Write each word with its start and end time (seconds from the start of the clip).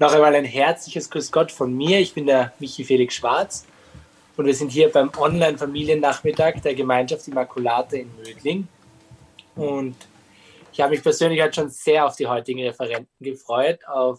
Noch 0.00 0.12
einmal 0.12 0.34
ein 0.34 0.44
herzliches 0.44 1.08
Grüß 1.08 1.30
Gott 1.30 1.52
von 1.52 1.72
mir. 1.72 2.00
Ich 2.00 2.14
bin 2.14 2.26
der 2.26 2.52
Michi 2.58 2.82
Felix 2.82 3.14
Schwarz 3.14 3.64
und 4.36 4.44
wir 4.44 4.54
sind 4.54 4.72
hier 4.72 4.90
beim 4.90 5.12
Online-Familiennachmittag 5.16 6.60
der 6.62 6.74
Gemeinschaft 6.74 7.28
Immaculate 7.28 7.98
in 7.98 8.10
Mödling. 8.16 8.66
Und 9.54 9.94
ich 10.72 10.80
habe 10.80 10.90
mich 10.90 11.02
persönlich 11.02 11.40
halt 11.40 11.54
schon 11.54 11.70
sehr 11.70 12.04
auf 12.06 12.16
die 12.16 12.26
heutigen 12.26 12.60
Referenten 12.64 13.14
gefreut, 13.20 13.86
auf 13.86 14.18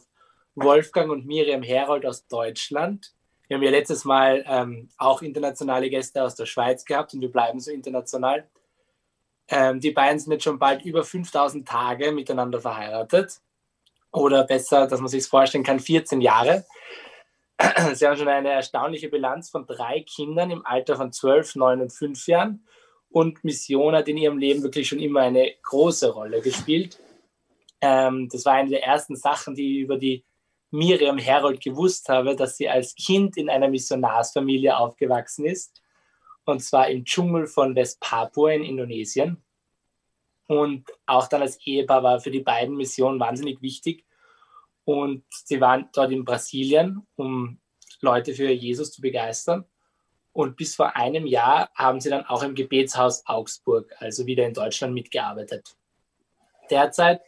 Wolfgang 0.55 1.11
und 1.11 1.25
Miriam 1.25 1.61
Herold 1.61 2.05
aus 2.05 2.25
Deutschland. 2.25 3.13
Wir 3.49 3.57
haben 3.57 3.63
ja 3.63 3.71
letztes 3.71 4.05
Mal 4.05 4.45
ähm, 4.47 4.87
auch 4.97 5.21
internationale 5.21 5.89
Gäste 5.89 6.23
aus 6.23 6.35
der 6.35 6.45
Schweiz 6.45 6.85
gehabt 6.85 7.13
und 7.13 7.19
wir 7.19 7.29
bleiben 7.29 7.59
so 7.59 7.71
international. 7.71 8.47
Ähm, 9.49 9.81
die 9.81 9.91
beiden 9.91 10.19
sind 10.19 10.31
jetzt 10.31 10.45
schon 10.45 10.57
bald 10.57 10.85
über 10.85 11.03
5000 11.03 11.67
Tage 11.67 12.13
miteinander 12.13 12.61
verheiratet 12.61 13.41
oder 14.15 14.43
besser, 14.43 14.87
dass 14.87 14.99
man 14.99 15.09
sich 15.09 15.25
vorstellen 15.25 15.63
kann, 15.63 15.79
14 15.79 16.21
Jahre. 16.21 16.65
Sie 17.93 18.05
haben 18.05 18.17
schon 18.17 18.27
eine 18.27 18.51
erstaunliche 18.51 19.09
Bilanz 19.09 19.49
von 19.49 19.65
drei 19.65 20.01
Kindern 20.01 20.51
im 20.51 20.65
Alter 20.65 20.97
von 20.97 21.11
12, 21.11 21.55
9 21.55 21.81
und 21.81 21.93
5 21.93 22.27
Jahren. 22.27 22.65
Und 23.09 23.43
Mission 23.43 23.95
hat 23.95 24.07
in 24.09 24.17
ihrem 24.17 24.37
Leben 24.37 24.61
wirklich 24.61 24.89
schon 24.89 24.99
immer 24.99 25.21
eine 25.21 25.53
große 25.63 26.11
Rolle 26.11 26.41
gespielt. 26.41 26.99
Ähm, 27.79 28.27
das 28.29 28.45
war 28.45 28.53
eine 28.53 28.69
der 28.69 28.83
ersten 28.83 29.15
Sachen, 29.15 29.55
die 29.55 29.77
ich 29.77 29.83
über 29.83 29.97
die 29.97 30.25
Miriam 30.71 31.17
Herold 31.17 31.63
gewusst 31.63 32.09
habe, 32.09 32.35
dass 32.35 32.57
sie 32.57 32.67
als 32.67 32.95
Kind 32.95 33.37
in 33.37 33.49
einer 33.49 33.69
Missionarsfamilie 33.69 34.75
aufgewachsen 34.75 35.45
ist. 35.45 35.81
Und 36.45 36.61
zwar 36.61 36.89
im 36.89 37.05
Dschungel 37.05 37.47
von 37.47 37.75
West 37.75 37.99
Papua 38.01 38.51
in 38.51 38.63
Indonesien. 38.63 39.41
Und 40.47 40.89
auch 41.05 41.27
dann 41.27 41.41
als 41.41 41.57
Ehepaar 41.65 42.03
war 42.03 42.19
für 42.19 42.31
die 42.31 42.41
beiden 42.41 42.75
Missionen 42.75 43.19
wahnsinnig 43.19 43.61
wichtig. 43.61 44.05
Und 44.83 45.23
sie 45.29 45.59
waren 45.59 45.89
dort 45.93 46.11
in 46.11 46.25
Brasilien, 46.25 47.07
um 47.15 47.59
Leute 48.01 48.33
für 48.33 48.51
Jesus 48.51 48.91
zu 48.91 49.01
begeistern. 49.01 49.65
Und 50.31 50.57
bis 50.57 50.75
vor 50.75 50.95
einem 50.95 51.25
Jahr 51.25 51.69
haben 51.75 51.99
sie 51.99 52.09
dann 52.09 52.25
auch 52.25 52.43
im 52.43 52.55
Gebetshaus 52.55 53.25
Augsburg, 53.25 53.95
also 53.99 54.25
wieder 54.25 54.45
in 54.45 54.53
Deutschland, 54.53 54.93
mitgearbeitet. 54.93 55.75
Derzeit 56.69 57.21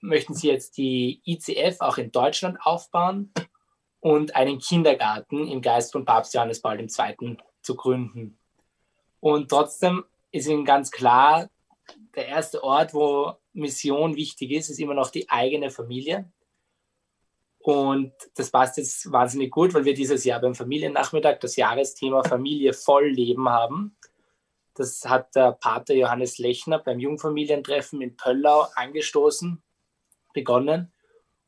möchten 0.00 0.34
sie 0.34 0.48
jetzt 0.48 0.76
die 0.78 1.20
ICF 1.26 1.80
auch 1.80 1.98
in 1.98 2.10
Deutschland 2.10 2.58
aufbauen 2.62 3.32
und 4.00 4.34
einen 4.34 4.58
Kindergarten 4.58 5.46
im 5.48 5.60
Geist 5.60 5.92
von 5.92 6.04
Papst 6.04 6.34
Johannes 6.34 6.62
Paul 6.62 6.80
II. 6.80 7.36
zu 7.60 7.76
gründen. 7.76 8.38
Und 9.20 9.50
trotzdem 9.50 10.04
ist 10.32 10.48
ihnen 10.48 10.64
ganz 10.64 10.90
klar, 10.90 11.50
der 12.14 12.26
erste 12.26 12.62
Ort, 12.62 12.94
wo 12.94 13.34
Mission 13.52 14.16
wichtig 14.16 14.50
ist, 14.52 14.70
ist 14.70 14.80
immer 14.80 14.94
noch 14.94 15.10
die 15.10 15.28
eigene 15.28 15.70
Familie. 15.70 16.30
Und 17.58 18.12
das 18.36 18.50
passt 18.50 18.78
jetzt 18.78 19.12
wahnsinnig 19.12 19.50
gut, 19.50 19.74
weil 19.74 19.84
wir 19.84 19.94
dieses 19.94 20.24
Jahr 20.24 20.40
beim 20.40 20.54
Familiennachmittag 20.54 21.40
das 21.40 21.56
Jahresthema 21.56 22.24
Familie 22.24 22.72
voll 22.72 23.08
Leben 23.08 23.48
haben. 23.48 23.96
Das 24.74 25.04
hat 25.04 25.34
der 25.36 25.52
Pater 25.52 25.94
Johannes 25.94 26.38
Lechner 26.38 26.78
beim 26.78 26.98
Jungfamilientreffen 26.98 28.00
in 28.00 28.16
Pöllau 28.16 28.66
angestoßen, 28.76 29.62
begonnen 30.32 30.90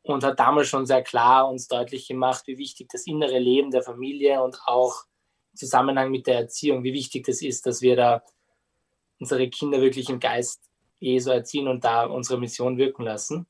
und 0.03 0.23
hat 0.23 0.39
damals 0.39 0.69
schon 0.69 0.85
sehr 0.85 1.03
klar 1.03 1.49
uns 1.49 1.69
deutlich 1.69 2.09
gemacht, 2.09 2.47
wie 2.47 2.59
wichtig 2.59 2.91
das 2.91 3.07
innere 3.07 3.39
Leben 3.39 3.71
der 3.71 3.83
Familie 3.83 4.43
und 4.43 4.61
auch 4.67 5.05
im 5.53 5.57
Zusammenhang 5.57 6.11
mit 6.11 6.27
der 6.27 6.41
Erziehung, 6.41 6.85
wie 6.85 6.93
wichtig 6.93 7.25
das 7.25 7.41
ist, 7.41 7.65
dass 7.65 7.81
wir 7.81 7.97
da 7.97 8.23
unsere 9.23 9.49
Kinder 9.49 9.81
wirklich 9.81 10.11
im 10.11 10.19
Geist 10.19 10.69
Jesu 10.99 11.31
erziehen 11.31 11.69
und 11.69 11.85
da 11.85 12.07
unsere 12.07 12.41
Mission 12.41 12.77
wirken 12.77 13.05
lassen. 13.05 13.47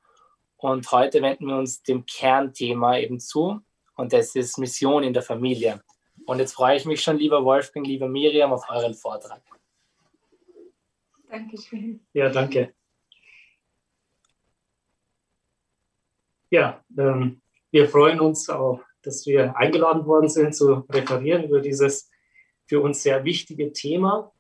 Und 0.59 0.93
heute 0.93 1.23
wenden 1.23 1.47
wir 1.47 1.57
uns 1.57 1.83
dem 1.83 2.05
Kernthema 2.05 2.99
eben 2.99 3.19
zu 3.19 3.63
und 3.97 4.13
das 4.13 4.35
ist 4.35 4.59
Mission 4.59 5.03
in 5.03 5.15
der 5.15 5.23
Familie. 5.23 5.83
Und 6.27 6.41
jetzt 6.41 6.53
freue 6.53 6.77
ich 6.77 6.85
mich 6.85 7.03
schon, 7.03 7.17
lieber 7.17 7.43
Wolfgang, 7.43 7.87
lieber 7.87 8.07
Miriam, 8.07 8.53
auf 8.53 8.69
euren 8.69 8.93
Vortrag. 8.93 9.41
Dankeschön. 11.31 12.07
Ja, 12.13 12.29
danke. 12.29 12.75
Ja, 16.51 16.85
ähm, 16.99 17.41
wir 17.71 17.89
freuen 17.89 18.21
uns 18.21 18.51
auch, 18.51 18.83
dass 19.01 19.25
wir 19.25 19.57
eingeladen 19.57 20.05
worden 20.05 20.29
sind, 20.29 20.55
zu 20.55 20.85
referieren 20.91 21.45
über 21.45 21.61
dieses 21.61 22.11
für 22.67 22.83
uns 22.83 23.03
sehr 23.03 23.25
wichtige 23.25 23.73
Thema. 23.73 24.33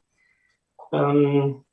Ähm, 0.92 1.64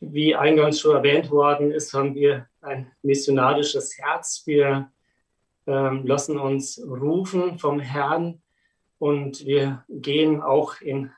wie 0.00 0.34
eingangs 0.34 0.80
schon 0.80 0.94
erwähnt 0.94 1.30
worden 1.30 1.70
ist, 1.72 1.94
haben 1.94 2.14
wir 2.14 2.48
ein 2.60 2.92
missionarisches 3.02 3.96
Herz. 3.98 4.42
Wir 4.44 4.90
ähm, 5.66 6.06
lassen 6.06 6.38
uns 6.38 6.80
rufen 6.86 7.58
vom 7.58 7.80
Herrn 7.80 8.42
und 8.98 9.44
wir 9.46 9.84
gehen 9.88 10.42
auch 10.42 10.80
in 10.80 11.10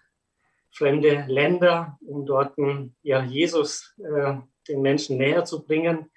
fremde 0.70 1.24
Länder, 1.26 1.98
um 2.00 2.24
dort 2.24 2.54
ja, 3.02 3.22
Jesus 3.22 3.94
äh, 3.98 4.36
den 4.69 4.82
Menschen 4.82 5.19
näher 5.19 5.44
zu 5.44 5.64
bringen. 5.64 6.10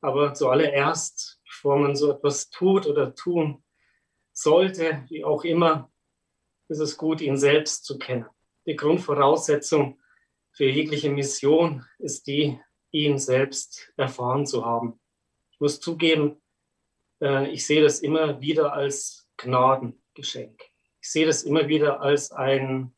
Aber 0.00 0.32
zuallererst, 0.32 1.40
bevor 1.44 1.78
man 1.78 1.96
so 1.96 2.12
etwas 2.12 2.50
tut 2.50 2.86
oder 2.86 3.14
tun 3.14 3.62
sollte, 4.32 5.04
wie 5.08 5.24
auch 5.24 5.44
immer, 5.44 5.90
ist 6.68 6.80
es 6.80 6.96
gut, 6.96 7.20
ihn 7.20 7.36
selbst 7.36 7.84
zu 7.84 7.98
kennen. 7.98 8.26
Die 8.66 8.76
Grundvoraussetzung 8.76 9.98
für 10.58 10.68
jegliche 10.68 11.08
Mission 11.08 11.86
ist 12.00 12.26
die, 12.26 12.58
ihn 12.90 13.16
selbst 13.16 13.92
erfahren 13.96 14.44
zu 14.44 14.66
haben. 14.66 14.98
Ich 15.52 15.60
muss 15.60 15.78
zugeben, 15.78 16.42
äh, 17.22 17.48
ich 17.52 17.64
sehe 17.64 17.80
das 17.80 18.00
immer 18.00 18.40
wieder 18.40 18.72
als 18.72 19.28
Gnadengeschenk. 19.36 20.60
Ich 21.00 21.12
sehe 21.12 21.26
das 21.26 21.44
immer 21.44 21.68
wieder 21.68 22.00
als 22.00 22.32
ein 22.32 22.92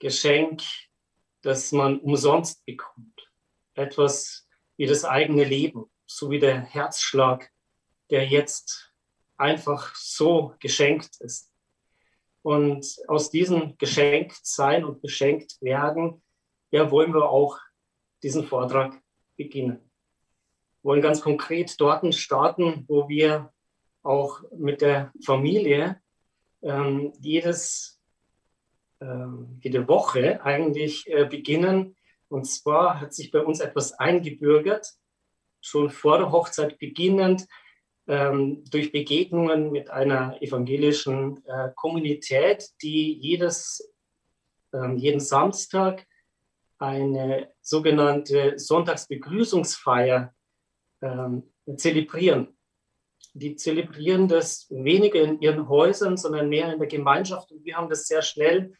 Geschenk, 0.00 0.62
das 1.42 1.70
man 1.70 2.00
umsonst 2.00 2.66
bekommt. 2.66 3.30
Etwas 3.74 4.48
wie 4.76 4.86
das 4.86 5.04
eigene 5.04 5.44
Leben, 5.44 5.84
so 6.06 6.32
wie 6.32 6.40
der 6.40 6.60
Herzschlag, 6.60 7.52
der 8.10 8.26
jetzt 8.26 8.92
einfach 9.36 9.94
so 9.94 10.56
geschenkt 10.58 11.20
ist. 11.20 11.52
Und 12.42 12.96
aus 13.06 13.30
diesem 13.30 13.78
geschenkt 13.78 14.44
sein 14.44 14.84
und 14.84 15.02
beschenkt 15.02 15.62
werden 15.62 16.20
ja, 16.74 16.90
wollen 16.90 17.14
wir 17.14 17.30
auch 17.30 17.60
diesen 18.24 18.44
Vortrag 18.44 19.00
beginnen. 19.36 19.78
Wir 20.82 20.90
wollen 20.90 21.02
ganz 21.02 21.20
konkret 21.20 21.80
dort 21.80 22.12
starten, 22.16 22.84
wo 22.88 23.08
wir 23.08 23.52
auch 24.02 24.42
mit 24.58 24.80
der 24.80 25.12
Familie 25.24 26.00
ähm, 26.62 27.12
jedes, 27.20 28.02
ähm, 29.00 29.60
jede 29.62 29.86
Woche 29.86 30.44
eigentlich 30.44 31.08
äh, 31.08 31.26
beginnen. 31.26 31.94
Und 32.26 32.44
zwar 32.46 33.00
hat 33.00 33.14
sich 33.14 33.30
bei 33.30 33.40
uns 33.40 33.60
etwas 33.60 33.92
eingebürgert, 33.92 34.94
schon 35.60 35.90
vor 35.90 36.18
der 36.18 36.32
Hochzeit 36.32 36.80
beginnend, 36.80 37.46
ähm, 38.08 38.64
durch 38.68 38.90
Begegnungen 38.90 39.70
mit 39.70 39.90
einer 39.90 40.42
evangelischen 40.42 41.40
äh, 41.46 41.70
Kommunität, 41.76 42.68
die 42.82 43.12
jedes, 43.12 43.94
ähm, 44.72 44.96
jeden 44.96 45.20
Samstag 45.20 46.04
eine 46.78 47.52
sogenannte 47.60 48.58
Sonntagsbegrüßungsfeier 48.58 50.34
ähm, 51.02 51.52
zelebrieren. 51.76 52.56
Die 53.32 53.56
zelebrieren 53.56 54.28
das 54.28 54.68
weniger 54.70 55.22
in 55.22 55.40
ihren 55.40 55.68
Häusern, 55.68 56.16
sondern 56.16 56.48
mehr 56.48 56.72
in 56.72 56.78
der 56.78 56.88
Gemeinschaft. 56.88 57.50
Und 57.52 57.64
wir 57.64 57.76
haben 57.76 57.88
das 57.88 58.06
sehr 58.06 58.22
schnell 58.22 58.74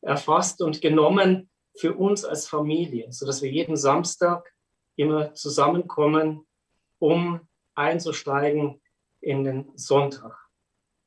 erfasst 0.00 0.62
und 0.62 0.80
genommen 0.80 1.50
für 1.76 1.94
uns 1.94 2.24
als 2.24 2.48
Familie, 2.48 3.12
sodass 3.12 3.42
wir 3.42 3.50
jeden 3.50 3.76
Samstag 3.76 4.52
immer 4.96 5.34
zusammenkommen, 5.34 6.46
um 6.98 7.40
einzusteigen 7.74 8.80
in 9.20 9.44
den 9.44 9.70
Sonntag. 9.76 10.36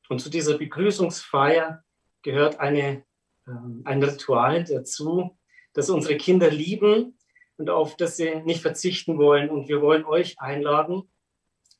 Und 0.08 0.20
zu 0.20 0.30
dieser 0.30 0.58
Begrüßungsfeier 0.58 1.82
gehört 2.22 2.60
eine, 2.60 3.04
ähm, 3.46 3.82
ein 3.84 4.02
Ritual 4.02 4.64
dazu, 4.64 5.36
das 5.74 5.90
unsere 5.90 6.16
Kinder 6.16 6.50
lieben 6.50 7.18
und 7.56 7.68
auf 7.68 7.96
das 7.96 8.16
sie 8.16 8.36
nicht 8.36 8.62
verzichten 8.62 9.18
wollen. 9.18 9.50
Und 9.50 9.68
wir 9.68 9.82
wollen 9.82 10.04
euch 10.04 10.40
einladen, 10.40 11.10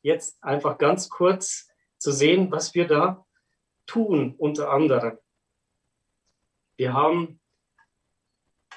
jetzt 0.02 0.42
einfach 0.44 0.78
ganz 0.78 1.08
kurz 1.08 1.68
zu 1.98 2.12
sehen, 2.12 2.50
was 2.52 2.74
wir 2.74 2.86
da 2.86 3.24
tun, 3.86 4.34
unter 4.36 4.70
anderem. 4.70 5.18
Wir 6.76 6.92
haben 6.92 7.40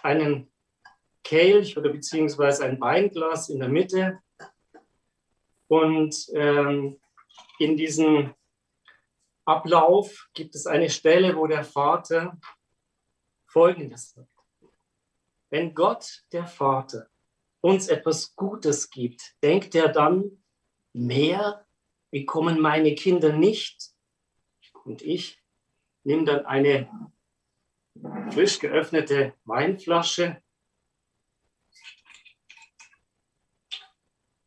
einen 0.04 0.52
Kelch 1.24 1.78
oder 1.78 1.90
beziehungsweise 1.90 2.66
ein 2.66 2.80
Weinglas 2.80 3.50
in 3.50 3.60
der 3.60 3.70
Mitte. 3.70 4.20
Und 5.68 6.16
ähm, 6.34 7.00
in 7.60 7.76
diesem 7.76 8.34
Ablauf 9.44 10.30
gibt 10.34 10.56
es 10.56 10.68
eine 10.68 10.90
Stelle, 10.90 11.36
wo 11.36 11.48
der 11.48 11.64
Vater 11.64 12.38
Folgendes 13.46 14.12
sagt. 14.12 14.37
Wenn 15.50 15.74
Gott, 15.74 16.26
der 16.32 16.46
Vater, 16.46 17.10
uns 17.62 17.88
etwas 17.88 18.36
Gutes 18.36 18.90
gibt, 18.90 19.36
denkt 19.42 19.76
er 19.76 19.90
dann 19.90 20.44
mehr, 20.94 21.66
wie 22.12 22.26
kommen 22.26 22.60
meine 22.60 22.96
Kinder 22.96 23.34
nicht? 23.34 23.92
Und 24.84 25.02
ich 25.02 25.42
nehme 26.04 26.26
dann 26.26 26.46
eine 26.46 26.90
frisch 28.32 28.60
geöffnete 28.60 29.34
Weinflasche, 29.46 30.42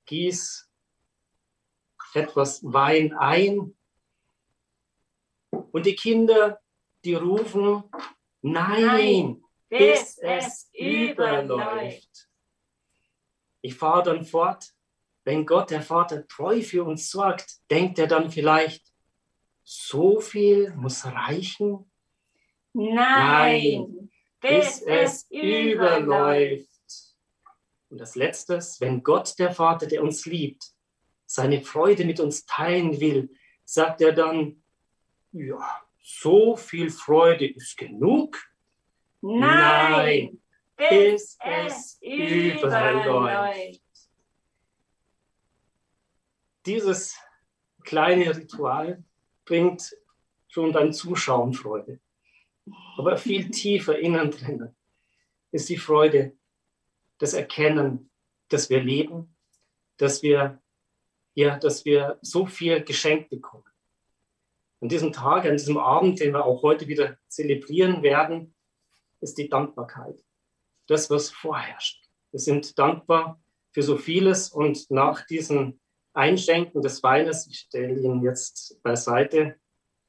gieß 0.06 0.70
etwas 2.14 2.62
Wein 2.64 3.12
ein 3.14 3.76
und 5.50 5.86
die 5.86 5.94
Kinder, 5.94 6.60
die 7.04 7.14
rufen, 7.14 7.84
nein, 8.42 8.84
nein 8.84 9.44
bis, 9.70 10.18
es 10.18 10.70
überläuft. 10.74 12.28
Ich 13.62 13.74
fahre 13.74 14.02
dann 14.02 14.24
fort, 14.24 14.74
wenn 15.24 15.46
Gott, 15.46 15.70
der 15.70 15.82
Vater, 15.82 16.26
treu 16.28 16.60
für 16.62 16.84
uns 16.84 17.10
sorgt, 17.10 17.58
denkt 17.70 17.98
er 17.98 18.06
dann 18.06 18.30
vielleicht, 18.30 18.84
so 19.62 20.20
viel 20.20 20.74
muss 20.74 21.04
reichen? 21.06 21.90
Nein, 22.72 22.94
Nein 22.96 24.10
bis, 24.40 24.84
bis 24.84 24.86
es 24.86 25.30
überläuft. 25.30 26.68
Und 27.90 27.98
das 27.98 28.14
Letzte, 28.14 28.58
wenn 28.78 29.02
Gott, 29.02 29.38
der 29.38 29.52
Vater, 29.52 29.86
der 29.86 30.02
uns 30.02 30.26
liebt, 30.26 30.64
seine 31.26 31.62
Freude 31.62 32.04
mit 32.04 32.20
uns 32.20 32.46
teilen 32.46 33.00
will, 33.00 33.30
sagt 33.64 34.00
er 34.00 34.12
dann, 34.12 34.62
ja, 35.32 35.60
so 36.02 36.56
viel 36.56 36.90
Freude 36.90 37.46
ist 37.46 37.76
genug. 37.76 38.38
Nein, 39.22 40.40
bis, 40.76 41.38
es 41.40 41.98
überläuft. 42.00 43.80
Dieses 46.64 47.16
kleine 47.84 48.36
Ritual 48.36 49.02
bringt 49.44 49.94
schon 50.48 50.72
beim 50.72 50.92
Zuschauen 50.92 51.52
Freude. 51.54 52.00
Aber 52.96 53.16
viel 53.16 53.50
tiefer 53.50 53.98
innen 53.98 54.30
drin 54.30 54.74
ist 55.52 55.68
die 55.68 55.76
Freude, 55.76 56.36
das 57.18 57.34
Erkennen, 57.34 58.10
dass 58.48 58.70
wir 58.70 58.80
leben, 58.80 59.36
dass 59.96 60.22
wir, 60.22 60.62
ja, 61.34 61.58
dass 61.58 61.84
wir 61.84 62.18
so 62.22 62.46
viel 62.46 62.82
geschenkt 62.82 63.30
bekommen. 63.30 63.64
An 64.80 64.88
diesem 64.88 65.12
Tag, 65.12 65.44
an 65.44 65.52
diesem 65.52 65.76
Abend, 65.76 66.20
den 66.20 66.32
wir 66.32 66.44
auch 66.44 66.62
heute 66.62 66.88
wieder 66.88 67.18
zelebrieren 67.28 68.02
werden, 68.02 68.54
ist 69.20 69.38
die 69.38 69.48
Dankbarkeit. 69.48 70.22
Das, 70.86 71.10
was 71.10 71.30
vorherrscht. 71.30 72.08
Wir 72.30 72.40
sind 72.40 72.78
dankbar 72.78 73.40
für 73.72 73.82
so 73.82 73.96
vieles 73.96 74.50
und 74.50 74.90
nach 74.90 75.26
diesem 75.26 75.80
Einschenken 76.12 76.82
des 76.82 77.02
Weines, 77.02 77.46
ich 77.46 77.60
stelle 77.60 77.98
ihn 77.98 78.22
jetzt 78.22 78.82
beiseite, 78.82 79.56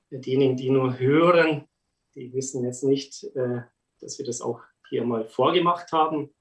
diejenigen, 0.10 0.58
die 0.58 0.69
nur 0.69 0.98
hören, 0.98 1.68
die 2.16 2.34
wissen 2.34 2.63
jetzt 2.66 2.84
nicht, 2.84 3.24
äh, 3.36 3.62
dass 4.00 4.18
wir 4.18 4.25
das 4.25 4.42
auch 4.42 4.62
hier 4.90 5.06
mal 5.06 5.25
vorgemacht 5.25 5.92
haben. 5.92 6.34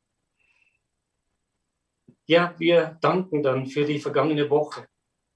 Ja, 2.27 2.55
wir 2.59 2.99
danken 3.01 3.43
dann 3.43 3.67
für 3.67 3.85
die 3.85 4.01
vergangene 4.01 4.51
Woche, 4.51 4.89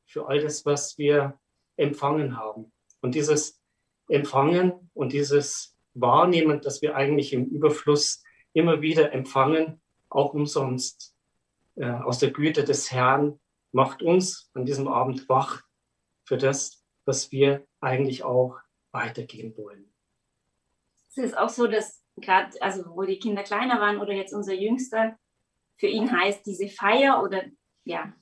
für 0.06 0.26
all 0.26 0.40
das, 0.40 0.64
was 0.64 0.98
wir 0.98 1.38
empfangen 1.76 2.36
haben. 2.36 2.72
Und 3.00 3.14
dieses 3.14 3.60
Empfangen 4.08 4.90
und 4.94 5.12
dieses 5.12 5.73
Wahrnehmen, 5.94 6.60
dass 6.60 6.82
wir 6.82 6.96
eigentlich 6.96 7.32
im 7.32 7.46
Überfluss 7.46 8.22
immer 8.52 8.80
wieder 8.80 9.12
empfangen, 9.12 9.80
auch 10.08 10.34
umsonst 10.34 11.14
äh, 11.76 11.90
aus 11.90 12.18
der 12.18 12.30
Güte 12.30 12.64
des 12.64 12.92
Herrn, 12.92 13.40
macht 13.72 14.02
uns 14.02 14.50
an 14.54 14.64
diesem 14.64 14.86
Abend 14.86 15.28
wach 15.28 15.62
für 16.24 16.36
das, 16.36 16.84
was 17.04 17.32
wir 17.32 17.66
eigentlich 17.80 18.22
auch 18.22 18.58
weitergeben 18.92 19.56
wollen. 19.56 19.92
Es 21.10 21.18
ist 21.18 21.36
auch 21.36 21.48
so, 21.48 21.66
dass 21.66 22.02
gerade, 22.16 22.50
also 22.62 22.84
wo 22.94 23.02
die 23.02 23.18
Kinder 23.18 23.42
kleiner 23.42 23.80
waren 23.80 23.98
oder 23.98 24.12
jetzt 24.12 24.32
unser 24.32 24.54
Jüngster, 24.54 25.18
für 25.76 25.88
ihn 25.88 26.10
heißt 26.10 26.46
diese 26.46 26.68
Feier 26.68 27.22
oder 27.22 27.42
ja, 27.84 28.12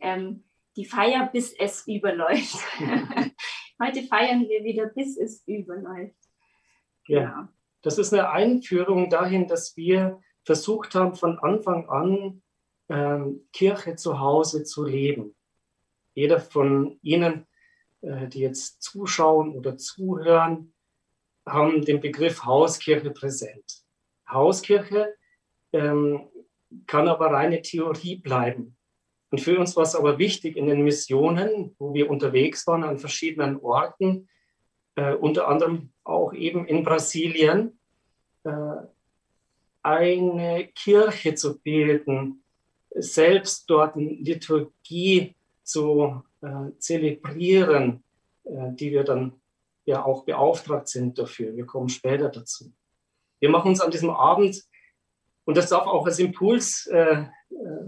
ähm, 0.00 0.44
die 0.76 0.84
Feier, 0.84 1.28
bis 1.32 1.52
es 1.58 1.86
überläuft. 1.86 2.56
Heute 3.82 4.02
feiern 4.04 4.48
wir 4.48 4.62
wieder, 4.64 4.86
bis 4.86 5.16
es 5.16 5.42
überläuft. 5.46 6.21
Ja, 7.06 7.48
das 7.82 7.98
ist 7.98 8.12
eine 8.12 8.30
Einführung 8.30 9.10
dahin, 9.10 9.48
dass 9.48 9.76
wir 9.76 10.20
versucht 10.44 10.94
haben, 10.94 11.14
von 11.14 11.38
Anfang 11.38 11.88
an 11.88 12.42
ähm, 12.88 13.46
Kirche 13.52 13.96
zu 13.96 14.20
Hause 14.20 14.64
zu 14.64 14.84
leben. 14.84 15.34
Jeder 16.14 16.40
von 16.40 16.98
Ihnen, 17.02 17.46
äh, 18.02 18.28
die 18.28 18.40
jetzt 18.40 18.82
zuschauen 18.82 19.54
oder 19.54 19.76
zuhören, 19.76 20.72
haben 21.46 21.84
den 21.84 22.00
Begriff 22.00 22.44
Hauskirche 22.44 23.10
präsent. 23.10 23.82
Hauskirche 24.28 25.14
ähm, 25.72 26.28
kann 26.86 27.08
aber 27.08 27.32
reine 27.32 27.62
Theorie 27.62 28.16
bleiben. 28.16 28.76
Und 29.30 29.40
für 29.40 29.58
uns 29.58 29.76
war 29.76 29.82
es 29.82 29.96
aber 29.96 30.18
wichtig 30.18 30.56
in 30.56 30.66
den 30.66 30.82
Missionen, 30.82 31.74
wo 31.78 31.94
wir 31.94 32.10
unterwegs 32.10 32.66
waren 32.66 32.84
an 32.84 32.98
verschiedenen 32.98 33.58
Orten, 33.58 34.28
äh, 34.94 35.14
unter 35.14 35.48
anderem 35.48 35.91
auch 36.04 36.32
eben 36.32 36.66
in 36.66 36.84
Brasilien, 36.84 37.78
äh, 38.44 38.50
eine 39.82 40.68
Kirche 40.74 41.34
zu 41.34 41.60
bilden, 41.60 42.42
selbst 42.94 43.68
dort 43.68 43.96
eine 43.96 44.10
Liturgie 44.10 45.34
zu 45.62 46.22
äh, 46.40 46.70
zelebrieren, 46.78 48.04
äh, 48.44 48.72
die 48.72 48.92
wir 48.92 49.04
dann 49.04 49.40
ja 49.84 50.04
auch 50.04 50.24
beauftragt 50.24 50.88
sind 50.88 51.18
dafür. 51.18 51.56
Wir 51.56 51.66
kommen 51.66 51.88
später 51.88 52.28
dazu. 52.28 52.72
Wir 53.40 53.48
machen 53.48 53.68
uns 53.68 53.80
an 53.80 53.90
diesem 53.90 54.10
Abend, 54.10 54.62
und 55.44 55.56
das 55.56 55.70
darf 55.70 55.88
auch 55.88 56.06
als 56.06 56.20
Impuls 56.20 56.88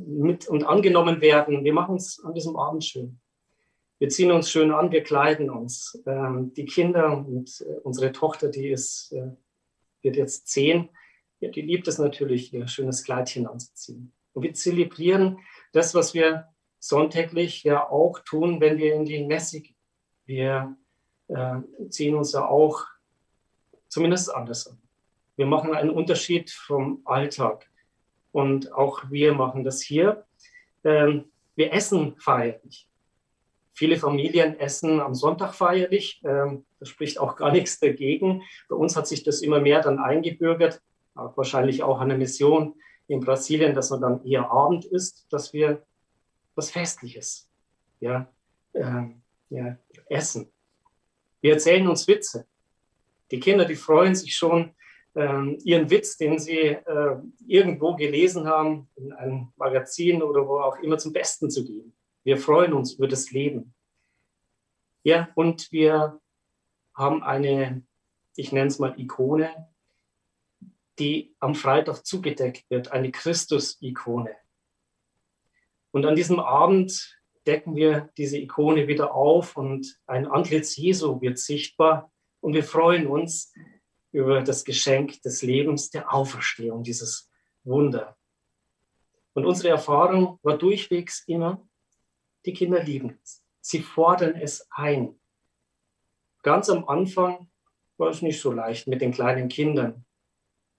mit 0.05 0.49
und 0.49 0.65
angenommen 0.65 1.21
werden, 1.21 1.63
wir 1.63 1.73
machen 1.73 1.93
uns 1.93 2.19
an 2.25 2.35
diesem 2.35 2.57
Abend 2.57 2.85
schön. 2.85 3.21
Wir 3.99 4.09
ziehen 4.09 4.33
uns 4.33 4.51
schön 4.51 4.73
an, 4.73 4.91
wir 4.91 5.03
kleiden 5.03 5.51
uns. 5.51 6.03
Ähm, 6.07 6.53
die 6.55 6.65
Kinder 6.65 7.17
und 7.17 7.61
äh, 7.61 7.79
unsere 7.83 8.13
Tochter, 8.13 8.49
die 8.49 8.69
ist, 8.69 9.13
äh, 9.13 9.31
wird 10.03 10.17
jetzt 10.17 10.49
zehn, 10.49 10.91
ja, 11.41 11.51
die 11.51 11.63
liebt 11.63 11.87
es 11.89 11.99
natürlich, 11.99 12.53
ihr 12.53 12.67
schönes 12.67 13.05
Kleidchen 13.05 13.47
anzuziehen. 13.47 14.13
Und 14.33 14.43
wir 14.43 14.55
zelebrieren 14.55 15.39
das, 15.73 15.95
was 15.95 16.15
wir 16.15 16.49
sonntäglich 16.79 17.63
ja 17.65 17.89
auch 17.89 18.19
tun, 18.21 18.61
wenn 18.61 18.79
wir 18.79 18.95
in 18.95 19.05
die 19.05 19.25
Messe 19.25 19.61
gehen. 19.61 19.77
Wir 20.27 20.77
äh, 21.29 21.61
ziehen 21.89 22.15
uns 22.15 22.33
ja 22.33 22.47
auch 22.47 22.85
zumindest 23.89 24.35
anders 24.35 24.67
an. 24.67 24.79
Wir 25.37 25.47
machen 25.47 25.75
einen 25.75 25.91
Unterschied 25.91 26.51
vom 26.51 27.01
Alltag. 27.05 27.71
Und 28.33 28.73
auch 28.73 29.11
wir 29.11 29.35
machen 29.35 29.65
das 29.65 29.81
hier. 29.81 30.27
Ähm, 30.83 31.31
wir 31.55 31.73
essen 31.73 32.17
feierlich. 32.19 32.89
Viele 33.75 33.97
Familien 33.97 34.59
essen 34.59 35.01
am 35.01 35.15
Sonntag 35.15 35.53
feierlich. 35.53 36.23
Ähm, 36.25 36.65
da 36.79 36.87
spricht 36.87 37.19
auch 37.19 37.37
gar 37.37 37.51
nichts 37.51 37.81
dagegen. 37.81 38.43
Bei 38.69 38.77
uns 38.77 38.97
hat 38.97 39.09
sich 39.09 39.25
das 39.25 39.43
immer 39.43 39.61
mehr 39.61 39.81
dann 39.81 39.99
eingebürgert, 39.99 40.81
wahrscheinlich 41.15 41.83
auch 41.83 42.01
an 42.01 42.09
der 42.09 42.19
Mission 42.19 42.75
in 43.09 43.21
Brasilien, 43.21 43.75
dass 43.75 43.91
man 43.91 44.01
dann 44.01 44.25
eher 44.25 44.51
Abend 44.51 44.85
isst, 44.85 45.27
dass 45.31 45.53
wir 45.53 45.85
was 46.55 46.71
Festliches 46.71 47.51
ja, 48.01 48.29
äh, 48.73 49.03
ja, 49.51 49.77
essen. 50.09 50.51
Wir 51.41 51.55
erzählen 51.55 51.87
uns 51.89 52.07
Witze. 52.07 52.47
Die 53.31 53.41
Kinder, 53.41 53.65
die 53.65 53.77
freuen 53.77 54.15
sich 54.15 54.37
schon, 54.37 54.75
äh, 55.15 55.55
ihren 55.65 55.91
Witz, 55.91 56.17
den 56.17 56.39
sie 56.39 56.59
äh, 56.59 57.17
irgendwo 57.47 57.97
gelesen 57.97 58.47
haben, 58.47 58.89
in 58.97 59.13
einem 59.13 59.49
Magazin 59.57 60.23
oder 60.23 60.47
wo 60.47 60.61
auch 60.61 60.79
immer 60.79 60.99
zum 60.99 61.13
Besten 61.13 61.51
zu 61.51 61.65
geben. 61.65 61.94
Wir 62.25 62.39
freuen 62.39 62.73
uns 62.73 62.95
über 62.95 63.07
das 63.07 63.31
Leben. 63.31 63.75
Ja, 65.03 65.29
und 65.35 65.71
wir 65.71 66.21
haben 66.95 67.23
eine, 67.23 67.83
ich 68.35 68.51
nenne 68.51 68.69
es 68.69 68.79
mal 68.79 68.99
Ikone, 68.99 69.69
die 70.99 71.35
am 71.39 71.55
Freitag 71.55 72.07
zugedeckt 72.07 72.65
wird, 72.71 72.93
eine 72.93 73.11
Christus-Ikone. 73.11 74.35
Und 75.91 76.07
an 76.07 76.17
diesem 76.17 76.41
Abend 76.41 77.21
decken 77.47 77.77
wir 77.77 78.11
diese 78.17 78.39
Ikone 78.39 78.89
wieder 78.89 79.15
auf 79.15 79.57
und 79.57 80.01
ein 80.07 80.27
Antlitz 80.27 80.77
Jesu 80.77 81.21
wird 81.21 81.39
sichtbar 81.39 82.11
und 82.41 82.55
wir 82.55 82.65
freuen 82.65 83.07
uns 83.07 83.53
über 84.13 84.43
das 84.43 84.65
Geschenk 84.65 85.21
des 85.23 85.43
Lebens, 85.43 85.91
der 85.91 86.15
Auferstehung, 86.15 86.83
dieses 86.85 87.31
Wunder. 87.65 88.17
Und 89.35 89.45
unsere 89.45 89.69
Erfahrung 89.69 90.39
war 90.43 90.57
durchwegs 90.57 91.25
immer, 91.27 91.67
die 92.45 92.53
Kinder 92.53 92.83
lieben 92.83 93.19
es. 93.23 93.45
Sie 93.61 93.81
fordern 93.81 94.35
es 94.35 94.69
ein. 94.71 95.19
Ganz 96.43 96.69
am 96.69 96.87
Anfang 96.89 97.49
war 97.97 98.11
es 98.11 98.23
nicht 98.23 98.41
so 98.41 98.53
leicht 98.53 98.87
mit 98.87 99.01
den 99.01 99.13
kleinen 99.13 99.49
Kindern. 99.49 100.05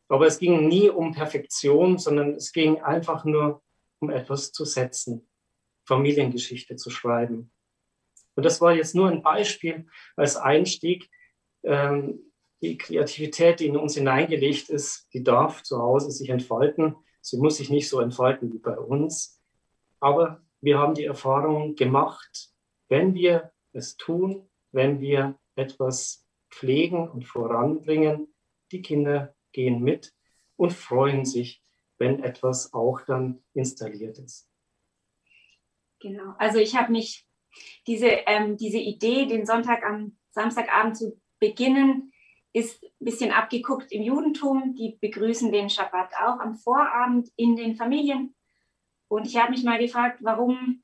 Aber 0.07 0.27
es 0.27 0.37
ging 0.37 0.67
nie 0.67 0.89
um 0.89 1.13
Perfektion, 1.13 1.97
sondern 1.97 2.35
es 2.35 2.51
ging 2.51 2.81
einfach 2.81 3.25
nur 3.25 3.63
um 3.99 4.09
etwas 4.09 4.51
zu 4.51 4.65
setzen, 4.65 5.27
Familiengeschichte 5.85 6.75
zu 6.75 6.89
schreiben. 6.89 7.51
Und 8.35 8.43
das 8.43 8.61
war 8.61 8.73
jetzt 8.73 8.93
nur 8.93 9.09
ein 9.09 9.23
Beispiel 9.23 9.87
als 10.15 10.35
Einstieg. 10.35 11.09
Ähm, 11.63 12.19
die 12.61 12.77
Kreativität, 12.77 13.59
die 13.59 13.67
in 13.67 13.77
uns 13.77 13.95
hineingelegt 13.95 14.69
ist, 14.69 15.07
die 15.13 15.23
darf 15.23 15.63
zu 15.63 15.79
Hause 15.79 16.11
sich 16.11 16.29
entfalten. 16.29 16.95
Sie 17.21 17.37
muss 17.37 17.57
sich 17.57 17.69
nicht 17.69 17.89
so 17.89 17.99
entfalten 17.99 18.53
wie 18.53 18.59
bei 18.59 18.77
uns. 18.77 19.41
Aber 19.99 20.44
wir 20.65 20.79
haben 20.79 20.95
die 20.95 21.05
Erfahrung 21.05 21.75
gemacht, 21.75 22.49
wenn 22.89 23.13
wir 23.13 23.51
es 23.71 23.97
tun, 23.97 24.49
wenn 24.71 24.99
wir 24.99 25.39
etwas 25.55 26.27
pflegen 26.49 27.07
und 27.07 27.25
voranbringen, 27.25 28.33
die 28.71 28.81
Kinder 28.81 29.35
gehen 29.51 29.81
mit 29.83 30.13
und 30.57 30.73
freuen 30.73 31.23
sich, 31.23 31.63
wenn 31.97 32.23
etwas 32.23 32.73
auch 32.73 33.01
dann 33.01 33.43
installiert 33.53 34.17
ist. 34.17 34.49
Genau, 35.99 36.33
also 36.39 36.57
ich 36.57 36.75
habe 36.75 36.91
mich 36.91 37.27
diese, 37.87 38.07
ähm, 38.07 38.57
diese 38.57 38.79
Idee, 38.79 39.27
den 39.27 39.45
Sonntag 39.45 39.83
am 39.83 40.17
Samstagabend 40.31 40.97
zu 40.97 41.21
beginnen, 41.39 42.11
ist 42.53 42.83
ein 42.83 42.89
bisschen 42.99 43.31
abgeguckt 43.31 43.91
im 43.91 44.01
Judentum. 44.01 44.75
Die 44.75 44.97
begrüßen 44.99 45.51
den 45.51 45.69
Schabbat 45.69 46.13
auch 46.15 46.39
am 46.39 46.55
Vorabend 46.55 47.29
in 47.35 47.55
den 47.55 47.75
Familien. 47.75 48.34
Und 49.15 49.27
ich 49.27 49.37
habe 49.37 49.51
mich 49.51 49.63
mal 49.63 49.79
gefragt, 49.79 50.19
warum 50.23 50.83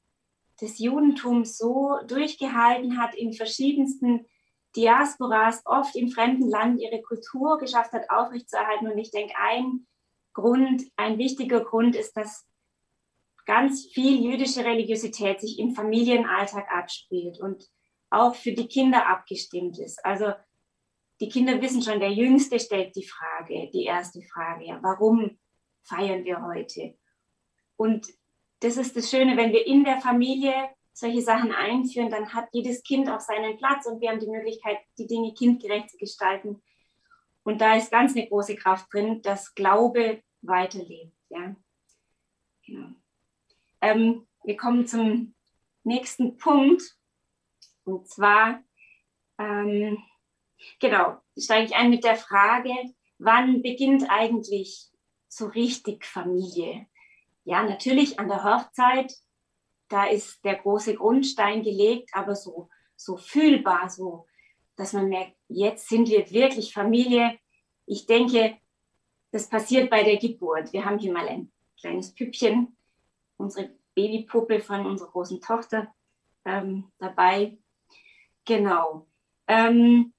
das 0.61 0.79
Judentum 0.79 1.43
so 1.43 1.97
durchgehalten 2.07 2.97
hat, 2.97 3.13
in 3.13 3.33
verschiedensten 3.33 4.25
Diasporas, 4.73 5.61
oft 5.65 5.97
im 5.97 6.07
fremden 6.07 6.47
Land, 6.47 6.79
ihre 6.79 7.01
Kultur 7.01 7.57
geschafft 7.57 7.91
hat, 7.91 8.09
aufrechtzuerhalten. 8.09 8.87
Und 8.87 8.97
ich 8.97 9.11
denke, 9.11 9.33
ein 9.37 9.85
Grund, 10.31 10.83
ein 10.95 11.17
wichtiger 11.17 11.59
Grund 11.59 11.97
ist, 11.97 12.15
dass 12.15 12.47
ganz 13.45 13.87
viel 13.87 14.23
jüdische 14.23 14.63
Religiosität 14.63 15.41
sich 15.41 15.59
im 15.59 15.75
Familienalltag 15.75 16.71
abspielt 16.71 17.37
und 17.41 17.67
auch 18.09 18.35
für 18.35 18.53
die 18.53 18.67
Kinder 18.69 19.07
abgestimmt 19.07 19.77
ist. 19.77 20.05
Also 20.05 20.31
die 21.19 21.27
Kinder 21.27 21.61
wissen 21.61 21.81
schon, 21.81 21.99
der 21.99 22.13
Jüngste 22.13 22.61
stellt 22.61 22.95
die 22.95 23.05
Frage, 23.05 23.69
die 23.73 23.83
erste 23.83 24.21
Frage, 24.21 24.67
ja, 24.67 24.79
warum 24.81 25.37
feiern 25.81 26.23
wir 26.23 26.41
heute? 26.41 26.97
Und 27.75 28.07
das 28.61 28.77
ist 28.77 28.95
das 28.95 29.09
Schöne, 29.09 29.35
wenn 29.37 29.51
wir 29.51 29.65
in 29.65 29.83
der 29.83 29.99
Familie 29.99 30.53
solche 30.93 31.21
Sachen 31.21 31.51
einführen, 31.51 32.09
dann 32.09 32.33
hat 32.33 32.49
jedes 32.51 32.83
Kind 32.83 33.09
auch 33.09 33.19
seinen 33.19 33.57
Platz 33.57 33.85
und 33.87 34.01
wir 34.01 34.09
haben 34.09 34.19
die 34.19 34.29
Möglichkeit, 34.29 34.77
die 34.97 35.07
Dinge 35.07 35.33
kindgerecht 35.33 35.89
zu 35.89 35.97
gestalten. 35.97 36.61
Und 37.43 37.59
da 37.59 37.75
ist 37.75 37.91
ganz 37.91 38.15
eine 38.15 38.27
große 38.27 38.55
Kraft 38.55 38.93
drin, 38.93 39.21
dass 39.23 39.55
Glaube 39.55 40.21
weiterlebt. 40.41 41.13
Ja. 41.29 41.55
Genau. 42.65 42.89
Ähm, 43.81 44.27
wir 44.43 44.57
kommen 44.57 44.85
zum 44.85 45.33
nächsten 45.83 46.37
Punkt. 46.37 46.83
Und 47.83 48.07
zwar, 48.07 48.63
ähm, 49.39 49.97
genau, 50.79 51.17
steige 51.35 51.65
ich 51.65 51.75
ein 51.75 51.89
mit 51.89 52.03
der 52.03 52.15
Frage, 52.15 52.73
wann 53.17 53.63
beginnt 53.63 54.07
eigentlich 54.09 54.91
so 55.27 55.47
richtig 55.47 56.05
Familie? 56.05 56.85
Ja, 57.43 57.63
natürlich 57.63 58.19
an 58.19 58.27
der 58.27 58.43
Hochzeit, 58.43 59.13
da 59.87 60.05
ist 60.05 60.43
der 60.45 60.55
große 60.55 60.95
Grundstein 60.95 61.63
gelegt, 61.63 62.11
aber 62.13 62.35
so, 62.35 62.69
so 62.95 63.17
fühlbar, 63.17 63.89
so, 63.89 64.25
dass 64.75 64.93
man 64.93 65.09
merkt, 65.09 65.35
jetzt 65.47 65.89
sind 65.89 66.07
wir 66.09 66.29
wirklich 66.31 66.73
Familie. 66.73 67.37
Ich 67.85 68.05
denke, 68.05 68.57
das 69.31 69.49
passiert 69.49 69.89
bei 69.89 70.03
der 70.03 70.17
Geburt. 70.17 70.71
Wir 70.71 70.85
haben 70.85 70.99
hier 70.99 71.11
mal 71.11 71.27
ein 71.27 71.51
kleines 71.79 72.13
Püppchen, 72.13 72.77
unsere 73.37 73.71
Babypuppe 73.95 74.59
von 74.59 74.85
unserer 74.85 75.09
großen 75.09 75.41
Tochter 75.41 75.93
ähm, 76.45 76.91
dabei. 76.99 77.57
Genau. 78.45 79.07
Ähm, 79.47 80.13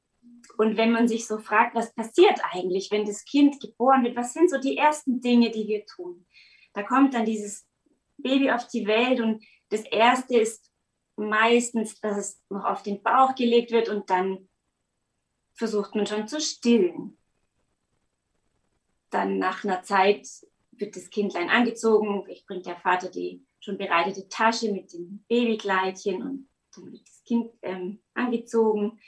und 0.59 0.77
wenn 0.77 0.93
man 0.93 1.09
sich 1.09 1.27
so 1.27 1.39
fragt, 1.39 1.75
was 1.75 1.95
passiert 1.95 2.41
eigentlich, 2.53 2.91
wenn 2.91 3.05
das 3.05 3.25
Kind 3.25 3.61
geboren 3.61 4.05
wird, 4.05 4.17
was 4.17 4.33
sind 4.33 4.51
so 4.51 4.59
die 4.59 4.77
ersten 4.77 5.21
Dinge, 5.21 5.51
die 5.51 5.67
wir 5.67 5.87
tun? 5.87 6.27
Da 6.73 6.83
kommt 6.83 7.15
dann 7.15 7.25
dieses 7.25 7.67
Baby 8.17 8.51
auf 8.51 8.69
die 8.69 8.87
Welt 8.87 9.21
und 9.21 9.45
das 9.69 9.83
erste 9.83 10.39
ist 10.39 10.71
meistens, 11.17 12.01
dass 12.01 12.17
es 12.17 12.43
noch 12.49 12.65
auf 12.65 12.83
den 12.83 13.03
Bauch 13.03 13.35
gelegt 13.35 13.71
wird 13.71 13.89
und 13.89 14.09
dann 14.11 14.49
versucht 15.55 15.95
man 15.95 16.07
schon 16.07 16.29
zu 16.29 16.41
stillen. 16.41 17.19
Dann 19.11 19.39
nach 19.39 19.65
einer 19.65 19.83
Zeit 19.83 20.27
wird 20.73 20.97
das 20.97 21.11
Kindlein 21.11 21.51
angezogen, 21.51 22.25
ich 22.29 22.47
bringe 22.47 22.63
der 22.63 22.77
Vater 22.77 23.11
die 23.11 23.45
schon 23.61 23.79
bereitete 23.79 24.29
Tasche 24.29 24.73
mit 24.73 24.93
dem 24.93 25.25
Babykleidchen 25.29 26.23
und 26.23 26.49
dann 26.75 26.93
wird 26.93 27.07
das 27.07 27.23
Kind 27.25 27.53
ähm, 27.63 28.03
angezogen. 28.15 28.99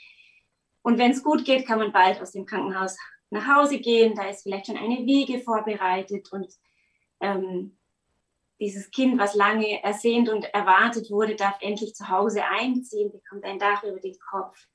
Und 0.81 0.97
wenn 0.97 1.11
es 1.11 1.23
gut 1.23 1.43
geht, 1.43 1.65
kann 1.65 1.79
man 1.79 1.91
bald 1.91 2.21
aus 2.21 2.31
dem 2.31 2.45
Krankenhaus 2.45 2.95
nach 3.31 3.47
Hause 3.47 3.79
gehen. 3.79 4.15
Da 4.15 4.29
ist 4.29 4.43
vielleicht 4.43 4.67
schon 4.67 4.77
eine 4.77 5.05
Wiege 5.05 5.39
vorbereitet 5.39 6.31
und 6.31 6.53
ähm, 7.19 7.77
dieses 8.59 8.89
Kind, 8.91 9.19
was 9.19 9.35
lange 9.35 9.83
ersehnt 9.83 10.29
und 10.29 10.45
erwartet 10.45 11.11
wurde, 11.11 11.35
darf 11.35 11.57
endlich 11.61 11.93
zu 11.93 12.09
Hause 12.09 12.45
einziehen, 12.45 13.11
bekommt 13.11 13.43
ein 13.43 13.59
Dach 13.59 13.83
über 13.83 13.99
den 13.99 14.17
Kopf. 14.19 14.67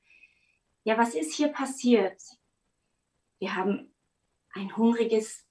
Ja, 0.84 0.98
was 0.98 1.14
ist 1.14 1.34
hier 1.34 1.48
passiert? 1.48 2.20
Wir 3.38 3.56
haben 3.56 3.94
ein 4.52 4.76
hungriges 4.76 5.46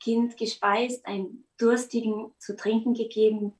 Kind 0.00 0.36
gespeist, 0.36 1.06
einen 1.06 1.46
Durstigen 1.58 2.32
zu 2.38 2.56
trinken 2.56 2.94
gegeben. 2.94 3.58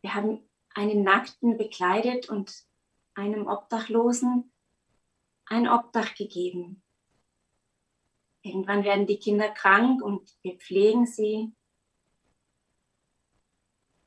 Wir 0.00 0.14
haben 0.14 0.48
einen 0.74 1.02
Nackten 1.02 1.56
bekleidet 1.56 2.28
und 2.28 2.64
einem 3.14 3.46
Obdachlosen 3.46 4.52
ein 5.46 5.68
Obdach 5.68 6.14
gegeben. 6.14 6.82
Irgendwann 8.42 8.84
werden 8.84 9.06
die 9.06 9.18
Kinder 9.18 9.48
krank 9.50 10.02
und 10.02 10.36
wir 10.42 10.56
pflegen 10.56 11.06
sie 11.06 11.52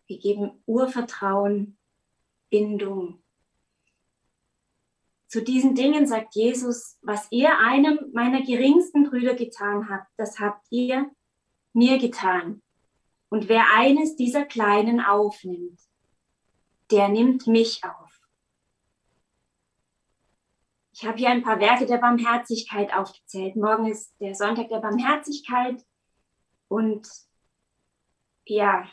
wir 0.07 0.19
geben 0.19 0.63
Urvertrauen, 0.65 1.77
Bindung. 2.50 3.24
Zu 5.27 5.43
diesen 5.43 5.75
Dingen 5.75 6.07
sagt 6.07 6.35
Jesus, 6.35 6.97
was 7.01 7.27
ihr 7.31 7.57
einem 7.59 8.00
meiner 8.13 8.41
geringsten 8.41 9.09
Brüder 9.09 9.33
getan 9.33 9.89
habt, 9.89 10.07
das 10.17 10.39
habt 10.39 10.65
ihr 10.69 11.12
mir 11.74 11.97
getan. 11.97 12.62
Und 13.29 13.50
wer 13.50 13.65
eines 13.75 14.15
dieser 14.15 14.45
Kleinen 14.45 15.01
aufnimmt, 15.01 15.79
der 16.91 17.09
nimmt 17.09 17.47
mich 17.47 17.83
auf. 17.83 18.21
Ich 20.93 21.05
habe 21.05 21.17
hier 21.17 21.29
ein 21.29 21.43
paar 21.43 21.59
Werke 21.59 21.85
der 21.85 21.97
Barmherzigkeit 21.97 22.93
aufgezählt. 22.93 23.57
Morgen 23.57 23.88
ist 23.88 24.13
der 24.21 24.35
Sonntag 24.35 24.69
der 24.69 24.79
Barmherzigkeit. 24.79 25.85
Und 26.69 27.09
ja, 28.45 28.89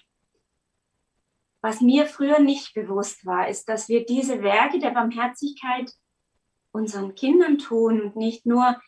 was 1.62 1.80
mir 1.80 2.06
früher 2.06 2.40
nicht 2.40 2.74
bewusst 2.74 3.24
war, 3.24 3.48
ist, 3.48 3.68
dass 3.68 3.88
wir 3.88 4.04
diese 4.04 4.42
Werke 4.42 4.80
der 4.80 4.90
Barmherzigkeit 4.90 5.90
unseren 6.72 7.14
Kindern 7.14 7.58
tun 7.58 8.02
und 8.02 8.16
nicht 8.16 8.44
nur 8.44 8.80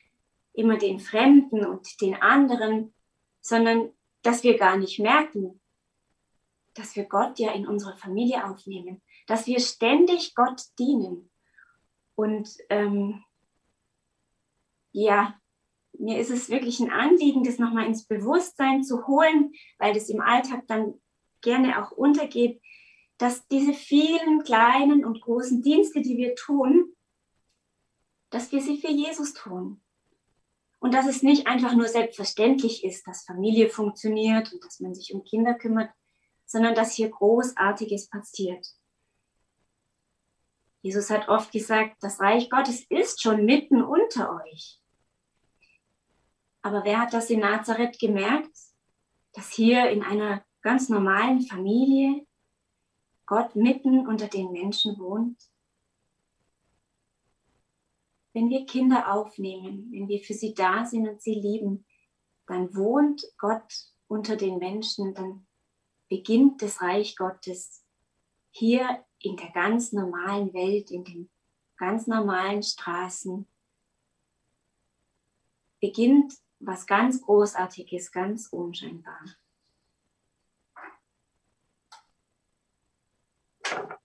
immer 0.52 0.76
den 0.76 0.98
Fremden 0.98 1.64
und 1.64 2.00
den 2.00 2.16
anderen, 2.16 2.92
sondern 3.40 3.90
dass 4.22 4.42
wir 4.42 4.58
gar 4.58 4.76
nicht 4.76 4.98
merken, 4.98 5.60
dass 6.74 6.96
wir 6.96 7.04
Gott 7.04 7.38
ja 7.38 7.52
in 7.52 7.66
unsere 7.68 7.96
Familie 7.96 8.44
aufnehmen, 8.44 9.02
dass 9.28 9.46
wir 9.46 9.60
ständig 9.60 10.34
Gott 10.34 10.62
dienen. 10.78 11.30
Und 12.16 12.48
ähm, 12.70 13.22
ja, 14.90 15.38
mir 15.92 16.18
ist 16.18 16.30
es 16.30 16.48
wirklich 16.48 16.80
ein 16.80 16.90
Anliegen, 16.90 17.44
das 17.44 17.58
nochmal 17.58 17.86
ins 17.86 18.06
Bewusstsein 18.06 18.82
zu 18.82 19.06
holen, 19.06 19.52
weil 19.78 19.94
das 19.94 20.08
im 20.08 20.20
Alltag 20.20 20.66
dann 20.66 20.94
gerne 21.44 21.80
auch 21.80 21.92
untergeht, 21.92 22.60
dass 23.18 23.46
diese 23.46 23.72
vielen 23.72 24.42
kleinen 24.42 25.04
und 25.04 25.20
großen 25.20 25.62
Dienste, 25.62 26.02
die 26.02 26.16
wir 26.16 26.34
tun, 26.34 26.92
dass 28.30 28.50
wir 28.50 28.60
sie 28.60 28.78
für 28.78 28.90
Jesus 28.90 29.32
tun. 29.34 29.80
Und 30.80 30.92
dass 30.92 31.06
es 31.06 31.22
nicht 31.22 31.46
einfach 31.46 31.74
nur 31.74 31.86
selbstverständlich 31.86 32.84
ist, 32.84 33.06
dass 33.06 33.24
Familie 33.24 33.70
funktioniert 33.70 34.52
und 34.52 34.64
dass 34.64 34.80
man 34.80 34.94
sich 34.94 35.14
um 35.14 35.22
Kinder 35.22 35.54
kümmert, 35.54 35.90
sondern 36.44 36.74
dass 36.74 36.92
hier 36.92 37.08
Großartiges 37.08 38.10
passiert. 38.10 38.66
Jesus 40.82 41.08
hat 41.08 41.28
oft 41.28 41.52
gesagt, 41.52 41.96
das 42.02 42.20
Reich 42.20 42.50
Gottes 42.50 42.84
ist 42.90 43.22
schon 43.22 43.46
mitten 43.46 43.80
unter 43.80 44.34
euch. 44.44 44.78
Aber 46.60 46.84
wer 46.84 47.00
hat 47.00 47.14
das 47.14 47.30
in 47.30 47.40
Nazareth 47.40 47.98
gemerkt, 47.98 48.54
dass 49.32 49.50
hier 49.50 49.88
in 49.88 50.02
einer 50.02 50.44
ganz 50.64 50.88
normalen 50.88 51.42
Familie 51.42 52.26
Gott 53.26 53.54
mitten 53.54 54.06
unter 54.06 54.28
den 54.28 54.50
Menschen 54.50 54.98
wohnt? 54.98 55.38
Wenn 58.32 58.48
wir 58.48 58.66
Kinder 58.66 59.12
aufnehmen, 59.12 59.92
wenn 59.92 60.08
wir 60.08 60.20
für 60.20 60.34
sie 60.34 60.54
da 60.54 60.84
sind 60.84 61.06
und 61.06 61.22
sie 61.22 61.34
lieben, 61.34 61.84
dann 62.46 62.74
wohnt 62.74 63.24
Gott 63.36 63.92
unter 64.08 64.36
den 64.36 64.58
Menschen, 64.58 65.14
dann 65.14 65.46
beginnt 66.08 66.62
das 66.62 66.80
Reich 66.80 67.14
Gottes 67.14 67.84
hier 68.50 69.04
in 69.18 69.36
der 69.36 69.50
ganz 69.50 69.92
normalen 69.92 70.52
Welt, 70.54 70.90
in 70.90 71.04
den 71.04 71.30
ganz 71.76 72.06
normalen 72.06 72.62
Straßen, 72.62 73.46
beginnt 75.80 76.34
was 76.58 76.86
ganz 76.86 77.20
Großartiges, 77.20 78.10
ganz 78.10 78.48
unscheinbar. 78.48 79.20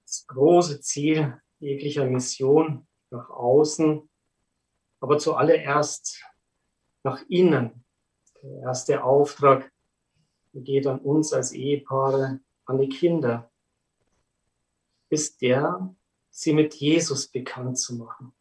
Das 0.10 0.26
große 0.26 0.82
Ziel 0.82 1.40
jeglicher 1.60 2.04
Mission 2.08 2.88
nach 3.12 3.30
außen, 3.30 4.10
aber 5.02 5.20
zuallererst 5.20 6.26
nach 7.04 7.22
innen. 7.30 7.86
Der 8.42 8.62
erste 8.62 9.04
Auftrag 9.04 9.72
geht 10.52 10.88
an 10.88 10.98
uns 11.00 11.32
als 11.32 11.52
Ehepaare, 11.52 12.40
an 12.66 12.80
die 12.80 12.90
Kinder, 12.90 13.52
ist 15.10 15.44
der, 15.44 15.96
sie 16.32 16.54
mit 16.54 16.74
Jesus 16.74 17.28
bekannt 17.28 17.78
zu 17.78 17.94
machen. 17.94 18.34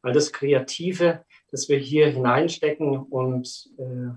Weil 0.00 0.12
das 0.12 0.32
Kreative, 0.32 1.24
das 1.50 1.68
wir 1.68 1.78
hier 1.78 2.08
hineinstecken 2.08 3.02
und 3.02 3.68
äh, 3.78 4.16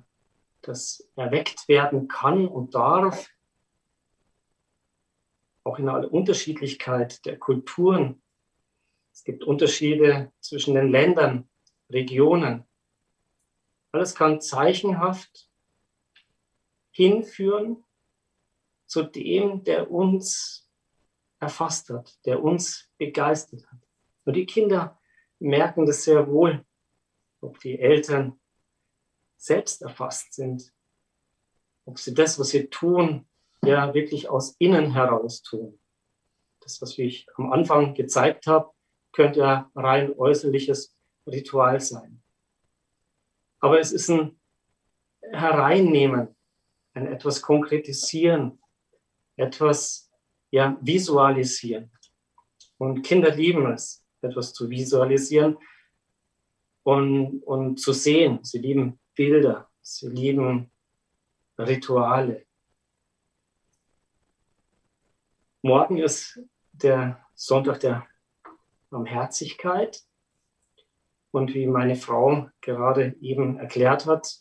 das 0.62 1.10
erweckt 1.16 1.68
werden 1.68 2.08
kann 2.08 2.48
und 2.48 2.76
darf, 2.76 3.33
auch 5.64 5.80
in 5.80 5.90
aller 5.90 6.12
Unterschiedlichkeit 6.12 7.26
der 7.26 7.38
Kulturen. 7.38 8.22
Es 9.12 9.24
gibt 9.24 9.44
Unterschiede 9.44 10.32
zwischen 10.40 10.76
den 10.76 10.90
Ländern, 10.90 11.50
Regionen. 11.90 12.66
Alles 13.92 14.16
kann 14.16 14.42
zeichenhaft 14.42 15.50
hinführen 16.92 17.84
zu 18.86 19.04
dem, 19.04 19.64
der 19.64 19.92
uns 19.92 20.70
erfasst 21.40 21.90
hat, 21.90 22.18
der 22.26 22.44
uns 22.44 22.90
begeistert 22.98 23.66
hat. 23.72 23.80
Und 24.26 24.36
die 24.36 24.46
Kinder 24.46 25.00
merken 25.40 25.86
das 25.86 26.04
sehr 26.04 26.28
wohl, 26.28 26.66
ob 27.42 27.60
die 27.60 27.80
Eltern 27.80 28.40
selbst 29.38 29.82
erfasst 29.82 30.34
sind, 30.34 30.74
ob 31.86 32.00
sie 32.00 32.14
das, 32.14 32.40
was 32.40 32.50
sie 32.50 32.68
tun, 32.68 33.28
ja 33.66 33.94
wirklich 33.94 34.30
aus 34.30 34.56
innen 34.60 34.92
heraus 34.94 35.42
tun. 35.42 35.80
Das, 36.62 36.82
was 36.82 36.98
ich 36.98 37.28
am 37.36 37.52
Anfang 37.52 37.94
gezeigt 37.94 38.48
habe, 38.48 38.72
könnte 39.12 39.40
ja 39.40 39.72
rein 39.76 40.14
äußerliches 40.18 40.96
Ritual 41.28 41.80
sein. 41.80 42.22
Aber 43.60 43.80
es 43.80 43.92
ist 43.92 44.10
ein 44.10 44.40
Hereinnehmen, 45.22 46.36
ein 46.94 47.08
etwas 47.08 47.42
konkretisieren, 47.42 48.60
etwas 49.36 50.12
ja, 50.52 50.78
visualisieren. 50.82 51.92
Und 52.78 53.04
Kinder 53.04 53.34
lieben 53.34 53.72
es, 53.72 54.04
etwas 54.22 54.54
zu 54.54 54.70
visualisieren 54.70 55.58
und, 56.84 57.42
und 57.44 57.80
zu 57.80 57.94
sehen. 57.94 58.44
Sie 58.44 58.60
lieben 58.60 59.00
Bilder, 59.16 59.70
sie 59.82 60.10
lieben 60.10 60.72
Rituale. 61.58 62.46
Morgen 65.66 65.98
ist 65.98 66.42
der 66.74 67.26
Sonntag 67.36 67.80
der 67.80 68.06
Barmherzigkeit. 68.90 70.04
Und 71.32 71.54
wie 71.54 71.68
meine 71.68 71.96
Frau 71.96 72.50
gerade 72.60 73.16
eben 73.22 73.58
erklärt 73.58 74.06
hat, 74.06 74.40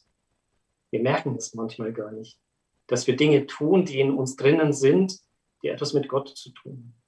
wir 0.91 1.01
merken 1.01 1.37
es 1.37 1.55
manchmal 1.55 1.93
gar 1.93 2.11
nicht, 2.11 2.41
dass 2.89 3.07
wir 3.07 3.15
Dinge 3.15 3.47
tun, 3.47 3.85
die 3.85 4.01
in 4.01 4.13
uns 4.13 4.35
drinnen 4.35 4.73
sind, 4.73 5.21
die 5.63 5.69
etwas 5.69 5.93
mit 5.93 6.09
Gott 6.09 6.29
zu 6.31 6.51
tun 6.51 6.73
haben. 6.73 7.03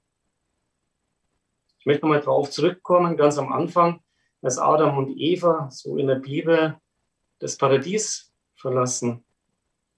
Ich 1.79 1.85
möchte 1.85 2.05
nochmal 2.05 2.21
darauf 2.21 2.49
zurückkommen, 2.49 3.17
ganz 3.17 3.37
am 3.37 3.51
Anfang, 3.51 4.01
als 4.41 4.57
Adam 4.57 4.97
und 4.97 5.17
Eva 5.17 5.69
so 5.69 5.97
in 5.97 6.07
der 6.07 6.15
Bibel 6.15 6.79
das 7.39 7.57
Paradies 7.57 8.33
verlassen 8.55 9.25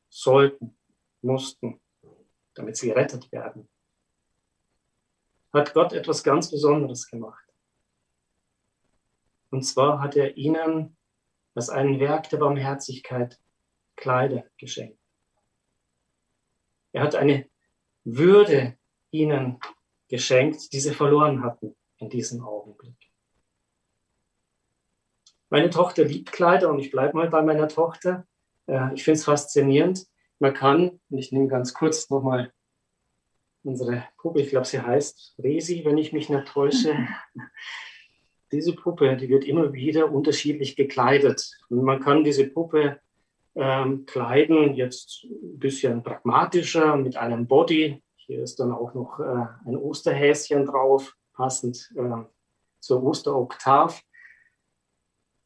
sollten, 0.10 0.76
mussten, 1.22 1.80
damit 2.56 2.78
sie 2.78 2.88
gerettet 2.88 3.32
werden 3.32 3.70
hat 5.54 5.74
Gott 5.74 5.94
etwas 5.94 6.24
ganz 6.24 6.52
Besonderes 6.52 7.08
gemacht. 7.10 7.44
Und 9.50 9.64
zwar 9.64 10.02
hat 10.02 10.16
er 10.16 10.38
ihnen 10.38 10.98
als 11.56 11.70
ein 11.70 12.00
Werk 12.00 12.30
der 12.30 12.38
Barmherzigkeit 12.38 13.40
Kleider 13.96 14.46
geschenkt. 14.58 15.00
Er 16.92 17.02
hat 17.04 17.16
eine 17.16 17.50
Würde 18.04 18.78
ihnen 19.12 19.60
geschenkt, 20.08 20.72
die 20.72 20.80
sie 20.80 20.94
verloren 20.94 21.44
hatten 21.44 21.76
in 21.98 22.10
diesem 22.10 22.44
Augenblick. 22.44 22.96
Meine 25.50 25.70
Tochter 25.70 26.04
liebt 26.04 26.32
Kleider 26.32 26.70
und 26.70 26.80
ich 26.80 26.92
bleibe 26.92 27.18
mal 27.18 27.30
bei 27.30 27.42
meiner 27.42 27.68
Tochter. 27.68 28.28
Äh, 28.68 28.94
ich 28.94 29.04
finde 29.04 29.20
es 29.20 29.26
faszinierend. 29.26 30.06
Man 30.40 30.54
kann, 30.54 31.00
und 31.10 31.18
ich 31.18 31.32
nehme 31.32 31.48
ganz 31.48 31.74
kurz 31.74 32.10
nochmal 32.10 32.54
unsere 33.68 34.06
Puppe, 34.18 34.42
ich 34.42 34.50
glaube, 34.50 34.66
sie 34.66 34.82
heißt 34.82 35.36
Resi, 35.40 35.84
wenn 35.86 35.98
ich 35.98 36.14
mich 36.14 36.30
nicht 36.30 36.48
täusche. 36.48 36.96
Diese 38.52 38.74
Puppe, 38.74 39.18
die 39.18 39.28
wird 39.28 39.44
immer 39.44 39.74
wieder 39.74 40.10
unterschiedlich 40.10 40.78
gekleidet. 40.78 41.52
Und 41.70 41.84
man 41.84 42.00
kann 42.00 42.24
diese 42.24 42.48
Puppe 42.48 43.02
ähm, 43.56 44.06
kleiden, 44.06 44.74
jetzt 44.74 45.26
ein 45.26 45.60
bisschen 45.60 46.02
pragmatischer 46.02 46.96
mit 46.96 47.18
einem 47.18 47.46
Body. 47.46 48.02
Hier 48.16 48.42
ist 48.42 48.62
dann 48.62 48.72
auch 48.72 48.94
noch 48.94 49.20
äh, 49.20 49.70
ein 49.70 49.76
Osterhäschen 49.76 50.66
drauf, 50.66 51.18
passend 51.34 51.92
äh, 51.98 52.24
zur 52.80 53.04
Osteroktav. 53.04 54.02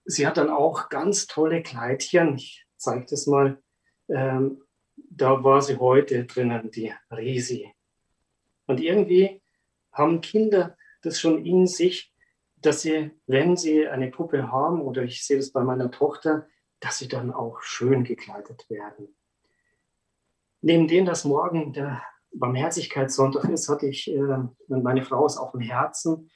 Sie 0.05 0.27
hat 0.27 0.37
dann 0.37 0.51
auch 0.51 0.89
ganz 0.89 1.25
tolle 1.25 1.63
Kleidchen. 1.63 2.35
Ich 2.35 2.67
zeige 2.77 3.07
das 3.09 3.25
mal. 3.25 3.59
Ähm, 4.09 4.61
da 4.95 5.43
war 5.43 5.63
sie 5.63 5.77
heute 5.77 6.25
drinnen, 6.25 6.69
die 6.69 6.93
Resi. 7.09 7.73
Und 8.71 8.79
irgendwie 8.79 9.41
haben 9.91 10.21
Kinder 10.21 10.77
das 11.01 11.19
schon 11.19 11.45
in 11.45 11.67
sich, 11.67 12.13
dass 12.55 12.83
sie, 12.83 13.11
wenn 13.27 13.57
sie 13.57 13.85
eine 13.85 14.09
Puppe 14.09 14.49
haben, 14.49 14.81
oder 14.81 15.03
ich 15.03 15.25
sehe 15.25 15.35
das 15.35 15.51
bei 15.51 15.61
meiner 15.61 15.91
Tochter, 15.91 16.47
dass 16.79 16.97
sie 16.97 17.09
dann 17.09 17.33
auch 17.33 17.61
schön 17.61 18.05
gekleidet 18.05 18.69
werden. 18.69 19.13
Neben 20.61 20.87
dem, 20.87 21.05
dass 21.05 21.25
morgen 21.25 21.73
der 21.73 22.01
Barmherzigkeitssonntag 22.33 23.49
ist, 23.49 23.67
hatte 23.67 23.87
ich 23.87 24.09
äh, 24.09 24.37
meine 24.67 25.03
Frau 25.03 25.25
es 25.25 25.35
auf 25.35 25.51
dem 25.51 25.59
Herzen, 25.59 26.29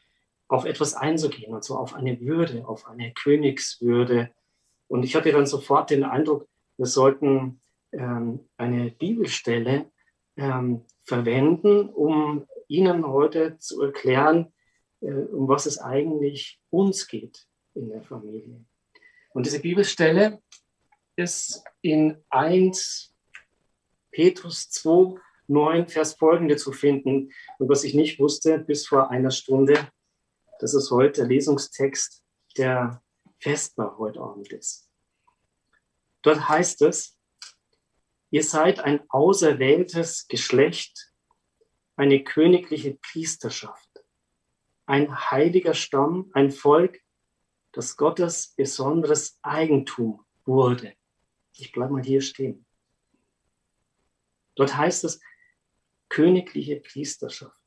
auf 0.50 0.66
etwas 0.66 0.94
einzugehen, 0.94 1.54
und 1.54 1.64
zwar 1.64 1.80
auf 1.80 1.94
eine 1.94 2.20
Würde, 2.20 2.68
auf 2.68 2.86
eine 2.86 3.14
Königswürde. 3.14 4.32
Und 4.88 5.04
ich 5.06 5.16
hatte 5.16 5.32
dann 5.32 5.46
sofort 5.46 5.90
den 5.90 6.04
Eindruck, 6.04 6.50
wir 6.76 6.86
sollten 6.86 7.62
ähm, 7.94 8.42
eine 8.58 8.92
Bibelstelle 8.92 9.90
ähm, 10.38 10.86
verwenden, 11.04 11.90
um 11.90 12.48
Ihnen 12.68 13.06
heute 13.06 13.58
zu 13.58 13.82
erklären, 13.82 14.54
äh, 15.02 15.12
um 15.12 15.48
was 15.48 15.66
es 15.66 15.78
eigentlich 15.78 16.60
uns 16.70 17.08
geht 17.08 17.48
in 17.74 17.90
der 17.90 18.02
Familie. 18.04 18.66
Und 19.34 19.46
diese 19.46 19.60
Bibelstelle 19.60 20.42
ist 21.16 21.64
in 21.82 22.24
1 22.30 23.14
Petrus 24.12 24.70
2, 24.70 25.20
9 25.48 25.88
Vers 25.88 26.14
folgende 26.14 26.56
zu 26.56 26.72
finden. 26.72 27.32
Und 27.60 27.70
was 27.70 27.84
ich 27.84 27.94
nicht 27.94 28.20
wusste 28.20 28.60
bis 28.60 28.88
vor 28.88 29.12
einer 29.12 29.32
Stunde, 29.32 29.90
dass 30.60 30.74
es 30.74 30.90
heute 30.90 31.22
der 31.22 31.28
Lesungstext 31.28 32.24
der 32.58 33.02
Festbar 33.40 33.98
heute 33.98 34.22
Abend 34.22 34.52
ist. 34.54 34.90
Dort 36.22 36.48
heißt 36.48 36.82
es, 36.84 37.15
Ihr 38.36 38.44
seid 38.44 38.82
ein 38.82 39.00
auserwähltes 39.12 40.28
Geschlecht, 40.28 41.14
eine 41.96 42.22
königliche 42.22 42.96
Priesterschaft, 42.96 43.90
ein 44.86 45.32
heiliger 45.32 45.74
Stamm, 45.74 46.32
ein 46.34 46.52
Volk, 46.52 47.02
das 47.72 47.96
Gottes 47.96 48.54
besonderes 48.58 49.40
Eigentum 49.42 50.26
wurde. 50.44 50.96
Ich 51.56 51.72
bleibe 51.72 51.94
mal 51.94 52.04
hier 52.04 52.20
stehen. 52.20 52.66
Dort 54.56 54.76
heißt 54.76 55.06
es 55.06 55.22
königliche 56.10 56.82
Priesterschaft. 56.82 57.64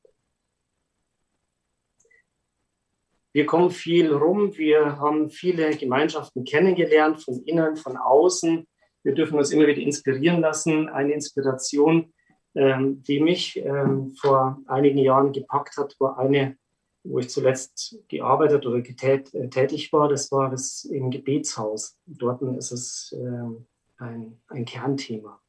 Wir 3.33 3.47
kommen 3.47 3.71
viel 3.71 4.13
rum, 4.13 4.55
wir 4.59 4.99
haben 4.99 5.31
viele 5.31 5.75
Gemeinschaften 5.75 6.45
kennengelernt, 6.45 7.25
von 7.25 7.43
innen, 7.45 7.79
von 7.79 7.97
außen. 7.97 8.69
Wir 9.03 9.15
dürfen 9.15 9.39
uns 9.39 9.51
immer 9.51 9.67
wieder 9.67 9.81
inspirieren 9.81 10.41
lassen. 10.41 10.89
Eine 10.89 11.13
Inspiration, 11.13 12.13
ähm, 12.55 13.03
die 13.03 13.21
mich 13.21 13.57
ähm, 13.57 14.15
vor 14.21 14.61
einigen 14.67 14.99
Jahren 14.99 15.33
gepackt 15.33 15.77
hat, 15.77 15.95
war 15.99 16.19
eine, 16.19 16.57
wo 17.05 17.19
ich 17.19 17.31
zuletzt 17.31 17.99
gearbeitet 18.09 18.67
oder 18.67 18.81
getät, 18.81 19.33
äh, 19.35 19.49
tätig 19.49 19.93
war. 19.93 20.09
Das 20.09 20.31
war 20.33 20.51
das 20.51 20.85
im 20.85 21.11
Gebetshaus. 21.11 21.97
Dort 22.07 22.43
ist 22.43 22.73
es 22.73 23.15
ähm, 23.17 23.67
ein, 23.99 24.41
ein 24.49 24.65
Kernthema. 24.65 25.41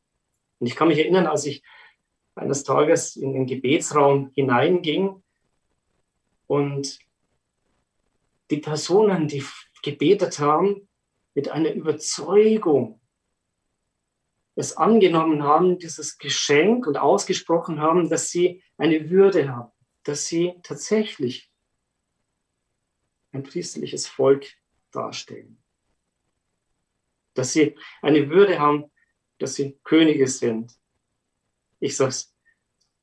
Und 0.59 0.67
ich 0.67 0.75
kann 0.75 0.87
mich 0.87 0.99
erinnern, 0.99 1.27
als 1.27 1.45
ich 1.45 1.63
eines 2.35 2.63
Tages 2.63 3.15
in 3.15 3.33
den 3.33 3.45
Gebetsraum 3.45 4.31
hineinging 4.33 5.21
und 6.47 6.99
die 8.49 8.57
Personen, 8.57 9.27
die 9.27 9.43
gebetet 9.83 10.39
haben, 10.39 10.87
mit 11.35 11.49
einer 11.49 11.73
Überzeugung 11.73 12.98
es 14.59 14.75
angenommen 14.75 15.43
haben, 15.43 15.77
dieses 15.77 16.17
Geschenk 16.17 16.87
und 16.87 16.97
ausgesprochen 16.97 17.79
haben, 17.79 18.09
dass 18.09 18.29
sie 18.29 18.63
eine 18.77 19.09
Würde 19.09 19.49
haben, 19.49 19.71
dass 20.03 20.25
sie 20.25 20.55
tatsächlich 20.63 21.51
ein 23.31 23.43
priesterliches 23.43 24.07
Volk 24.07 24.47
darstellen, 24.91 25.61
dass 27.35 27.53
sie 27.53 27.77
eine 28.01 28.29
Würde 28.29 28.59
haben, 28.59 28.91
dass 29.37 29.55
sie 29.55 29.79
Könige 29.83 30.27
sind. 30.27 30.73
Ich 31.79 31.95
sage 31.95 32.09
es 32.09 32.35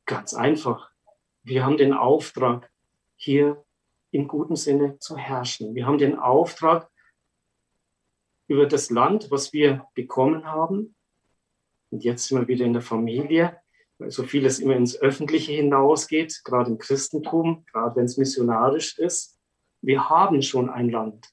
ganz 0.05 0.35
einfach. 0.35 0.91
Wir 1.43 1.65
haben 1.65 1.77
den 1.77 1.93
Auftrag, 1.93 2.71
hier 3.15 3.65
im 4.11 4.29
guten 4.29 4.57
Sinne 4.57 4.99
zu 4.99 5.17
herrschen. 5.17 5.75
Wir 5.75 5.87
haben 5.87 5.99
den 5.99 6.19
Auftrag, 6.19 6.91
über 8.49 8.67
das 8.67 8.91
Land, 8.91 9.31
was 9.31 9.53
wir 9.53 9.87
bekommen 9.95 10.45
haben. 10.45 10.96
Und 11.97 12.05
jetzt 12.05 12.29
sind 12.29 12.39
wir 12.39 12.47
wieder 12.47 12.67
in 12.67 12.75
der 12.75 12.83
Familie, 12.83 13.59
weil 13.97 14.11
so 14.11 14.23
vieles 14.23 14.59
immer 14.59 14.77
ins 14.77 15.01
Öffentliche 15.01 15.53
hinausgeht, 15.53 16.43
gerade 16.45 16.71
im 16.71 16.77
Christentum, 16.77 17.65
gerade 17.73 17.97
wenn 17.97 18.05
es 18.05 18.19
missionarisch 18.19 18.99
ist. 18.99 19.41
Wir 19.81 20.11
haben 20.11 20.43
schon 20.43 20.69
ein 20.69 20.91
Land. 20.91 21.33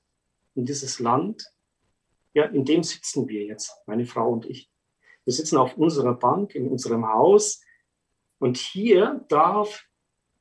Und 0.55 0.69
dieses 0.69 1.01
Land, 1.01 1.45
ja, 2.33 2.45
in 2.45 2.63
dem 2.63 2.81
sitzen 2.81 3.27
wir 3.27 3.43
jetzt, 3.43 3.73
meine 3.87 4.05
Frau 4.05 4.31
und 4.31 4.45
ich. 4.45 4.71
Wir 5.25 5.33
sitzen 5.33 5.57
auf 5.57 5.75
unserer 5.75 6.13
Bank, 6.13 6.55
in 6.55 6.69
unserem 6.69 7.09
Haus. 7.09 7.61
Und 8.39 8.55
hier 8.55 9.25
darf 9.27 9.83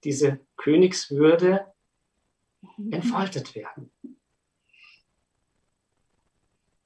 diese 0.04 0.38
Königswürde 0.54 1.66
entfaltet 2.92 3.56
werden. 3.56 3.90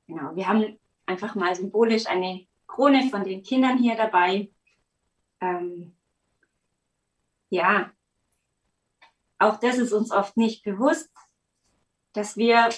Genau, 0.06 0.34
wir 0.34 0.48
haben 0.48 0.78
einfach 1.04 1.34
mal 1.34 1.54
symbolisch 1.54 2.06
eine 2.06 2.46
Krone 2.66 3.08
von 3.10 3.24
den 3.24 3.42
Kindern 3.42 3.78
hier 3.78 3.96
dabei. 3.96 4.50
Ähm, 5.40 5.96
ja, 7.48 7.92
auch 9.38 9.56
das 9.58 9.78
ist 9.78 9.92
uns 9.92 10.10
oft 10.10 10.36
nicht 10.36 10.64
bewusst, 10.64 11.10
dass 12.12 12.36
wir 12.36 12.70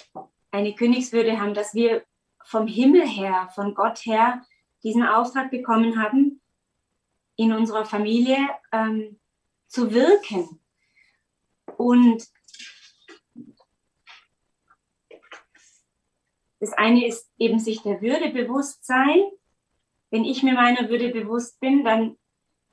eine 0.51 0.75
Königswürde 0.75 1.41
haben, 1.41 1.55
dass 1.55 1.75
wir 1.75 2.05
vom 2.45 2.67
Himmel 2.67 3.07
her, 3.07 3.49
von 3.55 3.75
Gott 3.75 3.99
her 4.07 4.45
diesen 4.83 5.05
Auftrag 5.05 5.51
bekommen 5.51 6.03
haben, 6.03 6.41
in 7.37 7.53
unserer 7.53 7.85
Familie 7.85 8.39
ähm, 8.73 9.19
zu 9.69 9.93
wirken. 9.93 10.61
Und 11.77 12.29
Das 16.61 16.73
eine 16.73 17.07
ist 17.07 17.31
eben 17.39 17.61
sich 17.61 17.83
der 17.83 18.01
Würde 18.03 18.31
bewusst 18.31 18.85
sein. 18.85 19.31
Wenn 20.11 20.25
ich 20.25 20.43
mir 20.43 20.55
meiner 20.55 20.89
Würde 20.89 21.11
bewusst 21.11 21.61
bin, 21.61 21.85
dann 21.85 22.17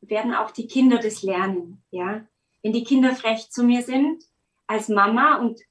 werden 0.02 0.34
auch 0.34 0.52
die 0.52 0.68
Kinder 0.68 1.00
das 1.00 1.24
lernen. 1.24 1.84
Ja? 1.92 2.26
Wenn 2.64 2.74
die 2.74 2.84
Kinder 2.84 3.16
frech 3.16 3.50
zu 3.50 3.64
mir 3.64 3.82
sind 3.82 4.24
als 4.68 4.90
Mama 4.90 5.38
und 5.38 5.62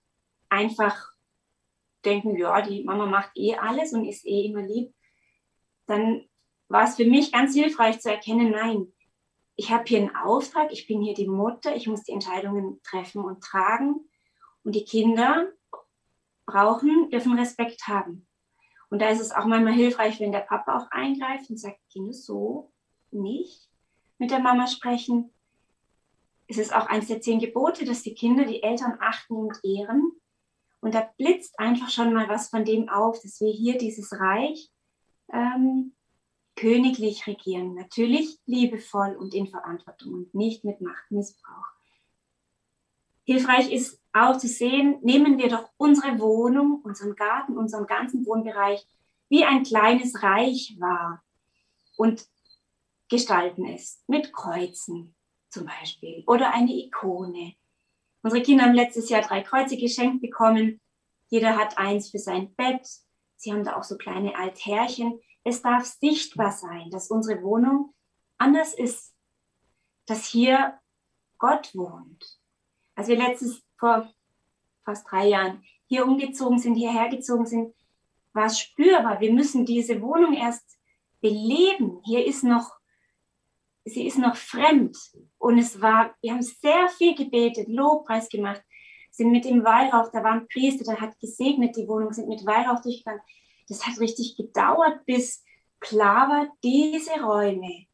einfach 0.48 1.12
denken, 2.04 2.36
ja, 2.36 2.60
die 2.62 2.84
Mama 2.84 3.06
macht 3.06 3.30
eh 3.34 3.56
alles 3.56 3.92
und 3.92 4.04
ist 4.04 4.26
eh 4.26 4.46
immer 4.46 4.62
lieb, 4.62 4.94
dann 5.86 6.28
war 6.68 6.84
es 6.84 6.96
für 6.96 7.04
mich 7.04 7.32
ganz 7.32 7.54
hilfreich 7.54 8.00
zu 8.00 8.10
erkennen, 8.10 8.50
nein, 8.50 8.92
ich 9.56 9.70
habe 9.70 9.84
hier 9.86 9.98
einen 9.98 10.16
Auftrag, 10.16 10.72
ich 10.72 10.86
bin 10.86 11.00
hier 11.00 11.14
die 11.14 11.28
Mutter, 11.28 11.76
ich 11.76 11.86
muss 11.86 12.02
die 12.02 12.12
Entscheidungen 12.12 12.80
treffen 12.82 13.22
und 13.22 13.42
tragen. 13.42 14.08
Und 14.64 14.74
die 14.74 14.84
Kinder 14.84 15.52
brauchen, 16.46 17.10
dürfen 17.10 17.38
Respekt 17.38 17.86
haben. 17.86 18.26
Und 18.94 19.00
da 19.00 19.08
ist 19.08 19.18
es 19.18 19.32
auch 19.32 19.44
manchmal 19.44 19.72
hilfreich, 19.72 20.20
wenn 20.20 20.30
der 20.30 20.38
Papa 20.38 20.78
auch 20.78 20.88
eingreift 20.92 21.50
und 21.50 21.58
sagt, 21.58 21.80
Kinder, 21.90 22.12
so 22.12 22.70
nicht 23.10 23.68
mit 24.18 24.30
der 24.30 24.38
Mama 24.38 24.68
sprechen. 24.68 25.32
Es 26.46 26.58
ist 26.58 26.72
auch 26.72 26.86
eines 26.86 27.08
der 27.08 27.20
zehn 27.20 27.40
Gebote, 27.40 27.84
dass 27.84 28.04
die 28.04 28.14
Kinder 28.14 28.44
die 28.44 28.62
Eltern 28.62 28.96
achten 29.00 29.34
und 29.34 29.58
ehren. 29.64 30.12
Und 30.78 30.94
da 30.94 31.10
blitzt 31.18 31.58
einfach 31.58 31.90
schon 31.90 32.14
mal 32.14 32.28
was 32.28 32.50
von 32.50 32.64
dem 32.64 32.88
auf, 32.88 33.20
dass 33.20 33.40
wir 33.40 33.50
hier 33.50 33.76
dieses 33.78 34.12
Reich 34.12 34.70
ähm, 35.32 35.92
königlich 36.54 37.26
regieren. 37.26 37.74
Natürlich 37.74 38.38
liebevoll 38.46 39.16
und 39.16 39.34
in 39.34 39.48
Verantwortung 39.48 40.14
und 40.14 40.34
nicht 40.36 40.62
mit 40.62 40.80
Machtmissbrauch. 40.80 41.66
Hilfreich 43.24 43.72
ist 43.72 44.00
auch 44.14 44.38
zu 44.38 44.48
sehen, 44.48 44.98
nehmen 45.02 45.38
wir 45.38 45.48
doch 45.48 45.70
unsere 45.76 46.18
Wohnung, 46.18 46.80
unseren 46.82 47.16
Garten, 47.16 47.58
unseren 47.58 47.86
ganzen 47.86 48.24
Wohnbereich 48.24 48.86
wie 49.28 49.44
ein 49.44 49.64
kleines 49.64 50.22
Reich 50.22 50.76
wahr 50.78 51.22
und 51.96 52.26
gestalten 53.08 53.66
es 53.66 54.02
mit 54.06 54.32
Kreuzen 54.32 55.14
zum 55.50 55.66
Beispiel 55.66 56.22
oder 56.26 56.54
eine 56.54 56.72
Ikone. 56.72 57.54
Unsere 58.22 58.42
Kinder 58.42 58.64
haben 58.64 58.74
letztes 58.74 59.08
Jahr 59.08 59.22
drei 59.22 59.42
Kreuze 59.42 59.76
geschenkt 59.76 60.22
bekommen. 60.22 60.80
Jeder 61.28 61.56
hat 61.56 61.76
eins 61.76 62.10
für 62.10 62.18
sein 62.18 62.54
Bett. 62.54 62.86
Sie 63.36 63.52
haben 63.52 63.64
da 63.64 63.76
auch 63.76 63.82
so 63.82 63.96
kleine 63.96 64.36
Altärchen. 64.36 65.20
Es 65.42 65.60
darf 65.60 65.84
sichtbar 65.84 66.52
sein, 66.52 66.90
dass 66.90 67.10
unsere 67.10 67.42
Wohnung 67.42 67.92
anders 68.38 68.74
ist, 68.74 69.14
dass 70.06 70.26
hier 70.26 70.78
Gott 71.38 71.74
wohnt 71.74 72.38
als 72.94 73.08
wir 73.08 73.16
letztes 73.16 73.63
vor 73.84 74.10
fast 74.82 75.10
drei 75.10 75.28
Jahren 75.28 75.62
hier 75.86 76.06
umgezogen 76.06 76.58
sind, 76.58 76.74
hierher 76.74 77.10
gezogen 77.10 77.44
sind, 77.44 77.74
war 78.32 78.46
es 78.46 78.58
spürbar. 78.58 79.20
Wir 79.20 79.30
müssen 79.30 79.66
diese 79.66 80.00
Wohnung 80.00 80.32
erst 80.32 80.78
beleben. 81.20 82.00
Hier 82.04 82.24
ist 82.24 82.44
noch, 82.44 82.70
sie 83.84 84.06
ist 84.06 84.16
noch 84.18 84.36
fremd. 84.36 84.96
Und 85.36 85.58
es 85.58 85.82
war, 85.82 86.14
wir 86.22 86.32
haben 86.32 86.42
sehr 86.42 86.88
viel 86.88 87.14
gebetet, 87.14 87.68
Lobpreis 87.68 88.30
gemacht, 88.30 88.62
sind 89.10 89.30
mit 89.30 89.44
dem 89.44 89.62
Weihrauch, 89.62 90.10
da 90.10 90.24
war 90.24 90.32
ein 90.32 90.48
Priester, 90.48 90.84
der 90.84 91.00
hat 91.00 91.20
gesegnet 91.20 91.76
die 91.76 91.86
Wohnung, 91.86 92.12
sind 92.12 92.28
mit 92.28 92.44
Weihrauch 92.46 92.80
durchgegangen. 92.80 93.22
Das 93.68 93.86
hat 93.86 94.00
richtig 94.00 94.36
gedauert, 94.36 95.04
bis 95.04 95.44
klar 95.78 96.28
war, 96.30 96.48
diese 96.62 97.22
Räume, 97.22 97.86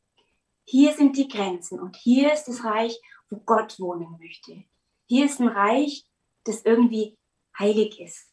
hier 0.65 0.93
sind 0.93 1.17
die 1.17 1.29
Grenzen 1.29 1.81
und 1.81 1.97
hier 1.97 2.33
ist 2.33 2.45
das 2.45 2.65
Reich, 2.65 2.97
wo 3.29 3.39
Gott 3.39 3.79
wohnen 3.81 4.17
möchte. 4.19 4.65
Hier 5.11 5.25
ist 5.25 5.41
ein 5.41 5.49
Reich, 5.49 6.07
das 6.45 6.65
irgendwie 6.65 7.19
heilig 7.59 7.99
ist. 7.99 8.33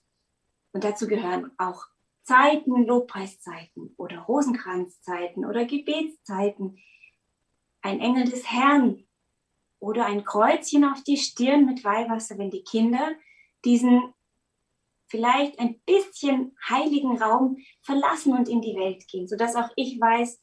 Und 0.73 0.83
dazu 0.83 1.07
gehören 1.07 1.49
auch 1.57 1.87
Zeiten, 2.21 2.85
Lobpreiszeiten 2.85 3.95
oder 3.97 4.19
Rosenkranzzeiten 4.19 5.43
oder 5.43 5.65
Gebetszeiten, 5.65 6.77
ein 7.81 7.99
Engel 7.99 8.25
des 8.25 8.51
Herrn 8.51 9.07
oder 9.79 10.05
ein 10.05 10.23
Kreuzchen 10.23 10.85
auf 10.85 11.01
die 11.01 11.17
Stirn 11.17 11.65
mit 11.65 11.83
Weihwasser, 11.83 12.37
wenn 12.37 12.51
die 12.51 12.63
Kinder 12.63 13.09
diesen 13.65 14.13
vielleicht 15.07 15.57
ein 15.57 15.79
bisschen 15.79 16.55
heiligen 16.69 17.19
Raum 17.19 17.57
verlassen 17.81 18.33
und 18.33 18.47
in 18.47 18.61
die 18.61 18.75
Welt 18.75 19.07
gehen, 19.07 19.27
sodass 19.27 19.55
auch 19.55 19.71
ich 19.77 19.99
weiß, 19.99 20.39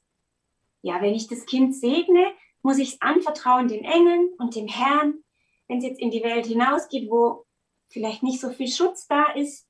ja, 0.82 1.00
wenn 1.00 1.14
ich 1.14 1.28
das 1.28 1.46
Kind 1.46 1.76
segne, 1.76 2.26
muss 2.60 2.78
ich 2.78 2.94
es 2.94 3.02
anvertrauen 3.02 3.68
den 3.68 3.84
Engeln 3.84 4.30
und 4.38 4.56
dem 4.56 4.66
Herrn 4.66 5.23
wenn 5.68 5.78
es 5.78 5.84
jetzt 5.84 6.00
in 6.00 6.10
die 6.10 6.22
Welt 6.22 6.46
hinausgeht, 6.46 7.10
wo 7.10 7.46
vielleicht 7.88 8.22
nicht 8.22 8.40
so 8.40 8.50
viel 8.50 8.68
Schutz 8.68 9.06
da 9.06 9.32
ist. 9.32 9.66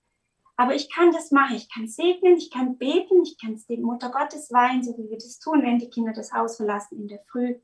Aber 0.56 0.74
ich 0.74 0.90
kann 0.90 1.12
das 1.12 1.30
machen. 1.30 1.56
Ich 1.56 1.72
kann 1.72 1.88
segnen, 1.88 2.36
ich 2.36 2.50
kann 2.50 2.78
beten, 2.78 3.22
ich 3.22 3.36
kann 3.40 3.54
es 3.54 3.66
dem 3.66 3.82
Mutter 3.82 4.10
Gottes 4.10 4.52
weihen, 4.52 4.82
so 4.82 4.96
wie 4.96 5.10
wir 5.10 5.18
das 5.18 5.38
tun, 5.38 5.62
wenn 5.62 5.78
die 5.78 5.90
Kinder 5.90 6.12
das 6.12 6.32
Haus 6.32 6.56
verlassen 6.56 6.98
in 6.98 7.08
der 7.08 7.22
Früh. 7.30 7.56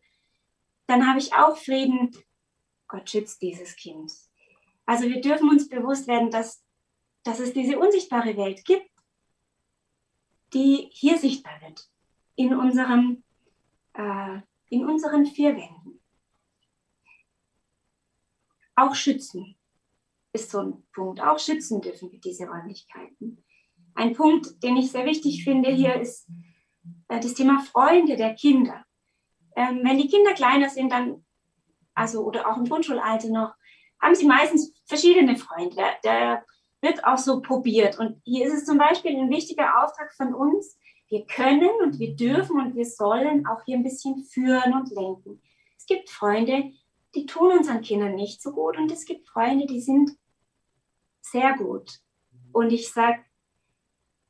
Dann 0.86 1.08
habe 1.08 1.20
ich 1.20 1.32
auch 1.34 1.56
Frieden. 1.56 2.10
Gott 2.88 3.08
schützt 3.08 3.40
dieses 3.42 3.76
Kind. 3.76 4.12
Also 4.86 5.08
wir 5.08 5.20
dürfen 5.20 5.48
uns 5.48 5.68
bewusst 5.68 6.08
werden, 6.08 6.30
dass, 6.30 6.64
dass 7.22 7.38
es 7.38 7.52
diese 7.52 7.78
unsichtbare 7.78 8.36
Welt 8.36 8.64
gibt, 8.64 8.90
die 10.52 10.88
hier 10.90 11.16
sichtbar 11.16 11.60
wird, 11.60 11.88
in, 12.34 12.52
unserem, 12.52 13.22
äh, 13.94 14.40
in 14.68 14.84
unseren 14.84 15.26
vier 15.26 15.54
Wänden 15.56 15.99
auch 18.80 18.94
schützen 18.94 19.56
ist 20.32 20.50
so 20.50 20.60
ein 20.60 20.82
Punkt. 20.92 21.20
Auch 21.20 21.38
schützen 21.38 21.80
dürfen 21.80 22.12
wir 22.12 22.20
diese 22.20 22.46
Räumlichkeiten. 22.46 23.44
Ein 23.94 24.14
Punkt, 24.14 24.62
den 24.62 24.76
ich 24.76 24.90
sehr 24.90 25.04
wichtig 25.04 25.44
finde 25.44 25.70
hier, 25.70 26.00
ist 26.00 26.28
äh, 27.08 27.20
das 27.20 27.34
Thema 27.34 27.60
Freunde 27.60 28.16
der 28.16 28.34
Kinder. 28.34 28.84
Ähm, 29.56 29.80
wenn 29.82 29.98
die 29.98 30.08
Kinder 30.08 30.32
kleiner 30.34 30.68
sind, 30.68 30.92
dann, 30.92 31.24
also 31.94 32.24
oder 32.24 32.48
auch 32.48 32.56
im 32.56 32.66
Grundschulalter 32.66 33.28
noch, 33.28 33.54
haben 34.00 34.14
sie 34.14 34.26
meistens 34.26 34.72
verschiedene 34.86 35.36
Freunde. 35.36 35.82
Der 36.04 36.44
wird 36.80 37.04
auch 37.04 37.18
so 37.18 37.40
probiert. 37.40 37.98
Und 37.98 38.22
hier 38.24 38.46
ist 38.46 38.54
es 38.54 38.64
zum 38.64 38.78
Beispiel 38.78 39.16
ein 39.16 39.30
wichtiger 39.30 39.84
Auftrag 39.84 40.14
von 40.14 40.34
uns, 40.34 40.78
wir 41.08 41.26
können 41.26 41.68
und 41.82 41.98
wir 41.98 42.14
dürfen 42.14 42.60
und 42.60 42.76
wir 42.76 42.86
sollen 42.86 43.44
auch 43.48 43.64
hier 43.64 43.76
ein 43.76 43.82
bisschen 43.82 44.22
führen 44.22 44.72
und 44.74 44.90
lenken. 44.92 45.42
Es 45.76 45.84
gibt 45.84 46.08
Freunde, 46.08 46.72
die 47.14 47.26
tun 47.26 47.58
unseren 47.58 47.80
Kindern 47.80 48.14
nicht 48.14 48.40
so 48.40 48.52
gut 48.52 48.76
und 48.76 48.90
es 48.92 49.04
gibt 49.04 49.28
Freunde, 49.28 49.66
die 49.66 49.80
sind 49.80 50.12
sehr 51.20 51.56
gut. 51.56 52.00
Und 52.52 52.72
ich 52.72 52.90
sage, 52.92 53.24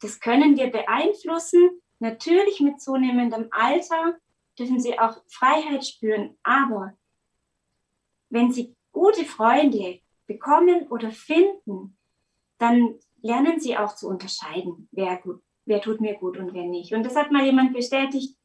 das 0.01 0.21
können 0.21 0.57
wir 0.57 0.71
beeinflussen. 0.71 1.81
Natürlich 1.99 2.61
mit 2.61 2.81
zunehmendem 2.81 3.49
Alter 3.51 4.19
dürfen 4.59 4.81
sie 4.81 4.99
auch 4.99 5.23
Freiheit 5.29 5.87
spüren, 5.87 6.37
aber 6.43 6.95
wenn 8.31 8.53
sie 8.53 8.75
gute 8.93 9.25
Freunde 9.25 10.01
bekommen 10.27 10.89
oder 10.89 11.11
finden, 11.11 11.97
dann 12.59 12.99
lernen 13.23 13.61
sie 13.61 13.77
auch 13.77 13.95
zu 13.95 14.09
unterscheiden, 14.09 14.89
wer, 14.93 15.17
gut, 15.19 15.43
wer 15.65 15.81
tut 15.81 16.01
mir 16.01 16.15
gut 16.15 16.39
und 16.39 16.55
wer 16.55 16.65
nicht. 16.65 16.95
Und 16.95 17.05
das 17.05 17.17
hat 17.17 17.31
mal 17.31 17.45
jemand 17.45 17.75
bestätigt, 17.75 18.37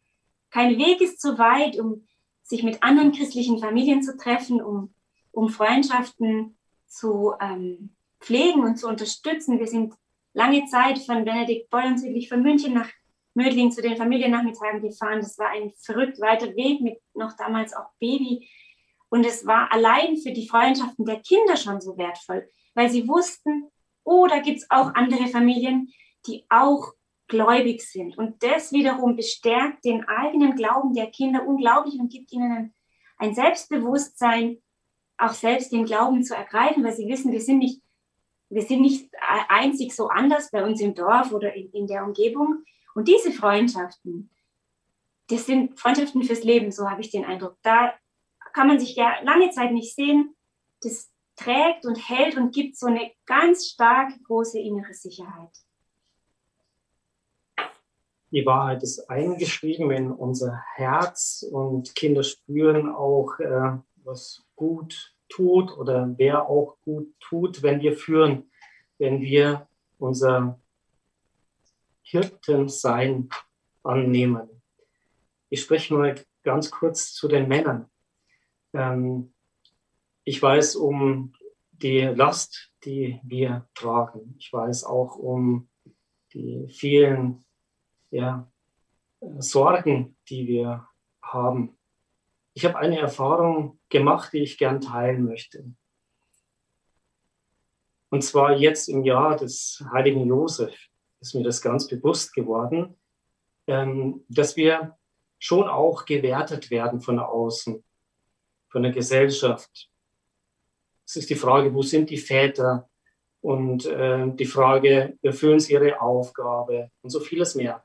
kein 0.49 0.77
Weg 0.77 1.01
ist 1.01 1.21
zu 1.21 1.37
weit, 1.37 1.77
um 1.79 2.07
sich 2.45 2.63
mit 2.63 2.83
anderen 2.83 3.11
christlichen 3.11 3.59
Familien 3.59 4.03
zu 4.03 4.15
treffen, 4.15 4.61
um, 4.61 4.93
um 5.31 5.49
Freundschaften 5.49 6.57
zu 6.85 7.33
ähm, 7.41 7.95
pflegen 8.19 8.63
und 8.63 8.77
zu 8.77 8.87
unterstützen. 8.87 9.59
Wir 9.59 9.67
sind 9.67 9.95
lange 10.33 10.65
Zeit 10.65 10.99
von 10.99 11.25
Benedikt 11.25 11.69
Bollern 11.71 11.97
südlich 11.97 12.29
von 12.29 12.43
München 12.43 12.73
nach 12.73 12.89
Mödling 13.33 13.71
zu 13.71 13.81
den 13.81 13.97
Familiennachmittagen 13.97 14.81
gefahren. 14.81 15.21
Das 15.21 15.37
war 15.39 15.49
ein 15.49 15.73
verrückt 15.75 16.21
weiter 16.21 16.55
Weg 16.55 16.81
mit 16.81 16.99
noch 17.15 17.35
damals 17.35 17.73
auch 17.73 17.89
Baby. 17.99 18.47
Und 19.09 19.25
es 19.25 19.45
war 19.45 19.71
allein 19.71 20.15
für 20.17 20.31
die 20.31 20.47
Freundschaften 20.47 21.05
der 21.05 21.21
Kinder 21.21 21.57
schon 21.57 21.81
so 21.81 21.97
wertvoll, 21.97 22.47
weil 22.75 22.89
sie 22.89 23.07
wussten, 23.07 23.71
oh, 24.03 24.27
da 24.27 24.39
gibt 24.39 24.59
es 24.59 24.69
auch 24.69 24.93
andere 24.93 25.27
Familien, 25.27 25.91
die 26.27 26.45
auch 26.49 26.93
gläubig 27.27 27.81
sind. 27.81 28.17
Und 28.17 28.43
das 28.43 28.71
wiederum 28.71 29.15
bestärkt 29.15 29.85
den 29.85 30.07
eigenen 30.07 30.55
Glauben 30.55 30.93
der 30.93 31.07
Kinder 31.07 31.45
unglaublich 31.47 31.99
und 31.99 32.11
gibt 32.11 32.31
ihnen 32.31 32.51
ein, 32.51 32.73
ein 33.17 33.33
Selbstbewusstsein, 33.33 34.61
auch 35.17 35.33
selbst 35.33 35.71
den 35.71 35.85
Glauben 35.85 36.23
zu 36.23 36.35
ergreifen, 36.35 36.83
weil 36.83 36.93
sie 36.93 37.07
wissen, 37.07 37.31
wir 37.31 37.41
sind 37.41 37.59
nicht, 37.59 37.81
wir 38.49 38.61
sind 38.61 38.81
nicht 38.81 39.09
einzig 39.47 39.95
so 39.95 40.09
anders 40.09 40.51
bei 40.51 40.63
uns 40.63 40.81
im 40.81 40.93
Dorf 40.93 41.31
oder 41.31 41.53
in, 41.55 41.71
in 41.71 41.87
der 41.87 42.03
Umgebung. 42.03 42.63
Und 42.93 43.07
diese 43.07 43.31
Freundschaften, 43.31 44.29
das 45.27 45.45
sind 45.45 45.79
Freundschaften 45.79 46.23
fürs 46.23 46.43
Leben, 46.43 46.71
so 46.71 46.89
habe 46.89 47.01
ich 47.01 47.09
den 47.09 47.25
Eindruck. 47.25 47.57
Da 47.63 47.93
kann 48.53 48.67
man 48.67 48.79
sich 48.79 48.95
ja 48.95 49.19
lange 49.23 49.49
Zeit 49.49 49.71
nicht 49.71 49.95
sehen. 49.95 50.35
Das 50.81 51.11
trägt 51.35 51.85
und 51.85 51.95
hält 52.09 52.37
und 52.37 52.53
gibt 52.53 52.77
so 52.77 52.87
eine 52.87 53.11
ganz 53.25 53.67
starke, 53.67 54.19
große 54.23 54.59
innere 54.59 54.93
Sicherheit. 54.93 55.51
Die 58.35 58.45
Wahrheit 58.45 58.83
ist 58.83 59.09
eingeschrieben 59.09 59.91
in 59.91 60.11
unser 60.11 60.61
Herz 60.73 61.45
und 61.49 61.95
Kinder 61.95 62.21
spüren 62.21 62.89
auch, 62.89 63.39
äh, 63.39 63.77
was 64.03 64.43
gut 64.57 65.15
tut 65.29 65.71
oder 65.77 66.13
wer 66.17 66.49
auch 66.49 66.75
gut 66.81 67.17
tut, 67.21 67.63
wenn 67.63 67.79
wir 67.79 67.95
führen, 67.95 68.51
wenn 68.97 69.21
wir 69.21 69.69
unser 69.99 70.59
Hirtensein 72.01 73.29
annehmen. 73.83 74.49
Ich 75.47 75.61
spreche 75.61 75.93
mal 75.93 76.15
ganz 76.43 76.69
kurz 76.69 77.13
zu 77.13 77.29
den 77.29 77.47
Männern. 77.47 77.89
Ähm, 78.73 79.33
ich 80.25 80.41
weiß 80.41 80.75
um 80.75 81.31
die 81.71 82.01
Last, 82.01 82.73
die 82.83 83.17
wir 83.23 83.69
tragen. 83.75 84.35
Ich 84.37 84.51
weiß 84.51 84.83
auch 84.83 85.15
um 85.15 85.69
die 86.33 86.67
vielen 86.67 87.44
ja, 88.15 88.49
Sorgen, 89.39 90.17
die 90.29 90.47
wir 90.47 90.87
haben. 91.21 91.77
Ich 92.53 92.63
habe 92.65 92.77
eine 92.77 92.99
Erfahrung 92.99 93.79
gemacht, 93.89 94.31
die 94.33 94.43
ich 94.43 94.57
gern 94.57 94.79
teilen 94.79 95.25
möchte. 95.25 95.65
Und 98.09 98.23
zwar 98.23 98.55
jetzt 98.55 98.87
im 98.87 99.03
Jahr 99.03 99.35
des 99.35 99.83
heiligen 99.91 100.25
Josef 100.25 100.73
ist 101.19 101.35
mir 101.35 101.43
das 101.43 101.61
ganz 101.61 101.87
bewusst 101.87 102.33
geworden, 102.33 102.95
ähm, 103.67 104.23
dass 104.29 104.55
wir 104.55 104.97
schon 105.37 105.67
auch 105.67 106.05
gewertet 106.05 106.71
werden 106.71 107.01
von 107.01 107.19
außen, 107.19 107.83
von 108.69 108.83
der 108.83 108.93
Gesellschaft. 108.93 109.89
Es 111.05 111.17
ist 111.17 111.29
die 111.29 111.35
Frage, 111.35 111.73
wo 111.73 111.81
sind 111.81 112.09
die 112.09 112.17
Väter? 112.17 112.89
Und 113.41 113.85
äh, 113.85 114.31
die 114.33 114.45
Frage, 114.45 115.19
erfüllen 115.21 115.59
sie 115.59 115.73
ihre 115.73 116.01
Aufgabe? 116.01 116.91
Und 117.01 117.09
so 117.09 117.19
vieles 117.19 117.55
mehr. 117.55 117.84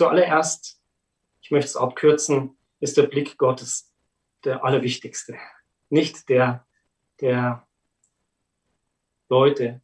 Zuallererst, 0.00 0.80
ich 1.42 1.50
möchte 1.50 1.68
es 1.68 1.76
abkürzen, 1.76 2.56
ist 2.80 2.96
der 2.96 3.02
Blick 3.02 3.36
Gottes 3.36 3.92
der 4.44 4.64
allerwichtigste. 4.64 5.36
Nicht 5.90 6.30
der, 6.30 6.66
der 7.20 7.66
Leute 9.28 9.82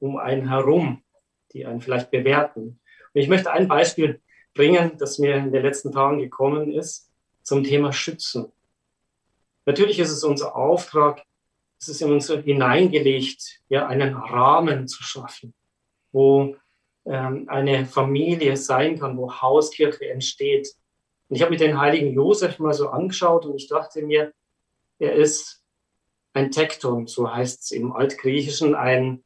um 0.00 0.16
einen 0.16 0.48
herum, 0.48 1.04
die 1.52 1.64
einen 1.64 1.80
vielleicht 1.80 2.10
bewerten. 2.10 2.80
Und 3.12 3.20
ich 3.20 3.28
möchte 3.28 3.52
ein 3.52 3.68
Beispiel 3.68 4.20
bringen, 4.52 4.98
das 4.98 5.20
mir 5.20 5.36
in 5.36 5.52
den 5.52 5.62
letzten 5.62 5.92
Tagen 5.92 6.18
gekommen 6.18 6.72
ist, 6.72 7.08
zum 7.44 7.62
Thema 7.62 7.92
Schützen. 7.92 8.50
Natürlich 9.64 10.00
ist 10.00 10.10
es 10.10 10.24
unser 10.24 10.56
Auftrag, 10.56 11.22
es 11.78 11.86
ist 11.86 12.02
in 12.02 12.10
uns 12.10 12.28
hineingelegt, 12.32 13.60
ja, 13.68 13.86
einen 13.86 14.16
Rahmen 14.16 14.88
zu 14.88 15.04
schaffen, 15.04 15.54
wo 16.10 16.56
eine 17.04 17.84
Familie 17.86 18.56
sein 18.56 18.98
kann, 18.98 19.16
wo 19.18 19.30
Hauskirche 19.30 20.08
entsteht. 20.08 20.74
Und 21.28 21.36
ich 21.36 21.42
habe 21.42 21.52
mir 21.52 21.58
den 21.58 21.78
heiligen 21.78 22.12
Josef 22.12 22.58
mal 22.58 22.72
so 22.72 22.88
angeschaut 22.88 23.44
und 23.46 23.56
ich 23.56 23.68
dachte 23.68 24.02
mir, 24.02 24.32
er 24.98 25.14
ist 25.14 25.62
ein 26.32 26.50
Tekton, 26.50 27.06
so 27.06 27.32
heißt 27.32 27.62
es 27.62 27.70
im 27.70 27.92
Altgriechischen, 27.92 28.74
ein, 28.74 29.22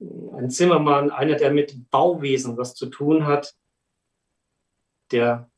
ein 0.00 0.50
Zimmermann, 0.50 1.10
einer, 1.10 1.36
der 1.36 1.52
mit 1.52 1.90
Bauwesen 1.90 2.56
was 2.56 2.74
zu 2.74 2.86
tun 2.86 3.26
hat, 3.26 3.54
der 5.10 5.50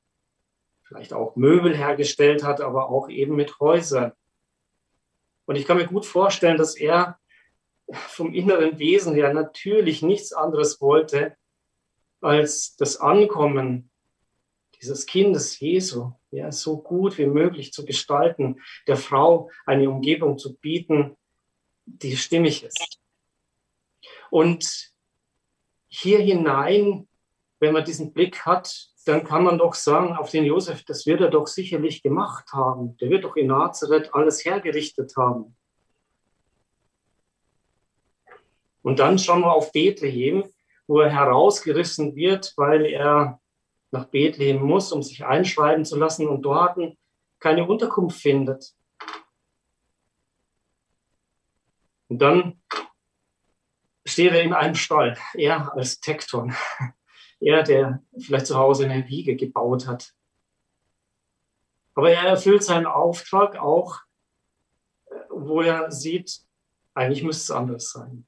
vielleicht 0.83 1.13
auch 1.13 1.37
Möbel 1.37 1.77
hergestellt 1.77 2.43
hat, 2.43 2.61
aber 2.61 2.89
auch 2.89 3.09
eben 3.09 3.37
mit 3.37 3.61
Häusern. 3.61 4.13
Und 5.47 5.57
ich 5.57 5.67
kann 5.67 5.77
mir 5.77 5.87
gut 5.87 6.07
vorstellen, 6.07 6.59
dass 6.59 6.77
er 6.77 7.19
vom 7.93 8.35
inneren 8.35 8.79
Wesen 8.79 9.15
her 9.15 9.33
natürlich 9.33 10.03
nichts 10.03 10.33
anderes 10.33 10.81
wollte, 10.81 11.38
als 12.21 12.77
das 12.77 12.97
Ankommen 12.97 13.91
dieses 14.81 15.07
Kindes 15.07 15.59
Jesu, 15.59 16.13
ja, 16.31 16.53
so 16.53 16.79
gut 16.79 17.19
wie 17.19 17.27
möglich 17.27 17.73
zu 17.73 17.85
gestalten, 17.85 18.61
der 18.87 18.97
Frau 18.97 19.51
eine 19.67 19.91
Umgebung 19.91 20.39
zu 20.39 20.57
bieten, 20.57 21.17
die 21.85 22.17
stimmig 22.17 22.63
ist. 22.63 23.01
Und 24.31 24.93
hier 25.89 26.21
hinein, 26.21 27.09
wenn 27.61 27.73
man 27.73 27.85
diesen 27.85 28.13
Blick 28.13 28.45
hat, 28.45 28.89
dann 29.05 29.25
kann 29.25 29.43
man 29.43 29.59
doch 29.59 29.75
sagen, 29.75 30.15
auf 30.17 30.31
den 30.31 30.45
Josef, 30.45 30.85
das 30.85 31.07
wird 31.07 31.23
er 31.23 31.31
doch 31.31 31.47
sicherlich 31.47 32.03
gemacht 32.03 32.53
haben. 32.53 32.97
Der 32.99 33.09
wird 33.09 33.25
doch 33.25 33.37
in 33.37 33.47
Nazareth 33.47 34.15
alles 34.15 34.45
hergerichtet 34.45 35.17
haben. 35.17 35.57
Und 38.83 38.99
dann 38.99 39.19
schauen 39.19 39.41
wir 39.41 39.53
auf 39.53 39.73
Bethlehem, 39.73 40.45
wo 40.89 41.01
er 41.01 41.11
herausgerissen 41.11 42.17
wird, 42.17 42.55
weil 42.57 42.87
er 42.87 43.41
nach 43.91 44.07
Bethlehem 44.07 44.63
muss, 44.63 44.91
um 44.91 45.03
sich 45.03 45.25
einschreiben 45.25 45.85
zu 45.85 45.97
lassen 45.97 46.27
und 46.27 46.43
dort 46.43 46.79
keine 47.39 47.67
Unterkunft 47.67 48.21
findet. 48.21 48.75
Und 52.09 52.21
dann 52.21 52.61
steht 54.05 54.33
er 54.33 54.43
in 54.43 54.55
einem 54.55 54.75
Stall, 54.75 55.17
er 55.35 55.75
als 55.75 56.01
Tekton, 56.01 56.55
er, 57.41 57.63
der 57.63 58.03
vielleicht 58.19 58.47
zu 58.47 58.57
Hause 58.57 58.87
eine 58.87 59.07
Wiege 59.09 59.37
gebaut 59.37 59.87
hat. 59.87 60.15
Aber 61.95 62.11
er 62.11 62.23
erfüllt 62.23 62.63
seinen 62.63 62.87
Auftrag 62.87 63.57
auch, 63.57 64.01
wo 65.29 65.61
er 65.61 65.91
sieht, 65.91 66.41
eigentlich 66.95 67.23
müsste 67.23 67.53
es 67.53 67.59
anders 67.59 67.91
sein. 67.91 68.28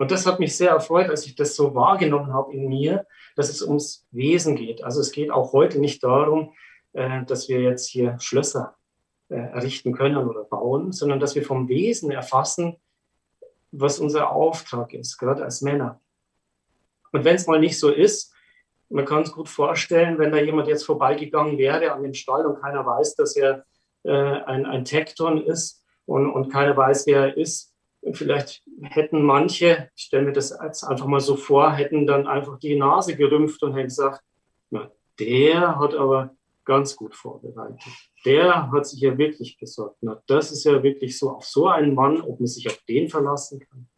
Und 0.00 0.10
das 0.10 0.24
hat 0.24 0.40
mich 0.40 0.56
sehr 0.56 0.70
erfreut, 0.70 1.10
als 1.10 1.26
ich 1.26 1.34
das 1.34 1.54
so 1.54 1.74
wahrgenommen 1.74 2.32
habe 2.32 2.54
in 2.54 2.68
mir, 2.68 3.06
dass 3.36 3.50
es 3.50 3.60
ums 3.60 4.06
Wesen 4.10 4.56
geht. 4.56 4.82
Also 4.82 4.98
es 4.98 5.12
geht 5.12 5.30
auch 5.30 5.52
heute 5.52 5.78
nicht 5.78 6.02
darum, 6.02 6.54
äh, 6.94 7.22
dass 7.26 7.50
wir 7.50 7.60
jetzt 7.60 7.86
hier 7.86 8.16
Schlösser 8.18 8.76
äh, 9.28 9.34
errichten 9.34 9.92
können 9.92 10.16
oder 10.16 10.44
bauen, 10.44 10.92
sondern 10.92 11.20
dass 11.20 11.34
wir 11.34 11.42
vom 11.42 11.68
Wesen 11.68 12.10
erfassen, 12.10 12.76
was 13.72 13.98
unser 13.98 14.30
Auftrag 14.30 14.94
ist, 14.94 15.18
gerade 15.18 15.44
als 15.44 15.60
Männer. 15.60 16.00
Und 17.12 17.26
wenn 17.26 17.36
es 17.36 17.46
mal 17.46 17.60
nicht 17.60 17.78
so 17.78 17.90
ist, 17.90 18.32
man 18.88 19.04
kann 19.04 19.24
es 19.24 19.32
gut 19.32 19.50
vorstellen, 19.50 20.18
wenn 20.18 20.32
da 20.32 20.38
jemand 20.38 20.66
jetzt 20.66 20.86
vorbeigegangen 20.86 21.58
wäre 21.58 21.92
an 21.92 22.02
dem 22.02 22.14
Stall 22.14 22.46
und 22.46 22.58
keiner 22.62 22.86
weiß, 22.86 23.16
dass 23.16 23.36
er 23.36 23.66
äh, 24.04 24.12
ein, 24.12 24.64
ein 24.64 24.86
Tekton 24.86 25.44
ist 25.44 25.84
und, 26.06 26.30
und 26.30 26.50
keiner 26.50 26.74
weiß, 26.74 27.06
wer 27.06 27.20
er 27.26 27.36
ist, 27.36 27.74
vielleicht 28.12 28.62
hätten 28.82 29.22
manche, 29.22 29.90
ich 29.94 30.04
stelle 30.04 30.24
mir 30.24 30.32
das 30.32 30.56
jetzt 30.62 30.84
einfach 30.84 31.06
mal 31.06 31.20
so 31.20 31.36
vor, 31.36 31.72
hätten 31.72 32.06
dann 32.06 32.26
einfach 32.26 32.58
die 32.58 32.76
Nase 32.76 33.16
gerümpft 33.16 33.62
und 33.62 33.74
hätten 33.74 33.88
gesagt, 33.88 34.22
na, 34.70 34.90
der 35.18 35.78
hat 35.78 35.94
aber 35.94 36.34
ganz 36.64 36.96
gut 36.96 37.14
vorbereitet. 37.14 37.80
Der 38.24 38.70
hat 38.70 38.86
sich 38.86 39.00
ja 39.00 39.16
wirklich 39.18 39.58
gesorgt. 39.58 39.96
Na, 40.00 40.22
das 40.26 40.52
ist 40.52 40.64
ja 40.64 40.82
wirklich 40.82 41.18
so, 41.18 41.30
auf 41.30 41.44
so 41.44 41.68
einen 41.68 41.94
Mann, 41.94 42.20
ob 42.20 42.40
man 42.40 42.46
sich 42.46 42.68
auf 42.68 42.78
den 42.88 43.08
verlassen 43.08 43.60
kann. 43.60 43.88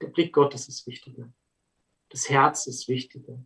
Der 0.00 0.08
Blick 0.08 0.32
Gottes 0.32 0.68
ist 0.68 0.86
wichtiger. 0.86 1.28
Das 2.10 2.28
Herz 2.28 2.66
ist 2.66 2.88
wichtiger. 2.88 3.38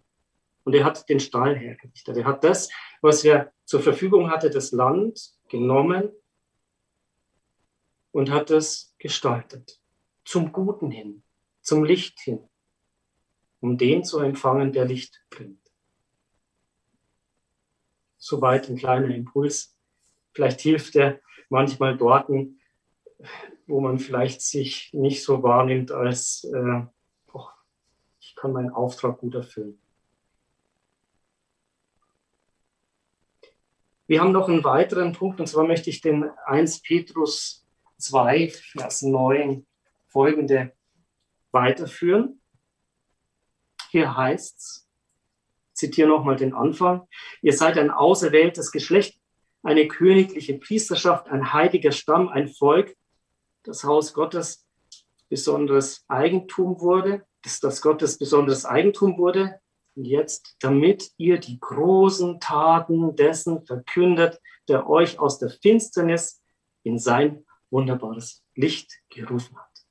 Und 0.65 0.75
er 0.75 0.85
hat 0.85 1.09
den 1.09 1.21
Stall 1.21 1.57
hergerichtet. 1.57 2.17
Er 2.17 2.25
hat 2.25 2.45
das, 2.45 2.71
was 3.01 3.25
er 3.25 3.53
zur 3.65 3.81
Verfügung 3.81 4.31
hatte, 4.31 4.51
das 4.51 4.73
Land 4.73 5.35
genommen 5.49 6.11
und 8.13 8.31
hat 8.31 8.51
es 8.51 8.95
gestaltet. 8.99 9.81
Zum 10.25 10.53
Guten 10.53 10.91
hin, 10.91 11.23
zum 11.61 11.85
Licht 11.85 12.21
hin, 12.21 12.49
um 13.61 13.79
den 13.79 14.05
zu 14.05 14.19
empfangen, 14.21 14.73
der 14.73 14.85
Licht 14.85 15.25
bringt. 15.31 15.61
Soweit 18.19 18.69
ein 18.69 18.77
kleiner 18.77 19.15
Impuls. 19.15 19.77
Vielleicht 20.33 20.61
hilft 20.61 20.97
er 20.97 21.21
manchmal 21.49 21.97
dort, 21.97 22.29
wo 23.67 23.81
man 23.81 23.99
vielleicht 23.99 24.43
sich 24.43 24.91
nicht 24.93 25.23
so 25.23 25.43
wahrnimmt, 25.43 25.91
als 25.93 26.45
äh, 26.45 26.83
oh, 27.33 27.47
ich 28.21 28.35
kann 28.35 28.53
meinen 28.53 28.71
Auftrag 28.71 29.19
gut 29.19 29.35
erfüllen. 29.35 29.81
Wir 34.07 34.23
haben 34.23 34.33
noch 34.33 34.49
einen 34.49 34.65
weiteren 34.65 35.13
Punkt, 35.13 35.39
und 35.39 35.47
zwar 35.47 35.67
möchte 35.67 35.91
ich 35.91 36.01
den 36.01 36.31
1 36.47 36.81
Petrus 36.81 37.68
2, 37.99 38.49
Vers 38.49 39.03
9 39.03 39.67
folgende 40.07 40.73
weiterführen. 41.53 42.41
Hier 43.91 44.17
heißt 44.17 44.59
es, 44.59 44.89
zitiere 45.73 46.09
nochmal 46.09 46.37
den 46.37 46.55
Anfang, 46.55 47.07
ihr 47.43 47.53
seid 47.53 47.79
ein 47.79 47.91
auserwähltes 47.91 48.73
Geschlecht, 48.73 49.21
eine 49.63 49.89
königliche 49.89 50.59
Priesterschaft, 50.59 51.29
ein 51.29 51.53
heiliger 51.53 51.93
Stamm, 51.93 52.29
ein 52.29 52.49
Volk, 52.49 52.97
das 53.65 53.85
Haus 53.85 54.15
Gottes 54.15 54.67
besonderes 55.29 56.05
Eigentum 56.09 56.81
wurde, 56.81 57.27
dass 57.43 57.61
das 57.61 57.83
Gottes 57.83 58.19
besonderes 58.19 58.65
Eigentum 58.65 59.19
wurde, 59.19 59.61
und 59.95 60.05
jetzt, 60.05 60.57
damit 60.61 61.11
ihr 61.17 61.39
die 61.39 61.59
großen 61.59 62.39
Taten 62.39 63.17
dessen 63.17 63.67
verkündet, 63.67 64.41
der 64.69 64.89
euch 64.89 65.19
aus 65.19 65.41
der 65.41 65.51
Finsternis 65.51 66.41
in 66.85 67.01
sein 67.01 67.45
wunderbares 67.71 68.45
Licht 68.55 69.01
gerufen 69.09 69.59
hat. 69.59 69.87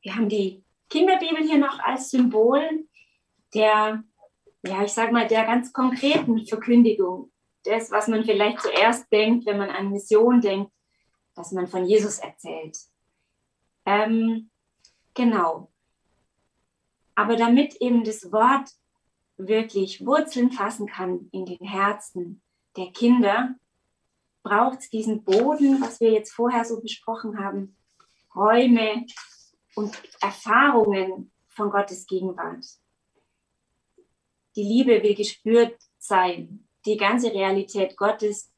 Wir 0.00 0.14
haben 0.14 0.28
die 0.28 0.62
Kinderbibel 0.88 1.42
hier 1.44 1.58
noch 1.58 1.78
als 1.80 2.10
Symbol 2.10 2.86
der, 3.54 4.02
ja, 4.62 4.84
ich 4.84 4.92
sag 4.92 5.12
mal, 5.12 5.26
der 5.26 5.44
ganz 5.44 5.72
konkreten 5.72 6.46
Verkündigung. 6.46 7.30
Das, 7.64 7.90
was 7.90 8.08
man 8.08 8.24
vielleicht 8.24 8.60
zuerst 8.60 9.10
denkt, 9.12 9.46
wenn 9.46 9.58
man 9.58 9.70
an 9.70 9.90
Mission 9.90 10.40
denkt, 10.40 10.72
dass 11.34 11.52
man 11.52 11.66
von 11.66 11.84
Jesus 11.84 12.18
erzählt. 12.18 12.76
Ähm, 13.84 14.50
genau. 15.14 15.70
Aber 17.14 17.36
damit 17.36 17.74
eben 17.76 18.04
das 18.04 18.30
Wort 18.32 18.70
wirklich 19.36 20.04
Wurzeln 20.04 20.50
fassen 20.50 20.86
kann 20.86 21.28
in 21.32 21.46
den 21.46 21.66
Herzen 21.66 22.42
der 22.76 22.90
Kinder, 22.92 23.54
braucht 24.42 24.80
es 24.80 24.90
diesen 24.90 25.24
Boden, 25.24 25.80
was 25.80 26.00
wir 26.00 26.12
jetzt 26.12 26.32
vorher 26.32 26.64
so 26.64 26.80
besprochen 26.80 27.38
haben, 27.38 27.76
Räume 28.34 29.06
und 29.74 30.00
Erfahrungen 30.20 31.32
von 31.48 31.70
Gottes 31.70 32.06
Gegenwart. 32.06 32.64
Die 34.56 34.62
Liebe 34.62 35.02
will 35.02 35.14
gespürt 35.14 35.76
sein. 35.98 36.66
Die 36.84 36.96
ganze 36.96 37.32
Realität 37.32 37.96
Gottes 37.96 38.52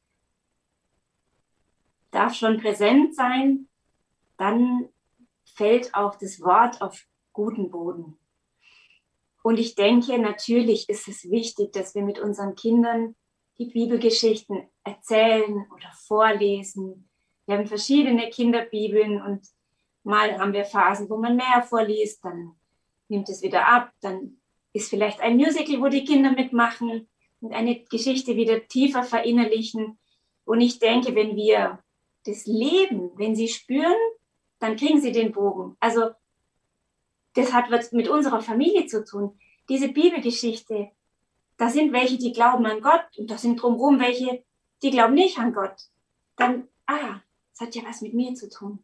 darf 2.11 2.33
schon 2.35 2.59
präsent 2.59 3.15
sein. 3.15 3.67
Dann 4.37 4.89
fällt 5.55 5.93
auch 5.93 6.15
das 6.15 6.41
Wort 6.41 6.81
auf 6.81 7.05
guten 7.33 7.69
Boden. 7.71 8.17
Und 9.43 9.57
ich 9.57 9.75
denke, 9.75 10.19
natürlich 10.19 10.87
ist 10.89 11.07
es 11.07 11.29
wichtig, 11.29 11.73
dass 11.73 11.95
wir 11.95 12.03
mit 12.03 12.19
unseren 12.19 12.55
Kindern 12.55 13.15
die 13.61 13.71
Bibelgeschichten 13.71 14.63
erzählen 14.83 15.67
oder 15.71 15.91
vorlesen. 16.07 17.07
Wir 17.45 17.57
haben 17.57 17.67
verschiedene 17.67 18.29
Kinderbibeln 18.29 19.21
und 19.21 19.47
mal 20.03 20.39
haben 20.39 20.53
wir 20.53 20.65
Phasen, 20.65 21.09
wo 21.09 21.17
man 21.17 21.35
mehr 21.35 21.61
vorliest, 21.61 22.25
dann 22.25 22.55
nimmt 23.07 23.29
es 23.29 23.43
wieder 23.43 23.67
ab, 23.67 23.91
dann 24.01 24.37
ist 24.73 24.89
vielleicht 24.89 25.19
ein 25.21 25.37
Musical, 25.37 25.79
wo 25.79 25.89
die 25.89 26.05
Kinder 26.05 26.31
mitmachen 26.31 27.07
und 27.41 27.53
eine 27.53 27.83
Geschichte 27.83 28.35
wieder 28.35 28.67
tiefer 28.67 29.03
verinnerlichen. 29.03 29.99
Und 30.45 30.61
ich 30.61 30.79
denke, 30.79 31.13
wenn 31.13 31.35
wir 31.35 31.83
das 32.25 32.47
leben, 32.47 33.11
wenn 33.15 33.35
sie 33.35 33.47
spüren, 33.47 33.93
dann 34.59 34.75
kriegen 34.75 35.01
sie 35.01 35.11
den 35.11 35.31
Bogen. 35.31 35.75
Also 35.79 36.11
das 37.33 37.53
hat 37.53 37.69
was 37.69 37.91
mit 37.91 38.07
unserer 38.07 38.41
Familie 38.41 38.87
zu 38.87 39.03
tun. 39.03 39.37
Diese 39.69 39.89
Bibelgeschichte, 39.89 40.91
da 41.61 41.69
sind 41.69 41.93
welche, 41.93 42.17
die 42.17 42.33
glauben 42.33 42.65
an 42.65 42.81
Gott 42.81 43.05
und 43.19 43.29
da 43.29 43.37
sind 43.37 43.61
drumherum 43.61 43.99
welche, 43.99 44.43
die 44.81 44.89
glauben 44.89 45.13
nicht 45.13 45.37
an 45.37 45.53
Gott. 45.53 45.75
Dann, 46.35 46.67
ah, 46.87 47.21
das 47.51 47.67
hat 47.67 47.75
ja 47.75 47.83
was 47.85 48.01
mit 48.01 48.15
mir 48.15 48.33
zu 48.33 48.49
tun. 48.49 48.79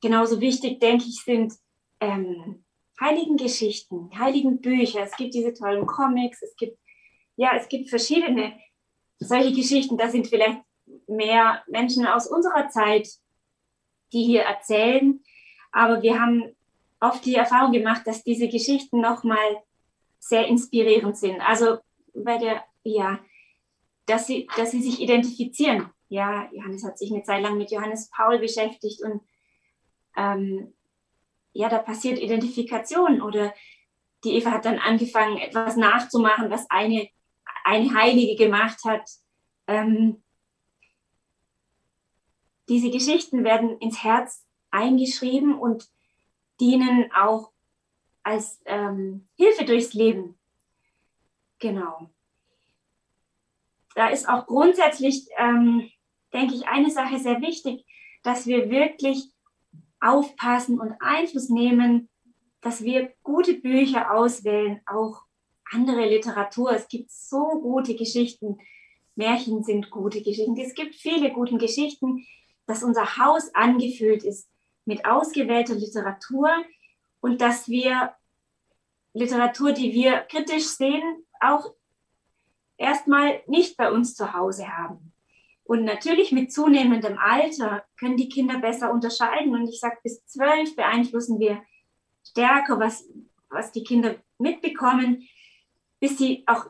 Genauso 0.00 0.40
wichtig, 0.40 0.78
denke 0.78 1.04
ich, 1.04 1.24
sind 1.24 1.54
ähm, 1.98 2.64
heiligen 3.00 3.36
Geschichten, 3.36 4.16
heiligen 4.16 4.60
Bücher. 4.60 5.00
Es 5.00 5.16
gibt 5.16 5.34
diese 5.34 5.52
tollen 5.52 5.84
Comics, 5.84 6.42
es 6.42 6.54
gibt, 6.54 6.78
ja, 7.34 7.56
es 7.56 7.68
gibt 7.68 7.90
verschiedene 7.90 8.56
solche 9.18 9.52
Geschichten. 9.52 9.98
Da 9.98 10.08
sind 10.08 10.28
vielleicht 10.28 10.60
mehr 11.08 11.64
Menschen 11.66 12.06
aus 12.06 12.28
unserer 12.28 12.68
Zeit, 12.68 13.08
die 14.12 14.22
hier 14.22 14.42
erzählen. 14.42 15.24
Aber 15.72 16.02
wir 16.02 16.20
haben 16.20 16.54
oft 17.00 17.24
die 17.24 17.34
Erfahrung 17.34 17.72
gemacht, 17.72 18.02
dass 18.06 18.22
diese 18.22 18.46
Geschichten 18.46 19.00
nochmal 19.00 19.60
sehr 20.20 20.46
inspirierend 20.46 21.16
sind. 21.16 21.40
Also 21.40 21.78
bei 22.24 22.38
der, 22.38 22.64
ja, 22.82 23.20
dass 24.06 24.26
sie, 24.26 24.48
dass 24.56 24.70
sie 24.70 24.82
sich 24.82 25.00
identifizieren. 25.00 25.90
Ja, 26.08 26.48
Johannes 26.52 26.84
hat 26.84 26.98
sich 26.98 27.12
eine 27.12 27.22
Zeit 27.22 27.42
lang 27.42 27.58
mit 27.58 27.70
Johannes 27.70 28.10
Paul 28.10 28.38
beschäftigt 28.38 29.02
und 29.02 29.22
ähm, 30.16 30.72
ja, 31.52 31.68
da 31.68 31.78
passiert 31.78 32.18
Identifikation 32.18 33.20
oder 33.20 33.52
die 34.24 34.34
Eva 34.36 34.50
hat 34.52 34.64
dann 34.64 34.78
angefangen, 34.78 35.38
etwas 35.38 35.76
nachzumachen, 35.76 36.50
was 36.50 36.66
eine, 36.70 37.08
eine 37.64 37.94
Heilige 37.94 38.36
gemacht 38.36 38.78
hat. 38.84 39.08
Ähm, 39.66 40.22
diese 42.68 42.90
Geschichten 42.90 43.44
werden 43.44 43.78
ins 43.78 44.02
Herz 44.02 44.44
eingeschrieben 44.70 45.58
und 45.58 45.88
dienen 46.60 47.10
auch 47.12 47.52
als 48.22 48.60
ähm, 48.64 49.28
Hilfe 49.36 49.64
durchs 49.64 49.94
Leben. 49.94 50.36
Genau. 51.58 52.10
Da 53.94 54.08
ist 54.08 54.28
auch 54.28 54.46
grundsätzlich, 54.46 55.26
ähm, 55.38 55.90
denke 56.32 56.54
ich, 56.54 56.68
eine 56.68 56.90
Sache 56.90 57.18
sehr 57.18 57.40
wichtig, 57.40 57.86
dass 58.22 58.46
wir 58.46 58.68
wirklich 58.68 59.32
aufpassen 60.00 60.78
und 60.80 60.94
Einfluss 61.00 61.48
nehmen, 61.48 62.08
dass 62.60 62.82
wir 62.82 63.12
gute 63.22 63.54
Bücher 63.54 64.12
auswählen, 64.12 64.80
auch 64.86 65.22
andere 65.70 66.06
Literatur. 66.06 66.72
Es 66.72 66.88
gibt 66.88 67.10
so 67.10 67.60
gute 67.60 67.94
Geschichten. 67.94 68.58
Märchen 69.14 69.64
sind 69.64 69.90
gute 69.90 70.22
Geschichten. 70.22 70.56
Es 70.58 70.74
gibt 70.74 70.94
viele 70.94 71.32
gute 71.32 71.56
Geschichten, 71.56 72.26
dass 72.66 72.82
unser 72.82 73.16
Haus 73.16 73.54
angefüllt 73.54 74.24
ist 74.24 74.48
mit 74.84 75.04
ausgewählter 75.04 75.74
Literatur 75.74 76.50
und 77.20 77.40
dass 77.40 77.68
wir 77.68 78.14
Literatur, 79.14 79.72
die 79.72 79.92
wir 79.92 80.18
kritisch 80.20 80.66
sehen, 80.66 81.25
auch 81.40 81.74
erstmal 82.76 83.40
nicht 83.46 83.76
bei 83.76 83.90
uns 83.90 84.14
zu 84.14 84.32
Hause 84.32 84.68
haben. 84.76 85.12
Und 85.64 85.84
natürlich 85.84 86.30
mit 86.30 86.52
zunehmendem 86.52 87.18
Alter 87.18 87.84
können 87.98 88.16
die 88.16 88.28
Kinder 88.28 88.58
besser 88.58 88.92
unterscheiden. 88.92 89.54
Und 89.54 89.68
ich 89.68 89.80
sage, 89.80 89.98
bis 90.02 90.24
zwölf 90.26 90.76
beeinflussen 90.76 91.40
wir 91.40 91.60
stärker, 92.22 92.78
was, 92.78 93.08
was 93.48 93.72
die 93.72 93.82
Kinder 93.82 94.16
mitbekommen, 94.38 95.28
bis 95.98 96.18
sie 96.18 96.44
auch 96.46 96.66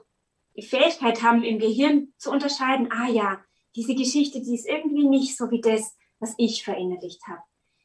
die 0.57 0.63
Fähigkeit 0.63 1.23
haben, 1.23 1.43
im 1.43 1.59
Gehirn 1.59 2.13
zu 2.17 2.31
unterscheiden, 2.31 2.91
ah 2.91 3.09
ja, 3.09 3.41
diese 3.75 3.95
Geschichte, 3.95 4.41
die 4.41 4.55
ist 4.55 4.67
irgendwie 4.67 5.07
nicht 5.07 5.37
so 5.37 5.51
wie 5.51 5.61
das, 5.61 5.95
was 6.19 6.35
ich 6.39 6.65
verinnerlicht 6.65 7.21
habe. 7.27 7.43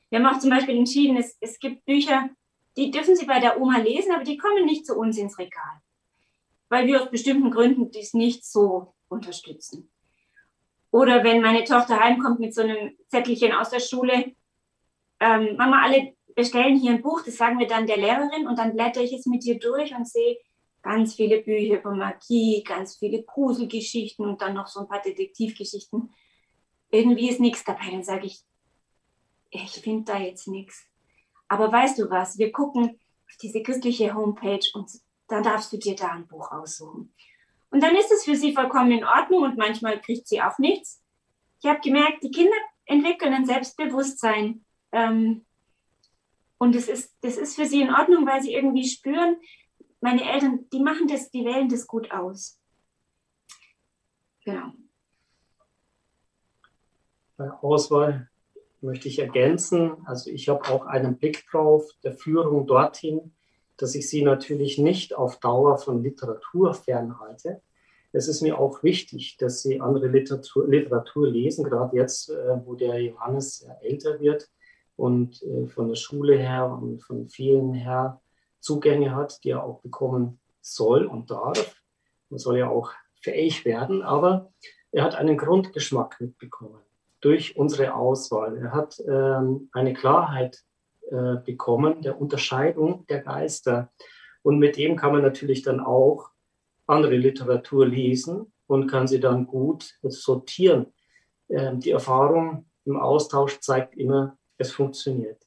Wir 0.09 0.19
haben 0.19 0.33
auch 0.33 0.39
zum 0.39 0.49
Beispiel 0.49 0.77
entschieden, 0.77 1.17
es, 1.17 1.35
es 1.41 1.59
gibt 1.59 1.85
Bücher, 1.85 2.29
die 2.77 2.91
dürfen 2.91 3.17
Sie 3.17 3.25
bei 3.25 3.39
der 3.39 3.59
Oma 3.59 3.77
lesen, 3.79 4.13
aber 4.13 4.23
die 4.23 4.37
kommen 4.37 4.65
nicht 4.65 4.85
zu 4.85 4.95
uns 4.95 5.17
ins 5.17 5.37
Regal, 5.37 5.81
weil 6.71 6.87
wir 6.87 7.01
aus 7.03 7.11
bestimmten 7.11 7.51
Gründen 7.51 7.91
dies 7.91 8.13
nicht 8.13 8.45
so 8.45 8.95
unterstützen. 9.09 9.91
Oder 10.89 11.21
wenn 11.21 11.41
meine 11.41 11.65
Tochter 11.65 11.99
heimkommt 11.99 12.39
mit 12.39 12.55
so 12.55 12.61
einem 12.61 12.95
Zettelchen 13.09 13.51
aus 13.51 13.71
der 13.71 13.81
Schule, 13.81 14.33
ähm, 15.19 15.57
Mama, 15.57 15.83
alle 15.83 16.13
bestellen 16.33 16.79
hier 16.79 16.91
ein 16.91 17.01
Buch, 17.01 17.23
das 17.25 17.35
sagen 17.35 17.59
wir 17.59 17.67
dann 17.67 17.87
der 17.87 17.97
Lehrerin 17.97 18.47
und 18.47 18.57
dann 18.57 18.73
blätter 18.73 19.01
ich 19.01 19.11
es 19.11 19.25
mit 19.25 19.43
ihr 19.43 19.59
durch 19.59 19.93
und 19.93 20.07
sehe 20.07 20.37
ganz 20.81 21.15
viele 21.15 21.41
Bücher 21.41 21.79
über 21.79 21.93
Magie, 21.93 22.63
ganz 22.63 22.95
viele 22.95 23.21
Gruselgeschichten 23.21 24.25
und 24.25 24.41
dann 24.41 24.53
noch 24.53 24.67
so 24.67 24.79
ein 24.79 24.87
paar 24.87 25.01
Detektivgeschichten. 25.01 26.09
Irgendwie 26.89 27.29
ist 27.29 27.41
nichts 27.41 27.65
dabei. 27.65 27.91
Dann 27.91 28.03
sage 28.05 28.27
ich, 28.27 28.39
ich 29.49 29.71
finde 29.71 30.13
da 30.13 30.19
jetzt 30.19 30.47
nichts. 30.47 30.85
Aber 31.49 31.69
weißt 31.69 31.99
du 31.99 32.09
was, 32.09 32.37
wir 32.37 32.53
gucken 32.53 32.97
auf 33.27 33.37
diese 33.41 33.61
christliche 33.61 34.13
Homepage 34.13 34.65
und 34.73 34.89
dann 35.31 35.43
darfst 35.43 35.71
du 35.71 35.77
dir 35.77 35.95
da 35.95 36.09
ein 36.09 36.27
Buch 36.27 36.51
aussuchen. 36.51 37.13
Und 37.69 37.81
dann 37.81 37.95
ist 37.95 38.11
es 38.11 38.25
für 38.25 38.35
sie 38.35 38.53
vollkommen 38.53 38.91
in 38.91 39.05
Ordnung 39.05 39.43
und 39.43 39.57
manchmal 39.57 40.01
kriegt 40.01 40.27
sie 40.27 40.41
auch 40.41 40.59
nichts. 40.59 41.01
Ich 41.61 41.69
habe 41.69 41.79
gemerkt, 41.79 42.23
die 42.23 42.31
Kinder 42.31 42.55
entwickeln 42.85 43.33
ein 43.33 43.45
Selbstbewusstsein. 43.45 44.65
Ähm, 44.91 45.45
und 46.57 46.75
das 46.75 46.89
ist, 46.89 47.15
das 47.21 47.37
ist 47.37 47.55
für 47.55 47.65
sie 47.65 47.81
in 47.81 47.93
Ordnung, 47.93 48.25
weil 48.27 48.41
sie 48.41 48.53
irgendwie 48.53 48.87
spüren, 48.87 49.37
meine 50.01 50.29
Eltern, 50.29 50.67
die 50.71 50.81
machen 50.81 51.07
das, 51.07 51.31
die 51.31 51.45
wählen 51.45 51.69
das 51.69 51.87
gut 51.87 52.11
aus. 52.11 52.59
Genau. 54.43 54.73
Bei 57.37 57.49
Auswahl 57.51 58.29
möchte 58.81 59.07
ich 59.07 59.19
ergänzen, 59.19 60.05
also 60.05 60.29
ich 60.29 60.49
habe 60.49 60.67
auch 60.69 60.85
einen 60.85 61.17
Blick 61.17 61.45
drauf 61.49 61.87
der 62.03 62.13
Führung 62.13 62.67
dorthin, 62.67 63.33
dass 63.81 63.95
ich 63.95 64.09
sie 64.09 64.23
natürlich 64.23 64.77
nicht 64.77 65.15
auf 65.15 65.39
Dauer 65.39 65.77
von 65.77 66.03
Literatur 66.03 66.73
fernhalte. 66.73 67.61
Es 68.13 68.27
ist 68.27 68.41
mir 68.41 68.59
auch 68.59 68.83
wichtig, 68.83 69.37
dass 69.37 69.61
sie 69.61 69.79
andere 69.79 70.07
Literatur, 70.07 70.67
Literatur 70.67 71.27
lesen, 71.29 71.63
gerade 71.63 71.95
jetzt, 71.95 72.29
äh, 72.29 72.65
wo 72.65 72.75
der 72.75 73.01
Johannes 73.01 73.67
älter 73.81 74.19
wird 74.19 74.49
und 74.97 75.41
äh, 75.43 75.67
von 75.67 75.87
der 75.87 75.95
Schule 75.95 76.37
her 76.37 76.77
und 76.81 77.01
von 77.01 77.29
vielen 77.29 77.73
her 77.73 78.21
Zugänge 78.59 79.15
hat, 79.15 79.43
die 79.43 79.51
er 79.51 79.63
auch 79.63 79.81
bekommen 79.81 80.39
soll 80.61 81.05
und 81.05 81.31
darf. 81.31 81.81
Man 82.29 82.37
soll 82.37 82.59
ja 82.59 82.69
auch 82.69 82.91
fähig 83.21 83.65
werden, 83.65 84.03
aber 84.03 84.51
er 84.91 85.03
hat 85.03 85.15
einen 85.15 85.37
Grundgeschmack 85.37 86.19
mitbekommen 86.19 86.81
durch 87.21 87.55
unsere 87.55 87.93
Auswahl. 87.93 88.57
Er 88.57 88.73
hat 88.73 89.01
ähm, 89.07 89.69
eine 89.71 89.93
Klarheit 89.93 90.63
äh, 91.09 91.37
bekommen 91.43 92.01
der 92.01 92.19
Unterscheidung 92.19 93.05
der 93.07 93.21
Geister. 93.21 93.91
Und 94.43 94.59
mit 94.59 94.77
dem 94.77 94.95
kann 94.95 95.11
man 95.11 95.21
natürlich 95.21 95.61
dann 95.61 95.79
auch 95.79 96.29
andere 96.87 97.15
Literatur 97.15 97.87
lesen 97.87 98.51
und 98.67 98.87
kann 98.87 99.07
sie 99.07 99.19
dann 99.19 99.47
gut 99.47 99.97
sortieren. 100.03 100.93
Ähm, 101.49 101.79
die 101.79 101.91
Erfahrung 101.91 102.65
im 102.85 102.97
Austausch 102.97 103.59
zeigt 103.59 103.95
immer, 103.95 104.37
es 104.57 104.71
funktioniert. 104.71 105.45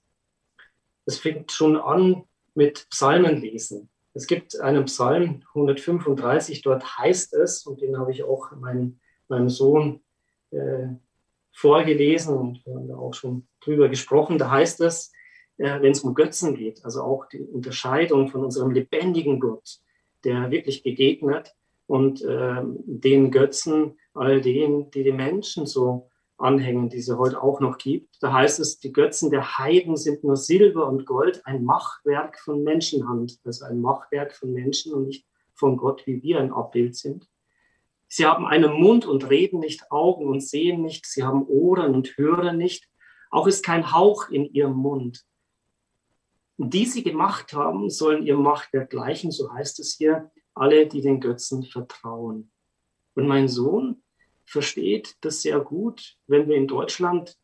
Es 1.06 1.18
fängt 1.18 1.52
schon 1.52 1.76
an 1.76 2.24
mit 2.54 2.86
Psalmenlesen. 2.90 3.90
Es 4.12 4.26
gibt 4.26 4.60
einen 4.60 4.84
Psalm 4.84 5.42
135, 5.54 6.62
dort 6.62 6.98
heißt 6.98 7.34
es, 7.34 7.66
und 7.66 7.80
den 7.80 7.98
habe 7.98 8.12
ich 8.12 8.22
auch 8.22 8.52
meinem, 8.52 9.00
meinem 9.28 9.48
Sohn 9.48 10.02
äh, 10.50 10.86
vorgelesen 11.52 12.36
und 12.36 12.64
wir 12.64 12.74
haben 12.74 12.88
da 12.88 12.96
auch 12.96 13.14
schon 13.14 13.48
drüber 13.60 13.88
gesprochen, 13.88 14.38
da 14.38 14.50
heißt 14.50 14.80
es, 14.82 15.12
äh, 15.58 15.80
wenn 15.80 15.92
es 15.92 16.00
um 16.00 16.14
Götzen 16.14 16.54
geht, 16.54 16.84
also 16.84 17.02
auch 17.02 17.26
die 17.26 17.40
Unterscheidung 17.40 18.28
von 18.28 18.44
unserem 18.44 18.70
lebendigen 18.70 19.40
Gott, 19.40 19.78
der 20.24 20.50
wirklich 20.50 20.82
begegnet 20.82 21.54
und 21.86 22.22
äh, 22.22 22.62
den 22.62 23.30
Götzen, 23.30 23.98
all 24.14 24.40
denen, 24.40 24.90
die 24.90 25.04
die 25.04 25.12
Menschen 25.12 25.66
so 25.66 26.08
anhängen, 26.36 26.88
die 26.88 26.98
es 26.98 27.10
heute 27.10 27.42
auch 27.42 27.60
noch 27.60 27.78
gibt. 27.78 28.22
Da 28.22 28.32
heißt 28.32 28.58
es, 28.58 28.78
die 28.78 28.92
Götzen 28.92 29.30
der 29.30 29.58
Heiden 29.58 29.96
sind 29.96 30.24
nur 30.24 30.36
Silber 30.36 30.88
und 30.88 31.06
Gold, 31.06 31.46
ein 31.46 31.64
Machwerk 31.64 32.38
von 32.40 32.62
Menschenhand, 32.62 33.38
also 33.44 33.64
ein 33.66 33.80
Machwerk 33.80 34.34
von 34.34 34.52
Menschen 34.52 34.92
und 34.92 35.06
nicht 35.06 35.26
von 35.54 35.76
Gott, 35.76 36.06
wie 36.06 36.22
wir 36.22 36.40
ein 36.40 36.52
Abbild 36.52 36.96
sind. 36.96 37.28
Sie 38.08 38.26
haben 38.26 38.46
einen 38.46 38.72
Mund 38.72 39.06
und 39.06 39.28
reden 39.30 39.60
nicht, 39.60 39.90
Augen 39.90 40.26
und 40.26 40.40
sehen 40.40 40.82
nicht, 40.82 41.06
sie 41.06 41.22
haben 41.22 41.46
Ohren 41.46 41.94
und 41.94 42.16
hören 42.16 42.58
nicht, 42.58 42.88
auch 43.30 43.46
ist 43.46 43.64
kein 43.64 43.92
Hauch 43.92 44.28
in 44.30 44.44
ihrem 44.44 44.76
Mund. 44.76 45.24
Die 46.56 46.86
sie 46.86 47.02
gemacht 47.02 47.52
haben, 47.52 47.90
sollen 47.90 48.24
ihr 48.24 48.36
Machtwerk 48.36 48.90
gleichen, 48.90 49.30
so 49.32 49.52
heißt 49.52 49.80
es 49.80 49.94
hier, 49.94 50.30
alle, 50.54 50.86
die 50.86 51.00
den 51.00 51.20
Götzen 51.20 51.64
vertrauen. 51.64 52.52
Und 53.14 53.26
mein 53.26 53.48
Sohn, 53.48 54.02
versteht 54.44 55.16
das 55.20 55.42
sehr 55.42 55.60
gut, 55.60 56.16
wenn 56.26 56.48
wir 56.48 56.56
in 56.56 56.68
Deutschland 56.68 57.36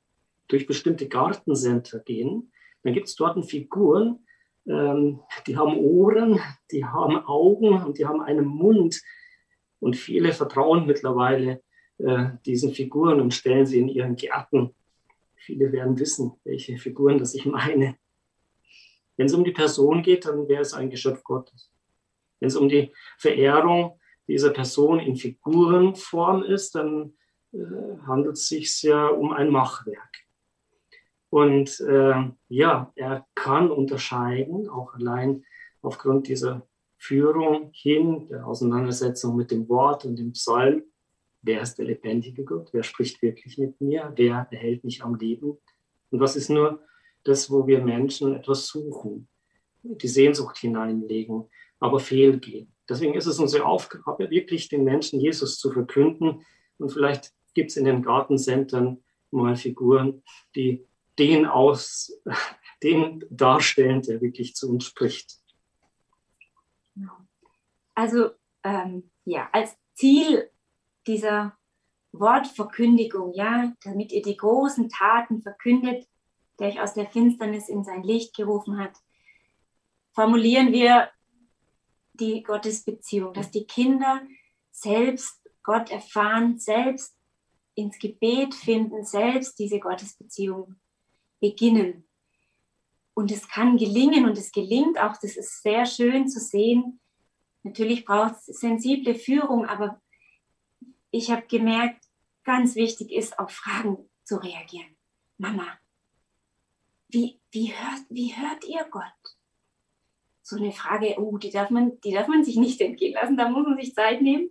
durch 0.49 0.67
bestimmte 0.67 1.09
Gartencenter 1.09 2.01
gehen. 2.01 2.53
Dann 2.83 2.93
gibt 2.93 3.09
es 3.09 3.15
dort 3.15 3.45
Figuren, 3.47 4.27
ähm, 4.67 5.21
die 5.47 5.57
haben 5.57 5.79
Ohren, 5.79 6.41
die 6.71 6.85
haben 6.85 7.17
Augen 7.25 7.83
und 7.83 7.99
die 7.99 8.07
haben 8.07 8.21
einen 8.21 8.47
Mund. 8.47 9.01
Und 9.81 9.97
viele 9.97 10.33
vertrauen 10.33 10.87
mittlerweile 10.87 11.63
äh, 11.99 12.31
diesen 12.45 12.73
Figuren 12.73 13.21
und 13.21 13.33
stellen 13.33 13.67
sie 13.67 13.79
in 13.79 13.89
ihren 13.89 14.17
Gärten. 14.17 14.75
Viele 15.37 15.73
werden 15.73 15.99
wissen, 15.99 16.33
welche 16.45 16.77
Figuren 16.77 17.19
das 17.19 17.35
ich 17.35 17.47
meine. 17.47 17.97
Wenn 19.17 19.27
es 19.27 19.35
um 19.35 19.45
die 19.45 19.53
Person 19.53 20.03
geht, 20.03 20.27
dann 20.27 20.49
wäre 20.49 20.63
es 20.63 20.75
ein 20.75 20.91
Geschöpf 20.91 21.23
Gottes. 21.25 21.71
Wenn 22.39 22.49
es 22.49 22.57
um 22.57 22.69
die 22.69 22.93
Verehrung 23.19 24.01
dieser 24.27 24.51
Person 24.51 25.01
in 25.01 25.17
Figurenform 25.17 26.43
ist, 26.43 26.75
dann 26.75 27.15
äh, 27.53 27.59
handelt 28.07 28.37
es 28.37 28.49
sich 28.49 28.83
ja 28.83 29.09
um 29.09 29.33
ein 29.33 29.51
Machwerk. 29.51 30.11
Und 31.31 31.81
äh, 31.81 32.31
ja, 32.49 32.93
er 32.97 33.27
kann 33.35 33.71
unterscheiden, 33.71 34.69
auch 34.69 34.95
allein 34.95 35.45
aufgrund 35.83 36.29
dieser 36.29 36.67
Führung 36.97 37.71
hin, 37.73 38.29
der 38.29 38.47
Auseinandersetzung 38.47 39.37
mit 39.37 39.51
dem 39.51 39.69
Wort 39.69 40.05
und 40.05 40.17
dem 40.17 40.33
Psalm, 40.33 40.83
wer 41.43 41.63
ist 41.63 41.77
der 41.77 41.87
lebendige 41.87 42.45
Gott, 42.45 42.71
wer 42.73 42.83
spricht 42.83 43.23
wirklich 43.23 43.59
mit 43.59 43.81
mir, 43.81 44.13
wer 44.17 44.49
erhält 44.51 44.85
mich 44.85 45.03
am 45.03 45.15
Leben 45.15 45.57
und 46.11 46.21
was 46.21 46.37
ist 46.37 46.51
nur 46.51 46.83
das, 47.25 47.51
wo 47.51 47.67
wir 47.67 47.83
Menschen 47.83 48.35
etwas 48.35 48.67
suchen, 48.67 49.29
die 49.83 50.09
Sehnsucht 50.09 50.59
hineinlegen, 50.59 51.49
aber 51.79 52.01
fehlgehen. 52.01 52.73
Deswegen 52.89 53.15
ist 53.15 53.27
es 53.27 53.39
unsere 53.39 53.65
Aufgabe, 53.65 54.31
wirklich 54.31 54.69
den 54.69 54.85
Menschen 54.85 55.21
Jesus 55.21 55.59
zu 55.59 55.71
verkünden. 55.71 56.45
Und 56.79 56.91
vielleicht 56.93 57.33
gibt 57.55 57.71
es 57.71 57.77
in 57.77 57.85
den 57.85 58.03
Gartencentern 58.03 59.03
mal 59.31 59.57
Figuren, 59.57 60.23
die 60.55 60.87
den 61.19 61.47
aus, 61.47 62.21
den 62.83 63.25
darstellen, 63.31 64.03
der 64.03 64.21
wirklich 64.21 64.55
zu 64.55 64.71
uns 64.71 64.85
spricht. 64.85 65.39
Also 67.95 68.31
ähm, 68.65 69.11
ja, 69.25 69.49
als 69.53 69.77
Ziel 69.95 70.51
dieser 71.07 71.57
Wortverkündigung, 72.13 73.35
ja, 73.35 73.73
damit 73.85 74.13
ihr 74.13 74.23
die 74.23 74.37
großen 74.37 74.89
Taten 74.89 75.43
verkündet, 75.43 76.07
der 76.61 76.69
euch 76.69 76.81
aus 76.81 76.95
der 76.95 77.07
Finsternis 77.07 77.69
in 77.69 77.83
sein 77.85 78.03
Licht 78.03 78.37
gerufen 78.37 78.79
hat, 78.79 78.93
formulieren 80.13 80.73
wir 80.73 81.11
die 82.15 82.43
Gottesbeziehung, 82.43 83.33
dass 83.33 83.51
die 83.51 83.67
Kinder 83.67 84.23
selbst 84.71 85.41
Gott 85.63 85.91
erfahren, 85.91 86.59
selbst 86.59 87.17
ins 87.75 87.99
Gebet 87.99 88.55
finden, 88.55 89.05
selbst 89.05 89.59
diese 89.59 89.81
Gottesbeziehung 89.81 90.77
beginnen. 91.41 92.07
Und 93.15 93.31
es 93.33 93.49
kann 93.49 93.77
gelingen 93.77 94.25
und 94.27 94.37
es 94.39 94.53
gelingt 94.53 94.99
auch, 94.99 95.17
das 95.21 95.37
ist 95.37 95.63
sehr 95.63 95.87
schön 95.87 96.29
zu 96.29 96.41
sehen. 96.41 97.01
Natürlich 97.63 98.05
braucht 98.05 98.37
es 98.37 98.61
sensible 98.61 99.15
Führung, 99.15 99.67
aber 99.67 100.01
ich 101.11 101.31
habe 101.31 101.47
gemerkt, 101.47 102.05
ganz 102.45 102.75
wichtig 102.75 103.13
ist, 103.13 103.39
auf 103.39 103.51
Fragen 103.51 104.09
zu 104.25 104.37
reagieren. 104.37 104.97
Mama, 105.39 105.67
wie, 107.13 107.41
wie, 107.51 107.73
hört, 107.73 108.05
wie 108.09 108.35
hört 108.37 108.65
ihr 108.65 108.85
Gott? 108.91 109.05
so 110.51 110.57
eine 110.57 110.73
Frage, 110.73 111.15
oh, 111.19 111.39
die 111.39 111.51
darf 111.51 111.71
man, 111.71 112.01
die 112.01 112.13
darf 112.13 112.29
man 112.29 112.45
sich 112.45 112.57
nicht 112.57 112.81
entgehen 112.81 113.15
lassen, 113.15 113.37
da 113.37 113.49
muss 113.49 113.67
man 113.67 113.79
sich 113.79 113.95
Zeit 113.95 114.21
nehmen. 114.21 114.51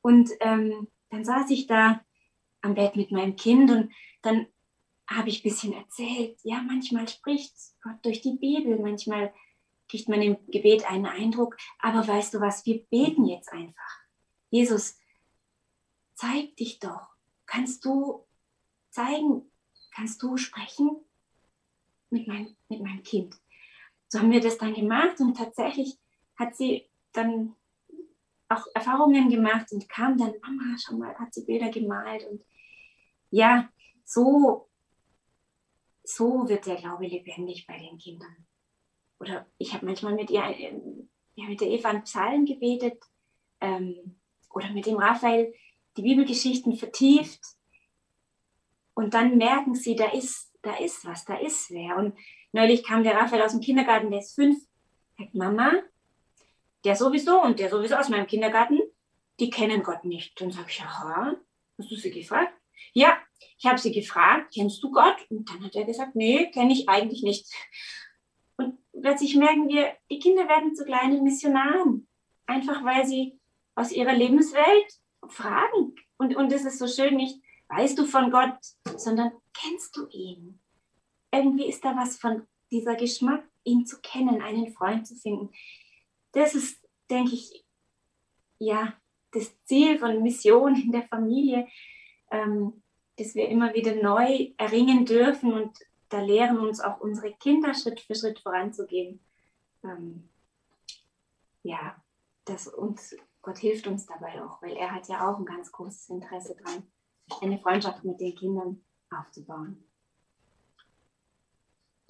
Und 0.00 0.30
ähm, 0.40 0.88
dann 1.10 1.24
saß 1.24 1.50
ich 1.50 1.66
da 1.66 2.00
am 2.62 2.74
Bett 2.74 2.96
mit 2.96 3.10
meinem 3.10 3.36
Kind 3.36 3.70
und 3.70 3.92
dann 4.22 4.46
habe 5.08 5.28
ich 5.28 5.40
ein 5.40 5.48
bisschen 5.50 5.72
erzählt, 5.72 6.38
ja, 6.42 6.62
manchmal 6.62 7.08
spricht 7.08 7.54
Gott 7.82 7.98
durch 8.02 8.20
die 8.20 8.36
Bibel, 8.38 8.78
manchmal 8.78 9.34
kriegt 9.88 10.08
man 10.08 10.22
im 10.22 10.36
Gebet 10.48 10.88
einen 10.90 11.06
Eindruck, 11.06 11.56
aber 11.78 12.06
weißt 12.06 12.34
du 12.34 12.40
was, 12.40 12.64
wir 12.66 12.84
beten 12.86 13.26
jetzt 13.26 13.52
einfach. 13.52 14.00
Jesus, 14.50 14.98
zeig 16.14 16.56
dich 16.56 16.78
doch. 16.78 17.08
Kannst 17.46 17.84
du 17.84 18.26
zeigen, 18.90 19.50
kannst 19.92 20.22
du 20.22 20.36
sprechen 20.36 21.05
mit, 22.16 22.26
mein, 22.26 22.56
mit 22.68 22.80
meinem 22.80 23.02
Kind? 23.02 23.36
so 24.08 24.20
haben 24.20 24.30
wir 24.30 24.40
das 24.40 24.58
dann 24.58 24.74
gemacht 24.74 25.20
und 25.20 25.36
tatsächlich 25.36 25.98
hat 26.36 26.56
sie 26.56 26.88
dann 27.12 27.54
auch 28.48 28.66
Erfahrungen 28.74 29.28
gemacht 29.28 29.72
und 29.72 29.88
kam 29.88 30.16
dann, 30.16 30.34
Mama, 30.40 30.76
schau 30.78 30.94
mal, 30.96 31.14
hat 31.18 31.34
sie 31.34 31.44
Bilder 31.44 31.70
gemalt. 31.70 32.24
Und 32.30 32.44
ja, 33.30 33.68
so, 34.04 34.68
so 36.04 36.48
wird 36.48 36.66
der 36.66 36.76
Glaube 36.76 37.06
lebendig 37.06 37.66
bei 37.66 37.76
den 37.78 37.98
Kindern. 37.98 38.46
Oder 39.18 39.46
ich 39.58 39.74
habe 39.74 39.86
manchmal 39.86 40.14
mit 40.14 40.30
ihr, 40.30 40.42
ja, 41.34 41.48
mit 41.48 41.60
der 41.60 41.68
Eva 41.68 41.88
einen 41.88 42.04
Psalm 42.04 42.44
gebetet 42.44 43.02
ähm, 43.60 44.16
oder 44.50 44.70
mit 44.70 44.86
dem 44.86 44.96
Raphael 44.96 45.52
die 45.96 46.02
Bibelgeschichten 46.02 46.76
vertieft. 46.76 47.40
Und 48.94 49.14
dann 49.14 49.36
merken 49.36 49.74
sie, 49.74 49.96
da 49.96 50.12
ist, 50.12 50.45
da 50.66 50.76
ist 50.76 51.04
was, 51.04 51.24
da 51.24 51.36
ist 51.36 51.70
wer. 51.70 51.96
Und 51.96 52.16
neulich 52.52 52.84
kam 52.84 53.02
der 53.02 53.14
Raphael 53.14 53.42
aus 53.42 53.52
dem 53.52 53.60
Kindergarten, 53.60 54.10
der 54.10 54.20
ist 54.20 54.34
fünf, 54.34 54.58
sagt, 55.16 55.34
Mama, 55.34 55.72
der 56.84 56.96
sowieso 56.96 57.40
und 57.40 57.58
der 57.58 57.70
sowieso 57.70 57.96
aus 57.96 58.08
meinem 58.08 58.26
Kindergarten, 58.26 58.80
die 59.38 59.50
kennen 59.50 59.82
Gott 59.82 60.04
nicht. 60.04 60.40
Dann 60.40 60.50
sage 60.50 60.68
ich, 60.70 60.82
aha, 60.82 61.36
hast 61.78 61.90
du 61.90 61.96
sie 61.96 62.10
gefragt? 62.10 62.52
Ja, 62.92 63.16
ich 63.58 63.66
habe 63.66 63.78
sie 63.78 63.92
gefragt, 63.92 64.52
kennst 64.54 64.82
du 64.82 64.90
Gott? 64.90 65.16
Und 65.30 65.48
dann 65.48 65.64
hat 65.64 65.74
er 65.74 65.84
gesagt, 65.84 66.16
nee, 66.16 66.50
kenne 66.50 66.72
ich 66.72 66.88
eigentlich 66.88 67.22
nicht. 67.22 67.46
Und 68.56 68.78
plötzlich 68.92 69.36
merken 69.36 69.68
wir, 69.68 69.94
die 70.10 70.18
Kinder 70.18 70.48
werden 70.48 70.74
zu 70.74 70.84
kleinen 70.84 71.22
Missionaren, 71.22 72.08
einfach 72.46 72.84
weil 72.84 73.06
sie 73.06 73.38
aus 73.74 73.92
ihrer 73.92 74.14
Lebenswelt 74.14 75.00
fragen. 75.28 75.94
Und, 76.16 76.34
und 76.34 76.52
es 76.52 76.64
ist 76.64 76.78
so 76.78 76.86
schön, 76.86 77.16
nicht 77.16 77.40
weißt 77.68 77.98
du 77.98 78.06
von 78.06 78.30
Gott, 78.30 78.58
sondern 78.96 79.32
kennst 79.52 79.96
du 79.96 80.06
ihn. 80.08 80.58
Irgendwie 81.32 81.68
ist 81.68 81.84
da 81.84 81.96
was 81.96 82.16
von 82.16 82.46
dieser 82.70 82.94
Geschmack, 82.94 83.44
ihn 83.64 83.86
zu 83.86 84.00
kennen, 84.00 84.42
einen 84.42 84.72
Freund 84.72 85.06
zu 85.06 85.14
finden 85.16 85.50
das 86.36 86.54
ist, 86.54 86.78
denke 87.08 87.34
ich, 87.34 87.64
ja, 88.58 88.92
das 89.32 89.52
Ziel 89.64 89.98
von 89.98 90.22
Mission 90.22 90.76
in 90.76 90.92
der 90.92 91.08
Familie, 91.08 91.66
ähm, 92.30 92.82
dass 93.16 93.34
wir 93.34 93.48
immer 93.48 93.72
wieder 93.72 93.94
neu 93.94 94.52
erringen 94.58 95.06
dürfen 95.06 95.54
und 95.54 95.78
da 96.10 96.20
lehren 96.20 96.58
uns 96.58 96.80
auch 96.80 97.00
unsere 97.00 97.32
Kinder 97.32 97.74
Schritt 97.74 98.00
für 98.00 98.14
Schritt 98.14 98.38
voranzugehen. 98.40 99.20
Ähm, 99.82 100.28
ja, 101.62 101.96
das 102.44 102.68
uns, 102.68 103.16
Gott 103.40 103.58
hilft 103.58 103.86
uns 103.86 104.04
dabei 104.04 104.42
auch, 104.44 104.60
weil 104.60 104.76
er 104.76 104.94
hat 104.94 105.08
ja 105.08 105.28
auch 105.28 105.38
ein 105.38 105.46
ganz 105.46 105.72
großes 105.72 106.10
Interesse 106.10 106.54
daran, 106.54 106.86
eine 107.40 107.58
Freundschaft 107.58 108.04
mit 108.04 108.20
den 108.20 108.34
Kindern 108.34 108.80
aufzubauen 109.10 109.86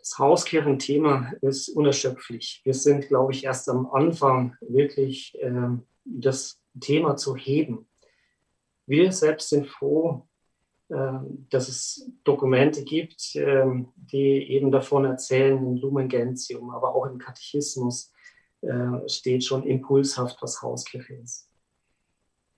das 0.06 0.20
Hauskirchenthema 0.20 1.32
ist 1.40 1.68
unerschöpflich. 1.68 2.60
Wir 2.62 2.74
sind, 2.74 3.08
glaube 3.08 3.32
ich, 3.32 3.42
erst 3.42 3.68
am 3.68 3.90
Anfang 3.90 4.56
wirklich 4.60 5.36
äh, 5.40 5.70
das 6.04 6.62
Thema 6.78 7.16
zu 7.16 7.34
heben. 7.34 7.88
Wir 8.86 9.10
selbst 9.10 9.48
sind 9.48 9.66
froh, 9.66 10.28
äh, 10.90 11.18
dass 11.50 11.68
es 11.68 12.08
Dokumente 12.22 12.84
gibt, 12.84 13.34
äh, 13.34 13.66
die 13.96 14.48
eben 14.48 14.70
davon 14.70 15.06
erzählen, 15.06 15.58
im 15.58 15.74
Lumen 15.74 16.08
Gentium, 16.08 16.70
aber 16.70 16.94
auch 16.94 17.06
im 17.06 17.18
Katechismus 17.18 18.12
äh, 18.60 19.08
steht 19.08 19.42
schon 19.42 19.64
impulshaft, 19.64 20.40
was 20.40 20.62
Hauskirche 20.62 21.14
ist. 21.14 21.50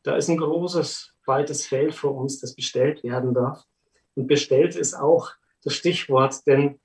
Da 0.03 0.17
ist 0.17 0.29
ein 0.29 0.37
großes, 0.37 1.15
weites 1.29 1.67
Feld 1.67 1.95
vor 1.95 2.15
uns, 2.15 2.41
das 2.41 2.55
bestellt 2.55 3.05
werden 3.05 3.35
darf. 3.35 3.65
Und 4.15 4.27
bestellt 4.27 4.75
ist 4.75 4.95
auch 4.95 5.31
das 5.63 5.75
Stichwort, 5.75 6.47
denn 6.47 6.81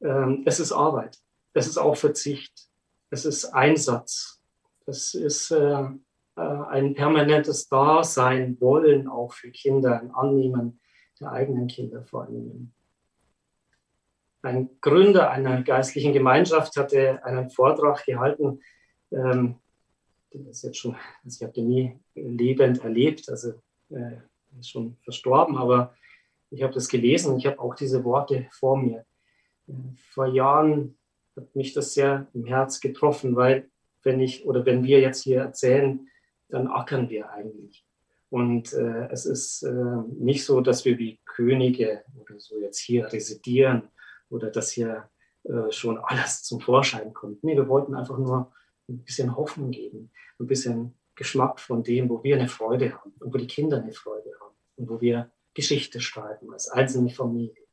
ähm, 0.00 0.42
es 0.46 0.60
ist 0.60 0.72
Arbeit, 0.72 1.18
es 1.54 1.66
ist 1.66 1.78
auch 1.78 1.96
Verzicht, 1.96 2.68
es 3.10 3.24
ist 3.24 3.46
Einsatz, 3.46 4.40
es 4.86 5.14
ist 5.14 5.50
äh, 5.50 5.88
äh, 6.36 6.40
ein 6.40 6.94
permanentes 6.94 7.68
Dasein 7.68 8.60
wollen 8.60 9.08
auch 9.08 9.32
für 9.32 9.50
Kinder, 9.50 10.00
ein 10.00 10.12
Annehmen 10.12 10.80
der 11.20 11.32
eigenen 11.32 11.66
Kinder 11.66 12.04
vor 12.04 12.24
allem. 12.24 12.72
Ein 14.42 14.70
Gründer 14.80 15.30
einer 15.30 15.62
geistlichen 15.62 16.12
Gemeinschaft 16.12 16.76
hatte 16.76 17.24
einen 17.24 17.50
Vortrag 17.50 18.04
gehalten, 18.04 18.60
ähm, 19.10 19.56
das 20.30 20.58
ist 20.58 20.62
jetzt 20.62 20.78
schon, 20.78 20.94
also 21.24 21.36
ich 21.36 21.42
habe 21.42 21.52
den 21.52 21.68
nie 21.68 21.98
lebend 22.14 22.84
erlebt, 22.84 23.28
also 23.28 23.54
äh, 23.90 24.18
schon 24.62 24.96
verstorben, 25.02 25.56
aber 25.56 25.94
ich 26.50 26.62
habe 26.62 26.72
das 26.72 26.88
gelesen 26.88 27.32
und 27.32 27.38
ich 27.38 27.46
habe 27.46 27.58
auch 27.60 27.74
diese 27.74 28.04
Worte 28.04 28.48
vor 28.52 28.76
mir 28.76 29.04
vor 30.10 30.26
Jahren 30.26 30.96
hat 31.36 31.54
mich 31.54 31.72
das 31.72 31.94
sehr 31.94 32.26
im 32.34 32.44
Herz 32.44 32.80
getroffen, 32.80 33.36
weil 33.36 33.70
wenn 34.02 34.20
ich 34.20 34.44
oder 34.46 34.64
wenn 34.66 34.84
wir 34.84 35.00
jetzt 35.00 35.22
hier 35.22 35.40
erzählen, 35.40 36.08
dann 36.48 36.66
ackern 36.66 37.10
wir 37.10 37.30
eigentlich. 37.30 37.84
Und 38.30 38.72
äh, 38.72 39.08
es 39.10 39.26
ist 39.26 39.62
äh, 39.62 39.96
nicht 40.18 40.44
so, 40.44 40.60
dass 40.60 40.84
wir 40.84 40.98
wie 40.98 41.20
Könige 41.24 42.04
oder 42.16 42.38
so 42.38 42.58
jetzt 42.58 42.78
hier 42.78 43.10
residieren 43.12 43.82
oder 44.28 44.50
dass 44.50 44.70
hier 44.70 45.08
äh, 45.44 45.70
schon 45.70 45.98
alles 46.02 46.42
zum 46.42 46.60
Vorschein 46.60 47.12
kommt. 47.12 47.44
Nee, 47.44 47.56
wir 47.56 47.68
wollten 47.68 47.94
einfach 47.94 48.18
nur 48.18 48.52
ein 48.88 49.02
bisschen 49.04 49.36
Hoffnung 49.36 49.70
geben, 49.70 50.10
ein 50.38 50.46
bisschen 50.46 50.94
Geschmack 51.18 51.60
von 51.60 51.82
dem, 51.82 52.08
wo 52.08 52.22
wir 52.22 52.36
eine 52.36 52.48
Freude 52.48 52.94
haben 52.94 53.12
und 53.20 53.34
wo 53.34 53.38
die 53.38 53.46
Kinder 53.46 53.82
eine 53.82 53.92
Freude 53.92 54.30
haben 54.40 54.54
und 54.76 54.88
wo 54.88 55.00
wir 55.00 55.30
Geschichte 55.52 56.00
schreiben 56.00 56.52
als 56.52 56.68
einzelne 56.70 57.10
Familie 57.10 57.68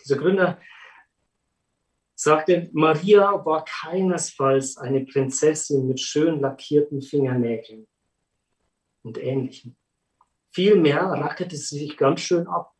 dieser 0.00 0.16
Gründer 0.16 0.58
sagte, 2.14 2.68
Maria 2.72 3.44
war 3.44 3.64
keinesfalls 3.64 4.76
eine 4.76 5.04
Prinzessin 5.04 5.86
mit 5.86 6.00
schön 6.00 6.40
lackierten 6.40 7.00
Fingernägeln 7.02 7.86
und 9.02 9.18
ähnlichem. 9.18 9.76
Vielmehr 10.50 11.02
rackerte 11.02 11.56
sie 11.56 11.78
sich 11.78 11.96
ganz 11.96 12.20
schön 12.20 12.46
ab. 12.46 12.72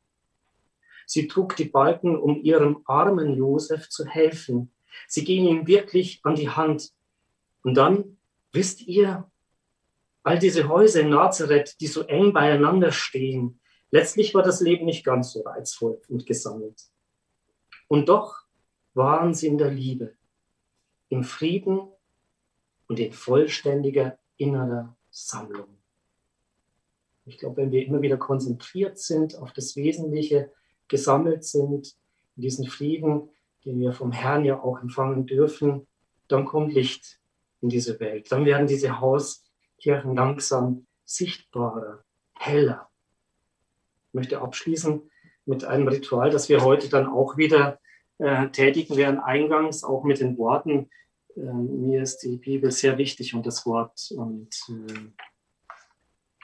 Sie 1.07 1.27
trug 1.27 1.57
die 1.57 1.65
Balken, 1.65 2.17
um 2.17 2.43
ihrem 2.43 2.83
armen 2.85 3.35
Josef 3.35 3.89
zu 3.89 4.07
helfen. 4.07 4.73
Sie 5.09 5.25
ging 5.25 5.47
ihm 5.47 5.67
wirklich 5.67 6.21
an 6.25 6.35
die 6.35 6.51
Hand. 6.51 6.93
Und 7.63 7.75
dann, 7.75 8.19
wisst 8.53 8.83
ihr, 8.83 9.31
all 10.23 10.39
diese 10.39 10.69
Häuser 10.69 11.01
in 11.01 11.11
Nazareth, 11.11 11.81
die 11.81 11.87
so 11.87 12.03
eng 12.03 12.33
beieinander 12.33 12.93
stehen, 12.93 13.61
letztlich 13.91 14.35
war 14.35 14.43
das 14.43 14.61
Leben 14.61 14.85
nicht 14.85 15.05
ganz 15.05 15.33
so 15.33 15.41
reizvoll 15.43 16.01
und 16.09 16.27
gesammelt. 16.27 16.83
Und 17.89 18.09
doch 18.09 18.45
waren 18.95 19.35
sie 19.35 19.49
in 19.49 19.59
der 19.59 19.71
Liebe, 19.71 20.15
im 21.09 21.25
Frieden 21.25 21.89
und 22.89 22.99
in 23.01 23.13
vollständiger 23.13 24.19
innerer 24.37 24.97
Sammlung. 25.11 25.77
Ich 27.25 27.39
glaube, 27.39 27.59
wenn 27.59 27.73
wir 27.73 27.85
immer 27.85 28.03
wieder 28.03 28.17
konzentriert 28.17 28.99
sind 28.99 29.37
auf 29.37 29.53
das 29.53 29.77
Wesentliche, 29.77 30.53
gesammelt 30.89 31.45
sind, 31.45 31.95
in 32.37 32.43
diesen 32.43 32.67
Frieden, 32.67 33.31
den 33.65 33.79
wir 33.79 33.93
vom 33.93 34.13
Herrn 34.13 34.45
ja 34.45 34.61
auch 34.61 34.81
empfangen 34.81 35.27
dürfen, 35.27 35.87
dann 36.29 36.45
kommt 36.45 36.73
Licht 36.73 37.20
in 37.61 37.69
diese 37.69 38.01
Welt. 38.01 38.31
Dann 38.31 38.45
werden 38.45 38.67
diese 38.67 39.01
Hauskirchen 39.01 40.15
langsam 40.15 40.87
sichtbarer, 41.05 42.05
heller. 42.39 42.89
Ich 44.09 44.15
möchte 44.15 44.41
abschließen 44.41 45.11
mit 45.45 45.65
einem 45.65 45.89
Ritual, 45.89 46.31
das 46.31 46.49
wir 46.49 46.63
heute 46.63 46.89
dann 46.89 47.07
auch 47.07 47.37
wieder 47.37 47.81
äh, 48.19 48.49
tätigen 48.51 48.97
werden, 48.97 49.19
eingangs 49.19 49.85
auch 49.85 50.05
mit 50.05 50.21
den 50.21 50.37
Worten. 50.39 50.91
Äh, 51.37 51.41
mir 51.41 52.03
ist 52.03 52.19
die 52.19 52.37
Bibel 52.37 52.71
sehr 52.71 52.99
wichtig 52.99 53.35
und 53.35 53.47
das 53.47 53.67
Wort. 53.67 54.11
Und 54.17 54.55
äh, 54.69 55.11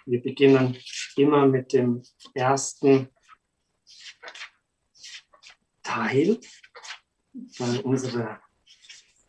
wir 0.07 0.23
beginnen 0.23 0.77
immer 1.17 1.47
mit 1.47 1.73
dem 1.73 2.03
ersten 2.35 3.09
Teil 5.83 6.39
bei 7.59 7.81
unserer 7.83 8.41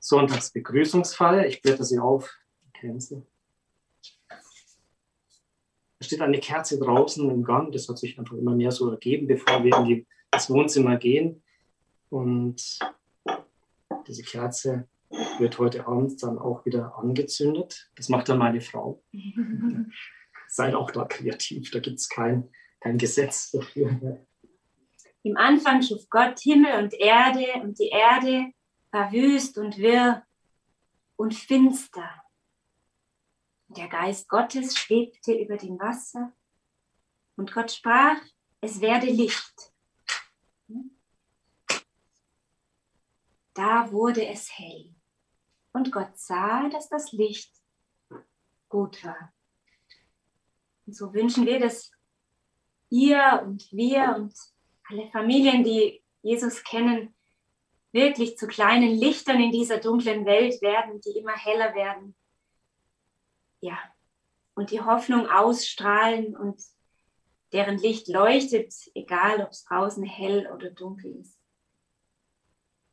Sonntagsbegrüßungsfeier. 0.07 1.45
Ich 1.47 1.61
blätter 1.61 1.83
sie 1.83 1.99
auf. 1.99 2.33
Kennen 2.73 2.99
Sie? 2.99 3.23
Da 4.29 6.05
steht 6.05 6.21
eine 6.21 6.39
Kerze 6.39 6.79
draußen 6.79 7.29
im 7.29 7.43
Gang. 7.43 7.71
Das 7.71 7.89
hat 7.89 7.97
sich 7.97 8.17
einfach 8.17 8.35
immer 8.35 8.55
mehr 8.55 8.71
so 8.71 8.89
ergeben, 8.89 9.27
bevor 9.27 9.63
wir 9.63 9.75
in 9.77 9.85
die, 9.85 10.07
das 10.31 10.49
Wohnzimmer 10.49 10.97
gehen. 10.97 11.43
Und 12.09 12.79
diese 14.07 14.23
Kerze 14.23 14.87
wird 15.39 15.57
heute 15.57 15.87
Abend 15.87 16.21
dann 16.23 16.37
auch 16.37 16.65
wieder 16.65 16.97
angezündet. 16.97 17.89
Das 17.95 18.09
macht 18.09 18.29
dann 18.29 18.37
meine 18.37 18.61
Frau. 18.61 19.03
Seid 20.47 20.75
auch 20.75 20.91
da 20.91 21.03
kreativ, 21.03 21.71
da 21.71 21.79
gibt 21.79 21.99
es 21.99 22.07
kein, 22.07 22.49
kein 22.79 22.97
Gesetz 22.97 23.51
dafür. 23.51 24.25
Im 25.23 25.35
Anfang 25.35 25.81
schuf 25.81 26.07
Gott 26.09 26.39
Himmel 26.39 26.83
und 26.83 26.93
Erde 26.93 27.45
und 27.61 27.77
die 27.79 27.89
Erde 27.89 28.53
war 28.91 29.11
wüst 29.11 29.57
und 29.57 29.77
wirr 29.77 30.25
und 31.15 31.33
finster. 31.33 32.09
Der 33.69 33.87
Geist 33.87 34.29
Gottes 34.29 34.77
schwebte 34.77 35.33
über 35.33 35.57
dem 35.57 35.77
Wasser 35.79 36.33
und 37.35 37.53
Gott 37.53 37.71
sprach, 37.71 38.17
es 38.61 38.81
werde 38.81 39.07
Licht. 39.07 39.73
Da 43.53 43.91
wurde 43.91 44.25
es 44.25 44.57
hell 44.57 44.93
und 45.73 45.91
Gott 45.91 46.17
sah, 46.17 46.69
dass 46.69 46.89
das 46.89 47.11
Licht 47.11 47.51
gut 48.69 49.03
war. 49.03 49.33
Und 50.85 50.95
so 50.95 51.13
wünschen 51.13 51.45
wir, 51.45 51.59
dass 51.59 51.91
ihr 52.89 53.41
und 53.43 53.71
wir 53.71 54.15
und 54.15 54.33
alle 54.89 55.09
Familien, 55.11 55.63
die 55.63 56.01
Jesus 56.21 56.63
kennen, 56.63 57.13
wirklich 57.97 58.37
zu 58.37 58.47
kleinen 58.47 58.95
Lichtern 58.95 59.41
in 59.41 59.51
dieser 59.51 59.79
dunklen 59.79 60.25
Welt 60.25 60.61
werden, 60.61 61.01
die 61.01 61.17
immer 61.17 61.35
heller 61.35 61.73
werden. 61.73 62.15
Ja, 63.59 63.77
und 64.53 64.69
die 64.69 64.81
Hoffnung 64.81 65.27
ausstrahlen 65.27 66.37
und 66.37 66.61
deren 67.53 67.79
Licht 67.79 68.07
leuchtet, 68.07 68.71
egal 68.93 69.41
ob 69.41 69.49
es 69.49 69.63
draußen 69.65 70.03
hell 70.03 70.47
oder 70.53 70.69
dunkel 70.69 71.15
ist. 71.15 71.41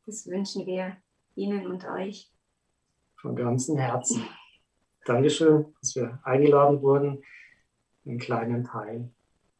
Das 0.07 0.25
wünschen 0.25 0.65
wir 0.65 0.97
Ihnen 1.35 1.67
und 1.67 1.85
euch. 1.85 2.31
Von 3.17 3.35
ganzem 3.35 3.77
Herzen. 3.77 4.27
Dankeschön, 5.05 5.75
dass 5.81 5.95
wir 5.95 6.19
eingeladen 6.23 6.81
wurden, 6.81 7.23
einen 8.05 8.17
kleinen 8.17 8.63
Teil 8.63 9.13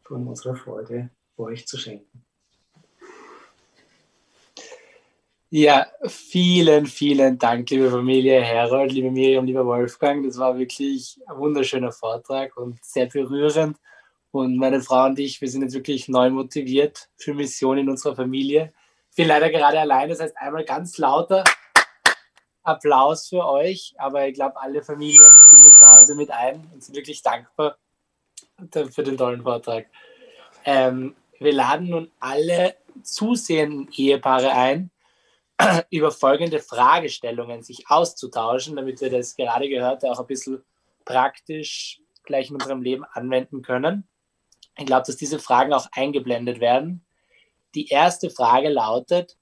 von 0.04 0.28
unserer 0.28 0.56
Freude 0.56 1.12
euch 1.38 1.68
zu 1.68 1.78
schenken. 1.78 2.25
Ja, 5.52 5.86
vielen, 6.08 6.88
vielen 6.88 7.38
Dank, 7.38 7.70
liebe 7.70 7.92
Familie 7.92 8.42
Herold, 8.42 8.92
liebe 8.92 9.12
Miriam, 9.12 9.46
lieber 9.46 9.64
Wolfgang. 9.64 10.26
Das 10.26 10.40
war 10.40 10.58
wirklich 10.58 11.20
ein 11.28 11.38
wunderschöner 11.38 11.92
Vortrag 11.92 12.58
und 12.58 12.84
sehr 12.84 13.06
berührend. 13.06 13.78
Und 14.32 14.58
meine 14.58 14.82
Frau 14.82 15.06
und 15.06 15.20
ich, 15.20 15.40
wir 15.42 15.48
sind 15.48 15.62
jetzt 15.62 15.76
wirklich 15.76 16.08
neu 16.08 16.32
motiviert 16.32 17.10
für 17.18 17.36
Mission 17.36 17.78
in 17.78 17.90
unserer 17.90 18.16
Familie. 18.16 18.74
Ich 19.12 19.18
bin 19.18 19.28
leider 19.28 19.52
gerade 19.52 19.80
allein, 19.80 20.10
das 20.10 20.20
heißt 20.20 20.36
einmal 20.36 20.66
ganz 20.66 20.98
lauter 20.98 21.44
Applaus 22.64 23.30
für 23.30 23.46
euch. 23.46 23.94
Aber 23.98 24.28
ich 24.28 24.34
glaube, 24.34 24.60
alle 24.60 24.84
Familien 24.84 25.22
stimmen 25.22 25.72
zu 25.72 25.86
Hause 25.86 26.16
mit 26.16 26.32
ein 26.32 26.68
und 26.74 26.84
sind 26.84 26.96
wirklich 26.96 27.22
dankbar 27.22 27.78
für 28.72 29.04
den 29.04 29.16
tollen 29.16 29.44
Vortrag. 29.44 29.86
Ähm, 30.66 31.16
wir 31.40 31.54
laden 31.54 31.90
nun 31.90 32.12
alle 32.20 32.76
zusehenden 33.04 33.88
Ehepaare 33.94 34.52
ein, 34.52 34.90
über 35.90 36.12
folgende 36.12 36.60
Fragestellungen 36.60 37.64
sich 37.64 37.90
auszutauschen, 37.90 38.76
damit 38.76 39.02
wir 39.02 39.10
das 39.10 39.36
gerade 39.36 39.70
Gehörte 39.70 40.12
auch 40.12 40.20
ein 40.20 40.28
bisschen 40.28 40.64
praktisch 41.06 42.02
gleich 42.24 42.50
in 42.50 42.56
unserem 42.56 42.82
Leben 42.82 43.06
anwenden 43.06 43.62
können. 43.62 44.08
Ich 44.78 44.86
glaube, 44.86 45.06
dass 45.06 45.16
diese 45.16 45.40
Fragen 45.40 45.74
auch 45.74 45.88
eingeblendet 45.92 46.60
werden. 46.60 47.06
Die 47.76 47.88
erste 47.88 48.30
Frage 48.30 48.70
lautet, 48.70 49.38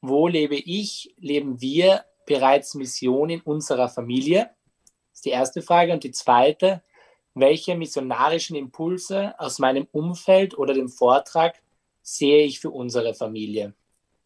wo 0.00 0.28
lebe 0.28 0.56
ich, 0.56 1.14
leben 1.16 1.60
wir 1.60 2.04
bereits 2.26 2.74
Mission 2.74 3.30
in 3.30 3.40
unserer 3.40 3.88
Familie? 3.88 4.50
Das 5.10 5.18
ist 5.18 5.24
die 5.24 5.30
erste 5.30 5.62
Frage. 5.62 5.92
Und 5.92 6.04
die 6.04 6.12
zweite, 6.12 6.82
welche 7.34 7.76
missionarischen 7.76 8.56
Impulse 8.56 9.34
aus 9.38 9.58
meinem 9.58 9.88
Umfeld 9.90 10.56
oder 10.56 10.74
dem 10.74 10.88
Vortrag 10.88 11.60
sehe 12.02 12.44
ich 12.44 12.60
für 12.60 12.70
unsere 12.70 13.14
Familie? 13.14 13.74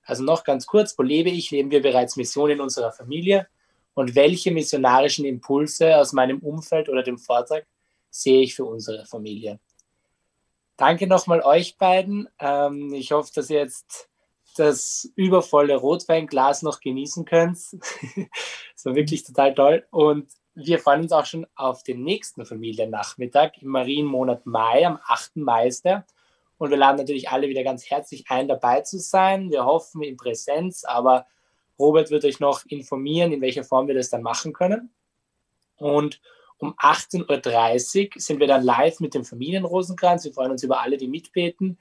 Also 0.04 0.24
noch 0.24 0.44
ganz 0.44 0.66
kurz, 0.66 0.98
wo 0.98 1.02
lebe 1.02 1.30
ich? 1.30 1.50
Leben 1.50 1.70
wir 1.70 1.82
bereits 1.82 2.16
Mission 2.16 2.50
in 2.50 2.60
unserer 2.60 2.92
Familie? 2.92 3.46
Und 3.94 4.14
welche 4.14 4.50
missionarischen 4.50 5.24
Impulse 5.24 5.96
aus 5.98 6.12
meinem 6.12 6.38
Umfeld 6.38 6.88
oder 6.88 7.02
dem 7.02 7.18
Vortrag 7.18 7.66
sehe 8.10 8.42
ich 8.42 8.54
für 8.54 8.64
unsere 8.64 9.04
Familie? 9.06 9.60
Danke 10.76 11.06
nochmal 11.06 11.42
euch 11.42 11.76
beiden. 11.76 12.28
Ähm, 12.38 12.92
ich 12.94 13.12
hoffe, 13.12 13.30
dass 13.34 13.50
ihr 13.50 13.58
jetzt 13.58 14.08
das 14.56 15.10
übervolle 15.14 15.76
Rotweinglas 15.76 16.62
noch 16.62 16.80
genießen 16.80 17.24
könnt. 17.24 17.58
das 18.74 18.84
war 18.84 18.94
wirklich 18.94 19.24
total 19.24 19.54
toll. 19.54 19.86
Und 19.90 20.28
wir 20.54 20.78
freuen 20.78 21.02
uns 21.02 21.12
auch 21.12 21.26
schon 21.26 21.46
auf 21.54 21.82
den 21.82 22.02
nächsten 22.02 22.44
Familiennachmittag 22.44 23.52
im 23.60 23.68
Marienmonat 23.68 24.44
Mai, 24.46 24.86
am 24.86 24.98
8. 25.06 25.36
Mai 25.36 25.68
ist 25.68 25.84
der. 25.84 26.04
Und 26.62 26.70
wir 26.70 26.78
laden 26.78 26.96
natürlich 26.96 27.28
alle 27.28 27.48
wieder 27.48 27.64
ganz 27.64 27.90
herzlich 27.90 28.26
ein, 28.28 28.46
dabei 28.46 28.82
zu 28.82 29.00
sein. 29.00 29.50
Wir 29.50 29.64
hoffen 29.64 30.00
in 30.00 30.16
Präsenz, 30.16 30.84
aber 30.84 31.26
Robert 31.76 32.12
wird 32.12 32.24
euch 32.24 32.38
noch 32.38 32.64
informieren, 32.66 33.32
in 33.32 33.40
welcher 33.40 33.64
Form 33.64 33.88
wir 33.88 33.96
das 33.96 34.10
dann 34.10 34.22
machen 34.22 34.52
können. 34.52 34.94
Und 35.78 36.20
um 36.58 36.74
18.30 36.74 38.14
Uhr 38.14 38.20
sind 38.20 38.38
wir 38.38 38.46
dann 38.46 38.62
live 38.62 39.00
mit 39.00 39.12
dem 39.12 39.24
Familienrosenkranz. 39.24 40.24
Wir 40.24 40.32
freuen 40.32 40.52
uns 40.52 40.62
über 40.62 40.80
alle, 40.80 40.98
die 40.98 41.08
mitbeten. 41.08 41.80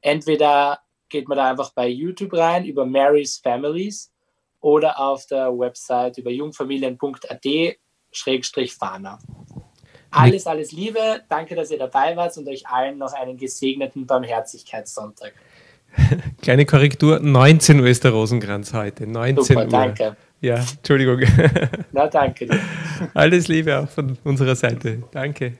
Entweder 0.00 0.80
geht 1.08 1.28
man 1.28 1.38
da 1.38 1.48
einfach 1.48 1.72
bei 1.72 1.86
YouTube 1.86 2.32
rein 2.32 2.64
über 2.64 2.86
Mary's 2.86 3.38
Families 3.38 4.12
oder 4.58 4.98
auf 4.98 5.26
der 5.26 5.56
Website 5.56 6.18
über 6.18 6.32
jungfamilien.at-fana. 6.32 9.18
Alles, 10.10 10.46
alles 10.46 10.72
Liebe. 10.72 11.20
Danke, 11.28 11.54
dass 11.54 11.70
ihr 11.70 11.78
dabei 11.78 12.16
wart 12.16 12.36
und 12.36 12.48
euch 12.48 12.66
allen 12.66 12.98
noch 12.98 13.12
einen 13.12 13.36
gesegneten 13.36 14.06
Barmherzigkeitssonntag. 14.06 15.32
Kleine 16.42 16.66
Korrektur, 16.66 17.20
19 17.20 17.80
Uhr 17.80 17.86
ist 17.86 18.04
der 18.04 18.12
Rosenkranz 18.12 18.72
heute. 18.72 19.06
19 19.06 19.44
Super, 19.44 19.60
Uhr. 19.60 19.68
danke. 19.68 20.16
Ja, 20.40 20.56
Entschuldigung. 20.56 21.20
Na, 21.92 22.06
danke 22.06 22.46
dir. 22.46 22.60
Alles 23.14 23.48
Liebe 23.48 23.78
auch 23.78 23.88
von 23.88 24.16
unserer 24.24 24.54
Seite. 24.54 25.02
Danke. 25.10 25.54